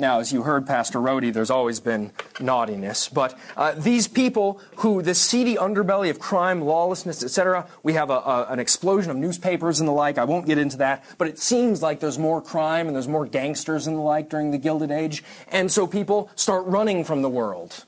Now, 0.00 0.18
as 0.18 0.32
you 0.32 0.44
heard 0.44 0.66
Pastor 0.66 0.98
Rody, 0.98 1.30
there's 1.30 1.50
always 1.50 1.78
been 1.78 2.12
naughtiness, 2.40 3.06
but 3.06 3.38
uh, 3.54 3.72
these 3.72 4.08
people 4.08 4.58
who, 4.76 5.02
this 5.02 5.20
seedy 5.20 5.56
underbelly 5.56 6.08
of 6.08 6.18
crime, 6.18 6.62
lawlessness, 6.62 7.22
etc., 7.22 7.66
we 7.82 7.92
have 7.92 8.08
a, 8.08 8.14
a, 8.14 8.46
an 8.48 8.58
explosion 8.60 9.10
of 9.10 9.18
newspapers 9.18 9.78
and 9.78 9.86
the 9.86 9.92
like. 9.92 10.16
I 10.16 10.24
won't 10.24 10.46
get 10.46 10.56
into 10.56 10.78
that, 10.78 11.04
but 11.18 11.28
it 11.28 11.38
seems 11.38 11.82
like 11.82 12.00
there's 12.00 12.18
more 12.18 12.40
crime 12.40 12.86
and 12.86 12.96
there's 12.96 13.08
more 13.08 13.26
gangsters 13.26 13.86
and 13.86 13.94
the 13.94 14.00
like 14.00 14.30
during 14.30 14.52
the 14.52 14.56
Gilded 14.56 14.90
Age, 14.90 15.22
and 15.48 15.70
so 15.70 15.86
people 15.86 16.30
start 16.34 16.64
running 16.64 17.04
from 17.04 17.20
the 17.20 17.28
world, 17.28 17.84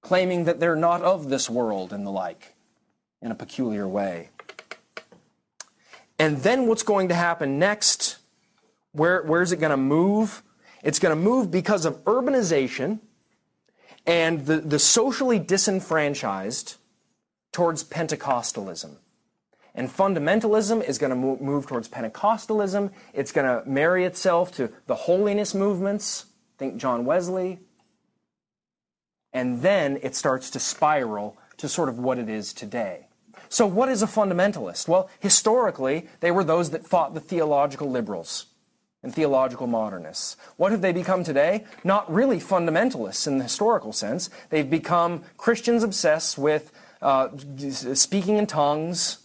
claiming 0.00 0.42
that 0.42 0.58
they're 0.58 0.74
not 0.74 1.02
of 1.02 1.28
this 1.28 1.48
world 1.48 1.92
and 1.92 2.04
the 2.04 2.10
like, 2.10 2.56
in 3.22 3.30
a 3.30 3.36
peculiar 3.36 3.86
way. 3.86 4.30
And 6.18 6.38
then 6.38 6.66
what's 6.66 6.82
going 6.82 7.10
to 7.10 7.14
happen 7.14 7.60
next? 7.60 8.16
Where, 8.90 9.22
where's 9.22 9.52
it 9.52 9.60
going 9.60 9.70
to 9.70 9.76
move? 9.76 10.42
It's 10.82 10.98
going 10.98 11.16
to 11.16 11.20
move 11.20 11.50
because 11.50 11.84
of 11.84 12.04
urbanization 12.04 13.00
and 14.06 14.46
the, 14.46 14.58
the 14.60 14.78
socially 14.78 15.38
disenfranchised 15.38 16.76
towards 17.52 17.84
Pentecostalism. 17.84 18.96
And 19.74 19.88
fundamentalism 19.88 20.82
is 20.82 20.98
going 20.98 21.10
to 21.10 21.42
move 21.42 21.66
towards 21.66 21.88
Pentecostalism. 21.88 22.90
It's 23.12 23.32
going 23.32 23.46
to 23.46 23.68
marry 23.68 24.04
itself 24.04 24.52
to 24.56 24.72
the 24.86 24.94
holiness 24.94 25.54
movements. 25.54 26.26
Think 26.56 26.78
John 26.78 27.04
Wesley. 27.04 27.60
And 29.32 29.62
then 29.62 29.98
it 30.02 30.16
starts 30.16 30.50
to 30.50 30.58
spiral 30.58 31.36
to 31.58 31.68
sort 31.68 31.88
of 31.88 31.98
what 31.98 32.18
it 32.18 32.28
is 32.28 32.52
today. 32.52 33.08
So, 33.48 33.66
what 33.66 33.88
is 33.88 34.02
a 34.02 34.06
fundamentalist? 34.06 34.88
Well, 34.88 35.08
historically, 35.20 36.08
they 36.20 36.30
were 36.30 36.44
those 36.44 36.70
that 36.70 36.86
fought 36.86 37.14
the 37.14 37.20
theological 37.20 37.90
liberals 37.90 38.46
and 39.02 39.14
theological 39.14 39.66
modernists. 39.66 40.36
What 40.56 40.72
have 40.72 40.80
they 40.80 40.92
become 40.92 41.22
today? 41.22 41.64
Not 41.84 42.12
really 42.12 42.38
fundamentalists 42.38 43.26
in 43.26 43.38
the 43.38 43.44
historical 43.44 43.92
sense. 43.92 44.28
They've 44.50 44.68
become 44.68 45.22
Christians 45.36 45.82
obsessed 45.82 46.36
with 46.36 46.72
uh, 47.00 47.28
speaking 47.94 48.38
in 48.38 48.46
tongues, 48.46 49.18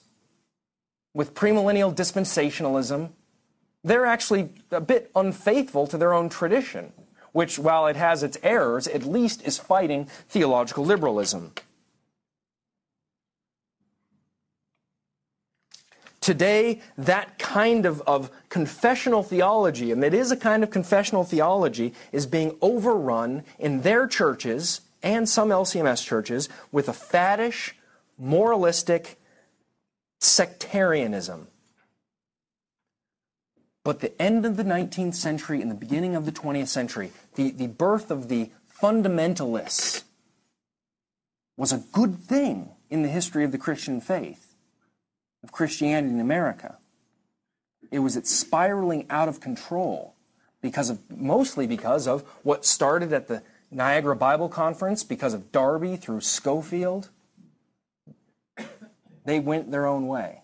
with 1.14 1.34
premillennial 1.34 1.94
dispensationalism. 1.94 3.12
They're 3.84 4.06
actually 4.06 4.50
a 4.72 4.82
bit 4.82 5.12
unfaithful 5.16 5.88
to 5.88 5.98
their 5.98 6.14
own 6.14 6.30
tradition, 6.30 6.94
which, 7.32 7.58
while 7.58 7.88
it 7.88 7.96
has 7.96 8.24
its 8.24 8.38
errors, 8.44 8.88
at 8.88 9.04
least 9.04 9.42
is 9.44 9.58
fighting 9.58 10.06
theological 10.30 10.86
liberalism. 10.86 11.54
Today, 16.24 16.80
that 16.98 17.38
kind 17.38 17.86
of, 17.86 18.00
of 18.08 18.32
confessional 18.48 19.24
theology, 19.24 19.92
and 19.92 20.02
it 20.06 20.14
is 20.14 20.32
a 20.32 20.38
kind 20.38 20.64
of 20.64 20.72
confessional 20.72 21.26
theology, 21.26 21.94
is 22.14 22.26
being 22.26 22.56
overrun 22.62 23.44
in 23.60 23.82
their 23.82 24.08
churches 24.08 24.80
and 25.04 25.28
some 25.28 25.50
LCMS 25.50 26.02
churches 26.02 26.48
with 26.72 26.88
a 26.88 26.94
faddish, 26.94 27.74
moralistic 28.18 29.20
sectarianism. 30.22 31.48
But 33.84 34.00
the 34.00 34.22
end 34.22 34.46
of 34.46 34.56
the 34.56 34.64
19th 34.64 35.16
century 35.16 35.62
and 35.62 35.70
the 35.70 35.76
beginning 35.76 36.16
of 36.16 36.26
the 36.26 36.32
20th 36.32 36.70
century, 36.70 37.12
the, 37.36 37.52
the 37.52 37.68
birth 37.68 38.10
of 38.10 38.30
the 38.30 38.50
fundamentalists, 38.82 40.04
was 41.58 41.74
a 41.74 41.84
good 41.92 42.18
thing 42.18 42.70
in 42.90 43.02
the 43.02 43.10
history 43.10 43.44
of 43.44 43.52
the 43.52 43.58
Christian 43.58 44.00
faith 44.00 44.53
of 45.44 45.52
Christianity 45.52 46.14
in 46.14 46.20
America. 46.20 46.78
It 47.92 48.00
was 48.00 48.16
it 48.16 48.26
spiraling 48.26 49.06
out 49.10 49.28
of 49.28 49.40
control 49.40 50.16
because 50.62 50.90
of 50.90 51.00
mostly 51.12 51.68
because 51.68 52.08
of 52.08 52.22
what 52.44 52.66
started 52.66 53.14
at 53.14 53.28
the 53.28 53.44
Niagara 53.70 54.16
Bible 54.16 54.50
Conference, 54.50 55.04
because 55.04 55.34
of 55.34 55.52
Darby 55.52 55.96
through 55.98 56.22
Scofield. 56.22 57.10
They 59.26 59.40
went 59.40 59.72
their 59.72 59.86
own 59.86 60.08
way. 60.08 60.42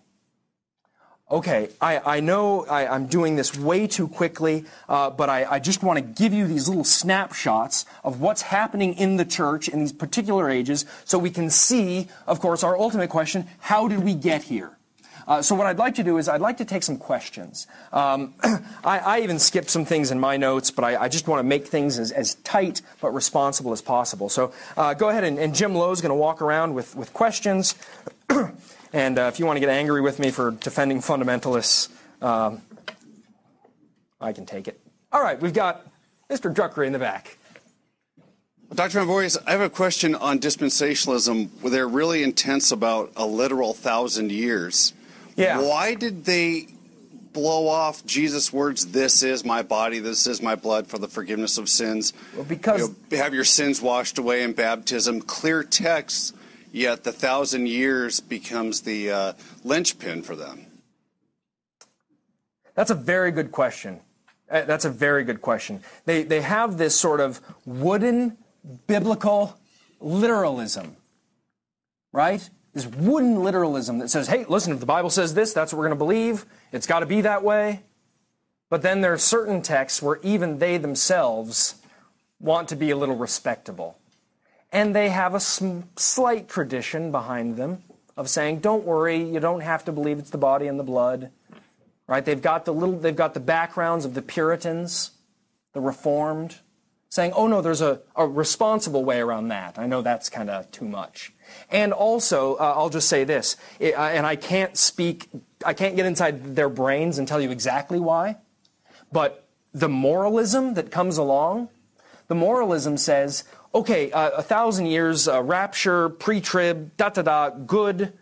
Okay, 1.31 1.69
I, 1.79 2.17
I 2.17 2.19
know 2.21 2.65
I, 2.65 2.95
am 2.95 3.05
doing 3.05 3.35
this 3.35 3.55
way 3.55 3.85
too 3.85 4.07
quickly, 4.07 4.65
uh, 4.87 5.11
but 5.11 5.29
I, 5.29 5.45
I 5.45 5.59
just 5.59 5.83
want 5.83 5.97
to 5.97 6.01
give 6.01 6.33
you 6.33 6.47
these 6.47 6.67
little 6.67 6.83
snapshots 6.83 7.85
of 8.03 8.19
what's 8.19 8.41
happening 8.41 8.95
in 8.95 9.17
the 9.17 9.25
church 9.25 9.67
in 9.67 9.79
these 9.79 9.93
particular 9.93 10.49
ages 10.49 10.85
so 11.05 11.19
we 11.19 11.29
can 11.29 11.51
see, 11.51 12.07
of 12.25 12.39
course, 12.39 12.63
our 12.63 12.75
ultimate 12.75 13.11
question 13.11 13.47
how 13.59 13.87
did 13.87 14.03
we 14.03 14.15
get 14.15 14.43
here? 14.43 14.78
Uh, 15.29 15.43
so 15.43 15.53
what 15.53 15.67
I'd 15.67 15.77
like 15.77 15.93
to 15.95 16.03
do 16.03 16.17
is 16.17 16.27
I'd 16.27 16.41
like 16.41 16.57
to 16.57 16.65
take 16.65 16.81
some 16.81 16.97
questions. 16.97 17.67
Um, 17.93 18.33
I, 18.83 18.97
I, 18.97 19.19
even 19.21 19.37
skipped 19.37 19.69
some 19.69 19.85
things 19.85 20.09
in 20.09 20.19
my 20.19 20.37
notes, 20.37 20.71
but 20.71 20.83
I, 20.83 21.03
I 21.03 21.07
just 21.07 21.27
want 21.27 21.39
to 21.39 21.43
make 21.43 21.67
things 21.67 21.99
as, 21.99 22.11
as, 22.11 22.33
tight 22.43 22.81
but 22.99 23.11
responsible 23.11 23.71
as 23.71 23.79
possible. 23.79 24.27
So 24.27 24.51
uh, 24.75 24.95
go 24.95 25.09
ahead, 25.09 25.23
and, 25.23 25.37
and 25.37 25.53
Jim 25.53 25.75
Lowe's 25.75 26.01
going 26.01 26.09
to 26.09 26.15
walk 26.15 26.41
around 26.41 26.73
with, 26.73 26.95
with 26.95 27.13
questions. 27.13 27.75
and 28.91 29.19
uh, 29.19 29.29
if 29.31 29.37
you 29.37 29.45
want 29.45 29.57
to 29.57 29.59
get 29.59 29.69
angry 29.69 30.01
with 30.01 30.17
me 30.17 30.31
for 30.31 30.49
defending 30.49 30.97
fundamentalists, 30.97 31.89
um, 32.23 32.63
I 34.19 34.33
can 34.33 34.47
take 34.47 34.67
it. 34.67 34.81
All 35.11 35.21
right, 35.21 35.39
we've 35.39 35.53
got 35.53 35.85
Mr. 36.31 36.51
Druckery 36.51 36.87
in 36.87 36.93
the 36.93 36.99
back. 36.99 37.37
Dr. 38.73 39.03
Van 39.03 39.29
I 39.45 39.51
have 39.51 39.61
a 39.61 39.69
question 39.69 40.15
on 40.15 40.39
dispensationalism. 40.39 41.49
They're 41.69 41.87
really 41.87 42.23
intense 42.23 42.71
about 42.71 43.11
a 43.15 43.27
literal 43.27 43.73
thousand 43.73 44.31
years. 44.31 44.93
Yeah. 45.39 45.61
Why 45.61 45.95
did 45.95 46.25
they 46.25 46.67
blow 47.31 47.67
off 47.67 48.05
Jesus' 48.05 48.51
words, 48.51 48.87
This 48.87 49.23
is 49.23 49.45
my 49.45 49.61
body, 49.61 49.99
this 49.99 50.27
is 50.27 50.41
my 50.41 50.55
blood 50.55 50.87
for 50.87 50.97
the 50.97 51.07
forgiveness 51.07 51.57
of 51.57 51.69
sins? 51.69 52.11
Well, 52.35 52.43
because. 52.43 52.81
You 52.81 52.95
know, 53.11 53.17
have 53.17 53.33
your 53.33 53.45
sins 53.45 53.81
washed 53.81 54.17
away 54.17 54.43
in 54.43 54.51
baptism. 54.51 55.21
Clear 55.21 55.63
text, 55.63 56.35
yet 56.73 57.05
the 57.05 57.13
thousand 57.13 57.67
years 57.67 58.19
becomes 58.19 58.81
the 58.81 59.11
uh, 59.11 59.33
linchpin 59.63 60.23
for 60.23 60.35
them. 60.35 60.65
That's 62.75 62.91
a 62.91 62.95
very 62.95 63.31
good 63.31 63.51
question. 63.51 64.01
Uh, 64.51 64.65
that's 64.65 64.85
a 64.85 64.89
very 64.89 65.23
good 65.23 65.41
question. 65.41 65.81
They, 66.05 66.23
they 66.23 66.41
have 66.41 66.77
this 66.77 66.99
sort 66.99 67.21
of 67.21 67.39
wooden 67.65 68.37
biblical 68.87 69.57
literalism, 70.01 70.97
right? 72.11 72.49
This 72.73 72.85
wooden 72.85 73.43
literalism 73.43 73.99
that 73.99 74.09
says, 74.09 74.27
hey, 74.27 74.45
listen, 74.47 74.73
if 74.73 74.79
the 74.79 74.85
Bible 74.85 75.09
says 75.09 75.33
this, 75.33 75.53
that's 75.53 75.73
what 75.73 75.79
we're 75.79 75.87
going 75.87 75.97
to 75.97 76.05
believe. 76.05 76.45
It's 76.71 76.87
got 76.87 76.99
to 76.99 77.05
be 77.05 77.21
that 77.21 77.43
way. 77.43 77.81
But 78.69 78.83
then 78.83 79.01
there 79.01 79.13
are 79.13 79.17
certain 79.17 79.61
texts 79.61 80.01
where 80.01 80.19
even 80.21 80.59
they 80.59 80.77
themselves 80.77 81.75
want 82.39 82.69
to 82.69 82.75
be 82.75 82.91
a 82.91 82.95
little 82.95 83.15
respectable. 83.15 83.97
And 84.71 84.95
they 84.95 85.09
have 85.09 85.33
a 85.33 85.39
sm- 85.39 85.81
slight 85.95 86.47
tradition 86.47 87.11
behind 87.11 87.57
them 87.57 87.83
of 88.15 88.29
saying, 88.29 88.59
don't 88.59 88.85
worry, 88.85 89.23
you 89.23 89.39
don't 89.39 89.61
have 89.61 89.83
to 89.85 89.91
believe 89.91 90.19
it's 90.19 90.29
the 90.29 90.37
body 90.37 90.67
and 90.67 90.79
the 90.79 90.83
blood. 90.83 91.31
Right? 92.05 92.23
They've 92.23 92.41
got 92.41 92.65
the 92.65 92.73
little 92.73 92.97
they've 92.97 93.15
got 93.15 93.33
the 93.33 93.39
backgrounds 93.39 94.03
of 94.03 94.13
the 94.13 94.21
Puritans, 94.21 95.11
the 95.73 95.81
Reformed, 95.81 96.57
saying, 97.07 97.33
oh 97.35 97.47
no, 97.47 97.61
there's 97.61 97.81
a, 97.81 98.01
a 98.15 98.27
responsible 98.27 99.03
way 99.03 99.19
around 99.19 99.47
that. 99.49 99.77
I 99.77 99.87
know 99.87 100.01
that's 100.01 100.29
kind 100.29 100.49
of 100.49 100.69
too 100.71 100.85
much. 100.85 101.33
And 101.69 101.93
also, 101.93 102.55
uh, 102.55 102.73
I'll 102.75 102.89
just 102.89 103.07
say 103.07 103.23
this, 103.23 103.57
it, 103.79 103.95
uh, 103.95 104.01
and 104.01 104.25
I 104.25 104.35
can't 104.35 104.77
speak, 104.77 105.29
I 105.65 105.73
can't 105.73 105.95
get 105.95 106.05
inside 106.05 106.55
their 106.55 106.69
brains 106.69 107.17
and 107.17 107.27
tell 107.27 107.41
you 107.41 107.51
exactly 107.51 107.99
why, 107.99 108.37
but 109.11 109.47
the 109.73 109.89
moralism 109.89 110.73
that 110.73 110.91
comes 110.91 111.17
along, 111.17 111.69
the 112.27 112.35
moralism 112.35 112.97
says, 112.97 113.43
okay, 113.73 114.11
uh, 114.11 114.31
a 114.31 114.43
thousand 114.43 114.87
years, 114.87 115.27
uh, 115.27 115.41
rapture, 115.41 116.09
pre 116.09 116.41
trib, 116.41 116.95
da 116.97 117.09
da 117.09 117.21
da, 117.21 117.49
good, 117.49 118.13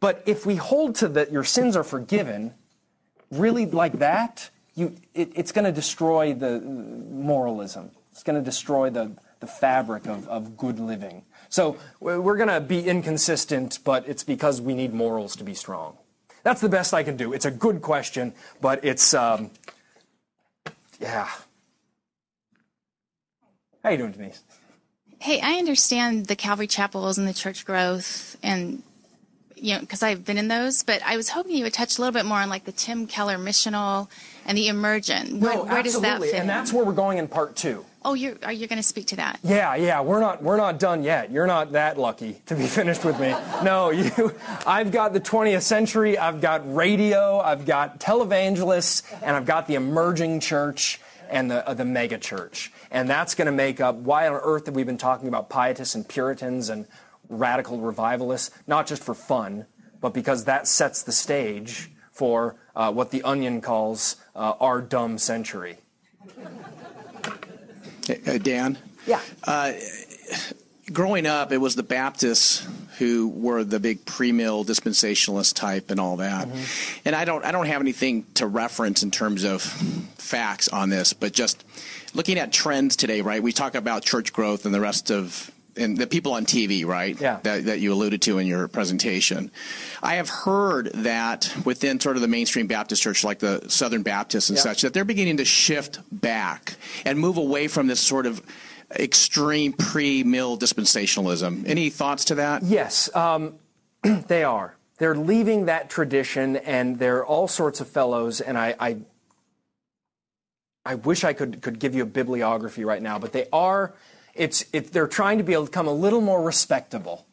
but 0.00 0.22
if 0.26 0.46
we 0.46 0.56
hold 0.56 0.94
to 0.96 1.08
that 1.08 1.30
your 1.30 1.44
sins 1.44 1.76
are 1.76 1.84
forgiven, 1.84 2.54
really 3.30 3.66
like 3.66 3.98
that, 3.98 4.50
you, 4.74 4.96
it, 5.14 5.32
it's 5.34 5.52
going 5.52 5.66
to 5.66 5.72
destroy 5.72 6.32
the 6.32 6.60
moralism. 6.60 7.90
It's 8.12 8.22
going 8.22 8.38
to 8.38 8.44
destroy 8.44 8.90
the, 8.90 9.12
the 9.40 9.46
fabric 9.46 10.06
of, 10.06 10.28
of 10.28 10.56
good 10.56 10.78
living. 10.78 11.24
So 11.48 11.76
we're 11.98 12.36
going 12.36 12.48
to 12.48 12.60
be 12.60 12.86
inconsistent, 12.86 13.80
but 13.84 14.08
it's 14.08 14.24
because 14.24 14.60
we 14.60 14.74
need 14.74 14.94
morals 14.94 15.36
to 15.36 15.44
be 15.44 15.54
strong. 15.54 15.96
That's 16.42 16.60
the 16.60 16.68
best 16.68 16.94
I 16.94 17.02
can 17.02 17.16
do. 17.16 17.32
It's 17.32 17.44
a 17.44 17.50
good 17.50 17.82
question, 17.82 18.32
but 18.60 18.84
it's, 18.84 19.14
um, 19.14 19.50
yeah. 21.00 21.28
How 23.82 23.90
you 23.90 23.98
doing, 23.98 24.12
Denise? 24.12 24.42
Hey, 25.18 25.40
I 25.40 25.54
understand 25.54 26.26
the 26.26 26.36
Calvary 26.36 26.66
chapels 26.66 27.18
and 27.18 27.28
the 27.28 27.34
church 27.34 27.66
growth 27.66 28.36
and 28.42 28.82
you 29.62 29.74
know, 29.74 29.80
because 29.80 30.02
I've 30.02 30.24
been 30.24 30.38
in 30.38 30.48
those, 30.48 30.82
but 30.82 31.02
I 31.04 31.16
was 31.16 31.28
hoping 31.28 31.54
you 31.54 31.64
would 31.64 31.74
touch 31.74 31.98
a 31.98 32.00
little 32.00 32.12
bit 32.12 32.24
more 32.24 32.38
on 32.38 32.48
like 32.48 32.64
the 32.64 32.72
Tim 32.72 33.06
Keller 33.06 33.36
missional 33.36 34.08
and 34.46 34.56
the 34.56 34.68
emergent. 34.68 35.38
Where, 35.38 35.54
no, 35.54 35.64
where 35.64 35.82
does 35.82 36.00
that 36.00 36.22
fit? 36.22 36.34
And 36.34 36.48
that's 36.48 36.72
where 36.72 36.84
we're 36.84 36.92
going 36.92 37.18
in 37.18 37.28
part 37.28 37.56
two. 37.56 37.84
Oh, 38.02 38.14
you're 38.14 38.36
are 38.42 38.52
you 38.52 38.66
going 38.66 38.78
to 38.78 38.86
speak 38.86 39.08
to 39.08 39.16
that? 39.16 39.38
Yeah, 39.42 39.74
yeah. 39.74 40.00
We're 40.00 40.20
not 40.20 40.42
we're 40.42 40.56
not 40.56 40.78
done 40.78 41.02
yet. 41.02 41.30
You're 41.30 41.46
not 41.46 41.72
that 41.72 41.98
lucky 41.98 42.40
to 42.46 42.54
be 42.54 42.66
finished 42.78 43.04
with 43.04 43.20
me. 43.20 43.34
No, 43.62 43.90
you. 43.90 44.34
I've 44.66 44.90
got 44.90 45.12
the 45.12 45.20
20th 45.20 45.62
century. 45.62 46.16
I've 46.16 46.40
got 46.40 46.74
radio. 46.74 47.40
I've 47.40 47.66
got 47.66 48.00
televangelists, 48.00 49.02
and 49.22 49.36
I've 49.36 49.44
got 49.44 49.66
the 49.66 49.74
emerging 49.74 50.40
church 50.40 50.98
and 51.28 51.50
the 51.50 51.66
uh, 51.68 51.74
the 51.74 51.84
mega 51.84 52.16
church. 52.16 52.72
And 52.90 53.08
that's 53.08 53.34
going 53.34 53.46
to 53.46 53.52
make 53.52 53.80
up 53.80 53.96
why 53.96 54.26
on 54.26 54.34
earth 54.34 54.66
have 54.66 54.74
we 54.74 54.82
been 54.82 54.98
talking 54.98 55.28
about 55.28 55.50
pietists 55.50 55.94
and 55.94 56.08
Puritans 56.08 56.70
and 56.70 56.86
radical 57.28 57.80
revivalists? 57.80 58.50
Not 58.66 58.86
just 58.86 59.04
for 59.04 59.14
fun, 59.14 59.66
but 60.00 60.14
because 60.14 60.44
that 60.44 60.66
sets 60.66 61.02
the 61.02 61.12
stage 61.12 61.90
for 62.12 62.56
uh, 62.74 62.92
what 62.92 63.10
the 63.10 63.22
Onion 63.22 63.60
calls 63.60 64.16
uh, 64.34 64.54
our 64.58 64.80
dumb 64.80 65.18
century. 65.18 65.78
Uh, 68.08 68.38
Dan? 68.38 68.78
Yeah. 69.06 69.20
Uh, 69.44 69.72
growing 70.92 71.26
up, 71.26 71.52
it 71.52 71.58
was 71.58 71.74
the 71.74 71.82
Baptists 71.82 72.66
who 72.98 73.28
were 73.28 73.64
the 73.64 73.80
big 73.80 74.04
pre-mill 74.04 74.64
dispensationalist 74.64 75.54
type 75.54 75.90
and 75.90 75.98
all 75.98 76.16
that. 76.16 76.48
Mm-hmm. 76.48 76.98
And 77.06 77.16
I 77.16 77.24
don't 77.24 77.44
I 77.44 77.52
don't 77.52 77.66
have 77.66 77.80
anything 77.80 78.26
to 78.34 78.46
reference 78.46 79.02
in 79.02 79.10
terms 79.10 79.44
of 79.44 79.62
facts 79.62 80.68
on 80.68 80.90
this, 80.90 81.12
but 81.12 81.32
just 81.32 81.64
looking 82.14 82.38
at 82.38 82.52
trends 82.52 82.96
today, 82.96 83.20
right? 83.22 83.42
We 83.42 83.52
talk 83.52 83.74
about 83.74 84.04
church 84.04 84.32
growth 84.32 84.66
and 84.66 84.74
the 84.74 84.80
rest 84.80 85.10
of 85.10 85.50
and 85.76 85.96
the 85.96 86.06
people 86.06 86.32
on 86.32 86.46
TV, 86.46 86.84
right? 86.84 87.20
Yeah. 87.20 87.40
That, 87.42 87.64
that 87.66 87.80
you 87.80 87.92
alluded 87.92 88.22
to 88.22 88.38
in 88.38 88.46
your 88.46 88.68
presentation. 88.68 89.50
I 90.02 90.14
have 90.14 90.28
heard 90.28 90.90
that 90.94 91.52
within 91.64 92.00
sort 92.00 92.16
of 92.16 92.22
the 92.22 92.28
mainstream 92.28 92.66
Baptist 92.66 93.02
church, 93.02 93.24
like 93.24 93.38
the 93.38 93.68
Southern 93.68 94.02
Baptists 94.02 94.48
and 94.48 94.56
yeah. 94.56 94.62
such, 94.62 94.82
that 94.82 94.94
they're 94.94 95.04
beginning 95.04 95.38
to 95.38 95.44
shift 95.44 96.00
back 96.10 96.74
and 97.04 97.18
move 97.18 97.36
away 97.36 97.68
from 97.68 97.86
this 97.86 98.00
sort 98.00 98.26
of 98.26 98.42
extreme 98.92 99.72
pre-mill 99.72 100.58
dispensationalism. 100.58 101.66
Any 101.66 101.90
thoughts 101.90 102.26
to 102.26 102.36
that? 102.36 102.62
Yes, 102.62 103.14
um, 103.14 103.54
they 104.02 104.44
are. 104.44 104.76
They're 104.98 105.16
leaving 105.16 105.66
that 105.66 105.88
tradition, 105.88 106.56
and 106.56 106.98
there 106.98 107.18
are 107.18 107.26
all 107.26 107.48
sorts 107.48 107.80
of 107.80 107.88
fellows, 107.88 108.40
and 108.40 108.58
I, 108.58 108.74
I 108.78 108.96
I 110.84 110.94
wish 110.94 111.24
I 111.24 111.32
could, 111.32 111.60
could 111.62 111.78
give 111.78 111.94
you 111.94 112.02
a 112.02 112.06
bibliography 112.06 112.84
right 112.84 113.02
now, 113.02 113.18
but 113.18 113.32
they 113.32 113.46
are 113.52 113.94
it's, 114.40 114.64
it, 114.72 114.92
they're 114.92 115.06
trying 115.06 115.36
to 115.36 115.44
be 115.44 115.52
able 115.52 115.66
to 115.66 115.70
become 115.70 115.86
a 115.86 115.92
little 115.92 116.22
more 116.22 116.42
respectable. 116.42 117.26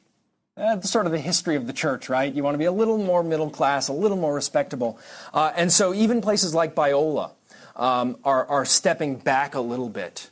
That's 0.57 0.89
sort 0.89 1.05
of 1.05 1.13
the 1.13 1.19
history 1.19 1.55
of 1.55 1.65
the 1.65 1.71
church, 1.71 2.09
right? 2.09 2.33
You 2.33 2.43
want 2.43 2.55
to 2.55 2.59
be 2.59 2.65
a 2.65 2.71
little 2.71 2.97
more 2.97 3.23
middle 3.23 3.49
class, 3.49 3.87
a 3.87 3.93
little 3.93 4.17
more 4.17 4.33
respectable. 4.35 4.99
Uh, 5.33 5.53
and 5.55 5.71
so 5.71 5.93
even 5.93 6.19
places 6.19 6.53
like 6.53 6.75
Biola 6.75 7.31
um, 7.77 8.17
are, 8.25 8.45
are 8.47 8.65
stepping 8.65 9.15
back 9.15 9.55
a 9.55 9.61
little 9.61 9.87
bit 9.87 10.29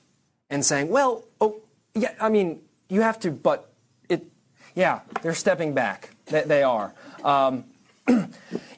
and 0.49 0.65
saying, 0.65 0.89
well, 0.89 1.23
oh, 1.39 1.61
yeah, 1.93 2.11
I 2.19 2.27
mean, 2.27 2.59
you 2.89 3.01
have 3.01 3.19
to, 3.21 3.31
but 3.31 3.71
it, 4.09 4.25
yeah, 4.75 4.99
they're 5.21 5.33
stepping 5.33 5.73
back. 5.73 6.09
They, 6.25 6.41
they 6.41 6.63
are. 6.63 6.93
Um, 7.23 7.63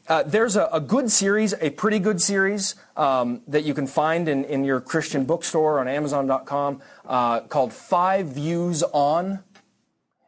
Uh, 0.08 0.24
there's 0.24 0.56
a, 0.56 0.70
a, 0.72 0.80
good 0.80 1.12
series, 1.12 1.54
a 1.60 1.70
pretty 1.70 2.00
good 2.00 2.22
series 2.22 2.76
um, 2.96 3.42
that 3.46 3.66
you 3.66 3.74
can 3.74 3.86
find 3.86 4.30
in, 4.30 4.46
in 4.46 4.64
your 4.64 4.80
Christian 4.80 5.26
bookstore 5.26 5.82
on 5.82 5.88
Amazon.com 5.90 6.82
uh, 7.08 7.42
called 7.42 7.74
Five 7.74 8.28
Views 8.28 8.84
On, 8.84 9.40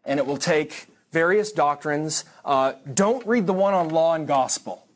and 0.06 0.20
it 0.20 0.26
will 0.26 0.38
take 0.38 0.88
various 1.12 1.52
doctrines. 1.52 2.26
Uh, 2.46 2.74
don't 2.94 3.26
read 3.28 3.46
the 3.48 3.54
one 3.54 3.74
on 3.74 3.90
law 3.90 4.16
and 4.16 4.28
gospel. 4.28 4.88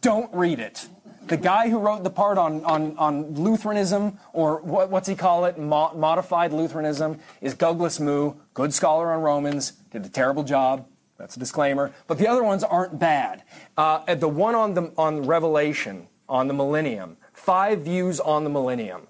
Don't 0.00 0.32
read 0.34 0.58
it. 0.58 0.88
The 1.26 1.36
guy 1.36 1.68
who 1.68 1.78
wrote 1.78 2.02
the 2.02 2.10
part 2.10 2.36
on, 2.36 2.64
on, 2.64 2.96
on 2.96 3.34
Lutheranism, 3.34 4.18
or 4.32 4.60
what, 4.62 4.90
what's 4.90 5.08
he 5.08 5.14
call 5.14 5.44
it, 5.44 5.58
Mo- 5.58 5.94
modified 5.94 6.52
Lutheranism, 6.52 7.20
is 7.40 7.54
Douglas 7.54 8.00
Moo, 8.00 8.34
good 8.54 8.74
scholar 8.74 9.12
on 9.12 9.22
Romans, 9.22 9.72
did 9.90 10.04
a 10.04 10.08
terrible 10.08 10.42
job. 10.42 10.86
That's 11.18 11.36
a 11.36 11.38
disclaimer. 11.38 11.92
But 12.08 12.18
the 12.18 12.26
other 12.26 12.42
ones 12.42 12.64
aren't 12.64 12.98
bad. 12.98 13.44
Uh, 13.76 14.14
the 14.14 14.28
one 14.28 14.54
on 14.56 14.74
the 14.74 14.92
on 14.98 15.22
Revelation 15.22 16.08
on 16.28 16.48
the 16.48 16.54
millennium, 16.54 17.16
five 17.32 17.82
views 17.82 18.18
on 18.18 18.44
the 18.44 18.50
millennium. 18.50 19.06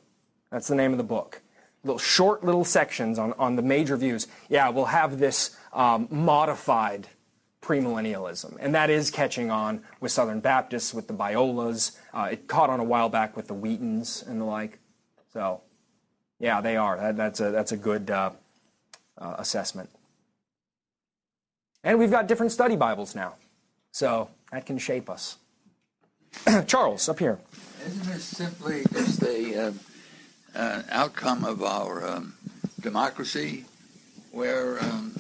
That's 0.51 0.69
the 0.69 0.75
name 0.75 0.93
of 0.93 0.99
the 0.99 1.05
book. 1.05 1.42
Little 1.85 1.99
short 1.99 2.45
little 2.45 2.65
sections 2.65 3.19
on, 3.19 3.33
on 3.35 3.57
the 3.57 3.63
major 3.63 3.97
views. 3.97 4.29
Yeah, 4.49 4.69
we'll 4.69 4.85
have 4.87 5.19
this 5.19 5.57
um, 5.73 6.07
modified 6.11 7.09
premillennialism, 7.61 8.57
and 8.61 8.75
that 8.75 8.91
is 8.91 9.11
catching 9.11 9.51
on 9.51 9.83
with 10.01 10.13
Southern 10.13 10.41
Baptists, 10.41 10.95
with 10.95 11.09
the 11.09 11.15
Biolas. 11.15 11.97
Uh, 12.13 12.29
it 12.33 12.47
caught 12.47 12.71
on 12.71 12.79
a 12.79 12.85
while 12.85 13.09
back 13.09 13.37
with 13.37 13.49
the 13.49 13.55
Wheatons 13.55 14.23
and 14.27 14.41
the 14.41 14.45
like. 14.45 14.79
So, 15.33 15.63
yeah, 16.39 16.61
they 16.61 16.77
are. 16.77 16.97
That, 16.97 17.17
that's 17.17 17.41
a 17.41 17.51
that's 17.51 17.73
a 17.73 17.77
good 17.77 18.11
uh, 18.11 18.31
uh 19.19 19.35
assessment. 19.39 19.91
And 21.85 21.99
we've 21.99 22.11
got 22.11 22.29
different 22.29 22.53
study 22.53 22.77
Bibles 22.77 23.15
now. 23.15 23.35
So 23.91 24.31
that 24.53 24.67
can 24.67 24.79
shape 24.79 25.11
us. 25.11 25.37
Charles, 26.67 27.09
up 27.09 27.19
here. 27.19 27.39
Isn't 27.85 28.05
this 28.05 28.25
simply 28.25 28.85
just 28.93 29.21
the 29.21 29.75
uh, 30.55 30.59
uh, 30.59 30.83
outcome 30.91 31.45
of 31.45 31.63
our 31.63 32.07
um, 32.07 32.35
democracy 32.81 33.65
where 34.31 34.83
um, 34.83 35.11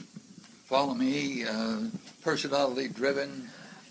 follow 0.64 0.94
me, 0.94 1.44
uh, 1.44 1.80
personality 2.22 2.88
driven? 2.88 3.48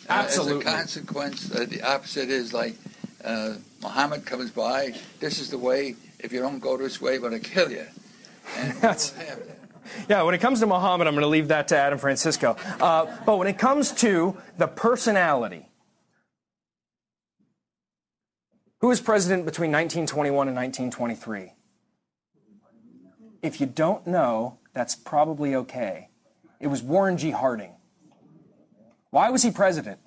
Absolutely. 0.10 0.66
Uh, 0.66 0.70
as 0.70 0.76
a 0.76 0.78
consequence, 0.78 1.56
uh, 1.56 1.66
the 1.66 1.82
opposite 1.84 2.30
is 2.30 2.54
like 2.54 2.76
uh, 3.24 3.54
Muhammad 3.82 4.26
comes 4.26 4.52
by, 4.52 4.94
this 5.20 5.40
is 5.40 5.50
the 5.50 5.58
way, 5.58 5.96
if 6.20 6.34
you 6.34 6.40
don't 6.40 6.60
go 6.60 6.78
this 6.78 7.02
way, 7.02 7.16
I'm 7.16 7.22
going 7.22 7.40
to 7.40 7.40
kill 7.40 7.72
you. 7.72 7.86
And 8.58 8.74
That's-. 8.78 9.14
Yeah, 10.08 10.22
when 10.24 10.36
it 10.36 10.40
comes 10.40 10.60
to 10.60 10.68
Muhammad, 10.68 11.08
I'm 11.08 11.14
going 11.14 11.24
to 11.24 11.28
leave 11.28 11.50
that 11.50 11.68
to 11.70 11.78
Adam 11.78 12.00
Francisco. 12.00 12.56
Uh, 12.80 13.18
but 13.26 13.38
when 13.38 13.48
it 13.48 13.58
comes 13.58 13.92
to 13.94 14.38
the 14.58 14.68
personality, 14.68 15.66
who 18.82 18.88
was 18.88 19.00
president 19.00 19.46
between 19.46 19.72
1921 19.72 20.48
and 20.48 20.58
1923? 20.58 21.54
If 23.42 23.62
you 23.62 23.68
don't 23.68 24.06
know, 24.06 24.58
that's 24.74 24.96
probably 24.96 25.56
okay. 25.56 26.10
It 26.60 26.68
was 26.68 26.84
Warren 26.84 27.18
G. 27.18 27.32
Harding. 27.32 27.74
Why 29.12 29.30
was 29.30 29.44
he 29.44 29.52
president? 29.52 30.00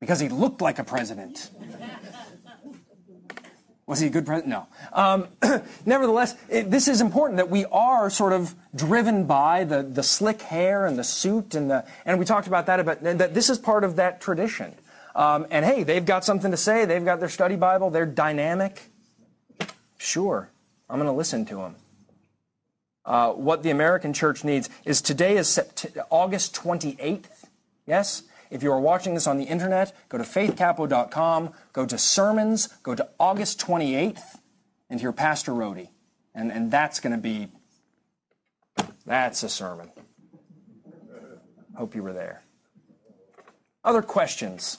Because 0.00 0.20
he 0.20 0.28
looked 0.28 0.60
like 0.60 0.78
a 0.78 0.84
president. 0.84 1.50
Was 3.86 4.00
he 4.00 4.06
a 4.06 4.10
good 4.10 4.24
president? 4.24 4.50
No. 4.50 4.66
Um, 4.92 5.28
nevertheless, 5.86 6.34
it, 6.48 6.70
this 6.70 6.88
is 6.88 7.02
important 7.02 7.36
that 7.36 7.50
we 7.50 7.66
are 7.66 8.08
sort 8.08 8.32
of 8.32 8.54
driven 8.74 9.26
by 9.26 9.64
the, 9.64 9.82
the 9.82 10.02
slick 10.02 10.40
hair 10.40 10.86
and 10.86 10.98
the 10.98 11.04
suit 11.04 11.54
and 11.54 11.70
the 11.70 11.84
and 12.06 12.18
we 12.18 12.24
talked 12.24 12.46
about 12.46 12.64
that 12.66 12.80
about 12.80 13.02
that 13.02 13.34
this 13.34 13.50
is 13.50 13.58
part 13.58 13.84
of 13.84 13.96
that 13.96 14.22
tradition. 14.22 14.74
Um, 15.14 15.46
and 15.50 15.64
hey, 15.64 15.84
they've 15.84 16.04
got 16.04 16.24
something 16.24 16.50
to 16.50 16.56
say. 16.56 16.84
They've 16.84 17.04
got 17.04 17.20
their 17.20 17.28
study 17.28 17.56
Bible. 17.56 17.90
They're 17.90 18.06
dynamic. 18.06 18.90
Sure, 19.96 20.50
I'm 20.90 20.98
going 20.98 21.10
to 21.10 21.16
listen 21.16 21.46
to 21.46 21.56
them. 21.56 21.76
Uh, 23.04 23.32
what 23.32 23.62
the 23.62 23.70
American 23.70 24.12
church 24.12 24.44
needs 24.44 24.70
is 24.84 25.02
today 25.02 25.36
is 25.36 25.46
Sept- 25.46 25.96
August 26.10 26.54
28th. 26.54 27.46
Yes? 27.86 28.22
If 28.50 28.62
you 28.62 28.72
are 28.72 28.80
watching 28.80 29.14
this 29.14 29.26
on 29.26 29.36
the 29.36 29.44
internet, 29.44 29.94
go 30.08 30.16
to 30.16 30.24
faithcapo.com, 30.24 31.52
go 31.72 31.86
to 31.86 31.98
sermons, 31.98 32.68
go 32.82 32.94
to 32.94 33.08
August 33.18 33.60
28th, 33.60 34.38
and 34.88 35.00
hear 35.00 35.12
Pastor 35.12 35.52
Rhodey. 35.52 35.88
And, 36.34 36.50
and 36.50 36.70
that's 36.70 37.00
going 37.00 37.14
to 37.14 37.20
be, 37.20 37.48
that's 39.04 39.42
a 39.42 39.48
sermon. 39.48 39.90
Hope 41.76 41.94
you 41.94 42.02
were 42.02 42.12
there. 42.12 42.42
Other 43.84 44.02
questions? 44.02 44.78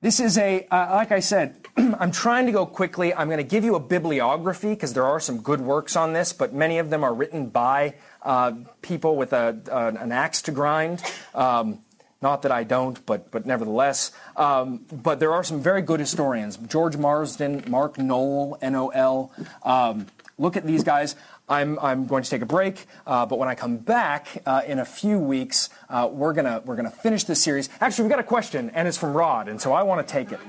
This 0.00 0.20
is 0.20 0.38
a, 0.38 0.64
uh, 0.70 0.90
like 0.92 1.10
I 1.10 1.18
said, 1.18 1.56
I'm 1.76 2.12
trying 2.12 2.46
to 2.46 2.52
go 2.52 2.64
quickly. 2.64 3.12
I'm 3.12 3.26
going 3.26 3.38
to 3.38 3.42
give 3.42 3.64
you 3.64 3.74
a 3.74 3.80
bibliography 3.80 4.68
because 4.70 4.94
there 4.94 5.04
are 5.04 5.18
some 5.18 5.40
good 5.40 5.60
works 5.60 5.96
on 5.96 6.12
this, 6.12 6.32
but 6.32 6.54
many 6.54 6.78
of 6.78 6.90
them 6.90 7.02
are 7.02 7.12
written 7.12 7.48
by 7.48 7.94
uh, 8.22 8.52
people 8.80 9.16
with 9.16 9.32
a, 9.32 9.60
an 9.72 10.12
axe 10.12 10.42
to 10.42 10.52
grind. 10.52 11.02
Um, 11.34 11.80
not 12.22 12.42
that 12.42 12.52
I 12.52 12.62
don't, 12.62 13.04
but 13.06 13.32
but 13.32 13.44
nevertheless. 13.44 14.12
Um, 14.36 14.86
but 14.92 15.18
there 15.18 15.32
are 15.32 15.42
some 15.42 15.60
very 15.60 15.82
good 15.82 15.98
historians: 15.98 16.56
George 16.56 16.96
Marsden, 16.96 17.64
Mark 17.66 17.98
Noll, 17.98 18.56
N-O-L. 18.60 19.32
Um, 19.64 20.06
look 20.38 20.56
at 20.56 20.66
these 20.66 20.82
guys. 20.84 21.16
I'm, 21.48 21.78
I'm 21.80 22.06
going 22.06 22.22
to 22.22 22.30
take 22.30 22.42
a 22.42 22.46
break, 22.46 22.86
uh, 23.06 23.24
but 23.26 23.38
when 23.38 23.48
I 23.48 23.54
come 23.54 23.76
back 23.78 24.42
uh, 24.46 24.62
in 24.66 24.78
a 24.78 24.84
few 24.84 25.18
weeks, 25.18 25.70
uh, 25.88 26.08
we're 26.10 26.32
gonna 26.34 26.62
we're 26.64 26.76
gonna 26.76 26.90
finish 26.90 27.24
this 27.24 27.42
series. 27.42 27.68
Actually, 27.80 28.04
we've 28.04 28.10
got 28.10 28.18
a 28.20 28.22
question, 28.24 28.70
and 28.74 28.86
it's 28.86 28.98
from 28.98 29.14
Rod, 29.14 29.48
and 29.48 29.60
so 29.60 29.72
I 29.72 29.82
want 29.82 30.06
to 30.06 30.12
take 30.12 30.30
it. 30.32 30.40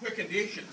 quick 0.00 0.18
addition. 0.18 0.64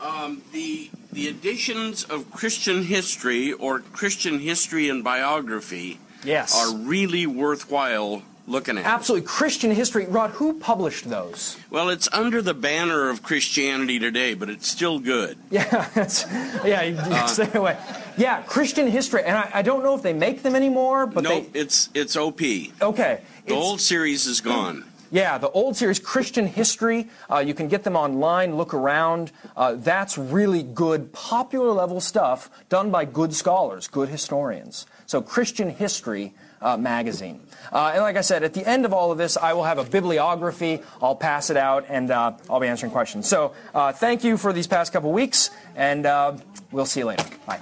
Um, 0.00 0.42
the 0.52 0.90
the 1.12 1.28
editions 1.28 2.04
of 2.04 2.30
Christian 2.30 2.84
history 2.84 3.52
or 3.52 3.80
Christian 3.80 4.38
history 4.40 4.88
and 4.88 5.04
biography 5.04 5.98
Yes. 6.24 6.54
are 6.56 6.74
really 6.76 7.26
worthwhile 7.26 8.22
looking 8.46 8.78
at. 8.78 8.84
Absolutely, 8.84 9.26
Christian 9.26 9.70
history. 9.70 10.06
Rod, 10.06 10.30
who 10.30 10.54
published 10.58 11.08
those? 11.08 11.56
Well, 11.70 11.88
it's 11.90 12.08
under 12.12 12.42
the 12.42 12.54
banner 12.54 13.08
of 13.10 13.22
Christianity 13.22 13.98
Today, 13.98 14.34
but 14.34 14.48
it's 14.50 14.68
still 14.68 14.98
good. 14.98 15.38
Yeah, 15.50 15.88
that's, 15.94 16.24
yeah. 16.64 16.82
you- 16.82 16.96
you 17.22 17.28
stay 17.28 17.50
away. 17.58 17.76
Yeah, 18.16 18.42
Christian 18.42 18.86
history, 18.88 19.22
and 19.24 19.36
I, 19.36 19.50
I 19.54 19.62
don't 19.62 19.82
know 19.82 19.94
if 19.94 20.02
they 20.02 20.12
make 20.12 20.42
them 20.42 20.54
anymore, 20.56 21.06
but 21.06 21.24
nope, 21.24 21.52
they. 21.52 21.60
it's 21.60 21.88
it's 21.94 22.16
OP. 22.16 22.40
Okay. 22.80 23.20
The 23.46 23.54
old 23.54 23.80
series 23.80 24.26
is 24.26 24.40
gone. 24.40 24.84
Yeah, 25.10 25.36
the 25.36 25.50
old 25.50 25.76
series, 25.76 25.98
Christian 25.98 26.46
History. 26.46 27.10
Uh, 27.30 27.40
you 27.40 27.52
can 27.52 27.68
get 27.68 27.84
them 27.84 27.96
online, 27.96 28.56
look 28.56 28.72
around. 28.72 29.30
Uh, 29.54 29.74
that's 29.74 30.16
really 30.16 30.62
good, 30.62 31.12
popular 31.12 31.70
level 31.70 32.00
stuff 32.00 32.48
done 32.70 32.90
by 32.90 33.04
good 33.04 33.34
scholars, 33.34 33.88
good 33.88 34.08
historians. 34.08 34.86
So, 35.04 35.20
Christian 35.20 35.68
History 35.68 36.32
uh, 36.62 36.76
magazine. 36.76 37.40
Uh, 37.70 37.92
and 37.94 38.02
like 38.02 38.16
I 38.16 38.20
said, 38.20 38.42
at 38.42 38.54
the 38.54 38.66
end 38.66 38.84
of 38.84 38.92
all 38.92 39.12
of 39.12 39.18
this, 39.18 39.36
I 39.36 39.52
will 39.52 39.64
have 39.64 39.78
a 39.78 39.84
bibliography. 39.84 40.80
I'll 41.02 41.16
pass 41.16 41.50
it 41.50 41.56
out 41.56 41.86
and 41.88 42.10
uh, 42.10 42.32
I'll 42.48 42.60
be 42.60 42.68
answering 42.68 42.92
questions. 42.92 43.28
So, 43.28 43.52
uh, 43.74 43.92
thank 43.92 44.24
you 44.24 44.36
for 44.36 44.52
these 44.52 44.66
past 44.66 44.92
couple 44.92 45.12
weeks, 45.12 45.50
and 45.76 46.06
uh, 46.06 46.36
we'll 46.70 46.86
see 46.86 47.00
you 47.00 47.06
later. 47.06 47.24
Bye. 47.46 47.60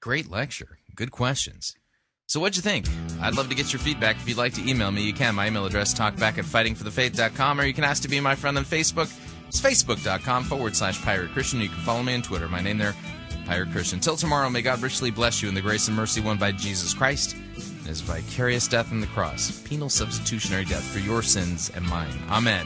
Great 0.00 0.30
lecture. 0.30 0.78
Good 0.94 1.10
questions. 1.10 1.76
So 2.26 2.38
what'd 2.38 2.56
you 2.56 2.62
think? 2.62 2.86
I'd 3.20 3.34
love 3.34 3.48
to 3.48 3.56
get 3.56 3.72
your 3.72 3.80
feedback. 3.80 4.14
If 4.16 4.28
you'd 4.28 4.38
like 4.38 4.54
to 4.54 4.68
email 4.68 4.92
me, 4.92 5.02
you 5.02 5.12
can. 5.12 5.34
My 5.34 5.48
email 5.48 5.66
address, 5.66 5.92
talkback 5.92 6.38
at 6.38 6.44
fightingforthefaith.com, 6.44 7.60
or 7.60 7.64
you 7.64 7.74
can 7.74 7.82
ask 7.82 8.02
to 8.02 8.08
be 8.08 8.20
my 8.20 8.36
friend 8.36 8.56
on 8.56 8.64
Facebook. 8.64 9.12
It's 9.48 9.60
facebook.com 9.60 10.44
forward 10.44 10.76
slash 10.76 11.02
pirate 11.02 11.32
Christian. 11.32 11.60
You 11.60 11.68
can 11.68 11.78
follow 11.78 12.04
me 12.04 12.14
on 12.14 12.22
Twitter. 12.22 12.48
My 12.48 12.60
name 12.60 12.78
there, 12.78 12.94
Pirate 13.50 13.72
Christian. 13.72 13.98
Till 13.98 14.14
tomorrow, 14.14 14.48
may 14.48 14.62
God 14.62 14.80
richly 14.80 15.10
bless 15.10 15.42
you 15.42 15.48
in 15.48 15.56
the 15.56 15.60
grace 15.60 15.88
and 15.88 15.96
mercy 15.96 16.20
won 16.20 16.36
by 16.36 16.52
Jesus 16.52 16.94
Christ 16.94 17.34
and 17.34 17.88
his 17.88 18.00
vicarious 18.00 18.68
death 18.68 18.92
on 18.92 19.00
the 19.00 19.08
cross, 19.08 19.60
penal 19.62 19.88
substitutionary 19.88 20.64
death 20.64 20.84
for 20.84 21.00
your 21.00 21.20
sins 21.20 21.68
and 21.74 21.84
mine. 21.84 22.16
Amen. 22.28 22.64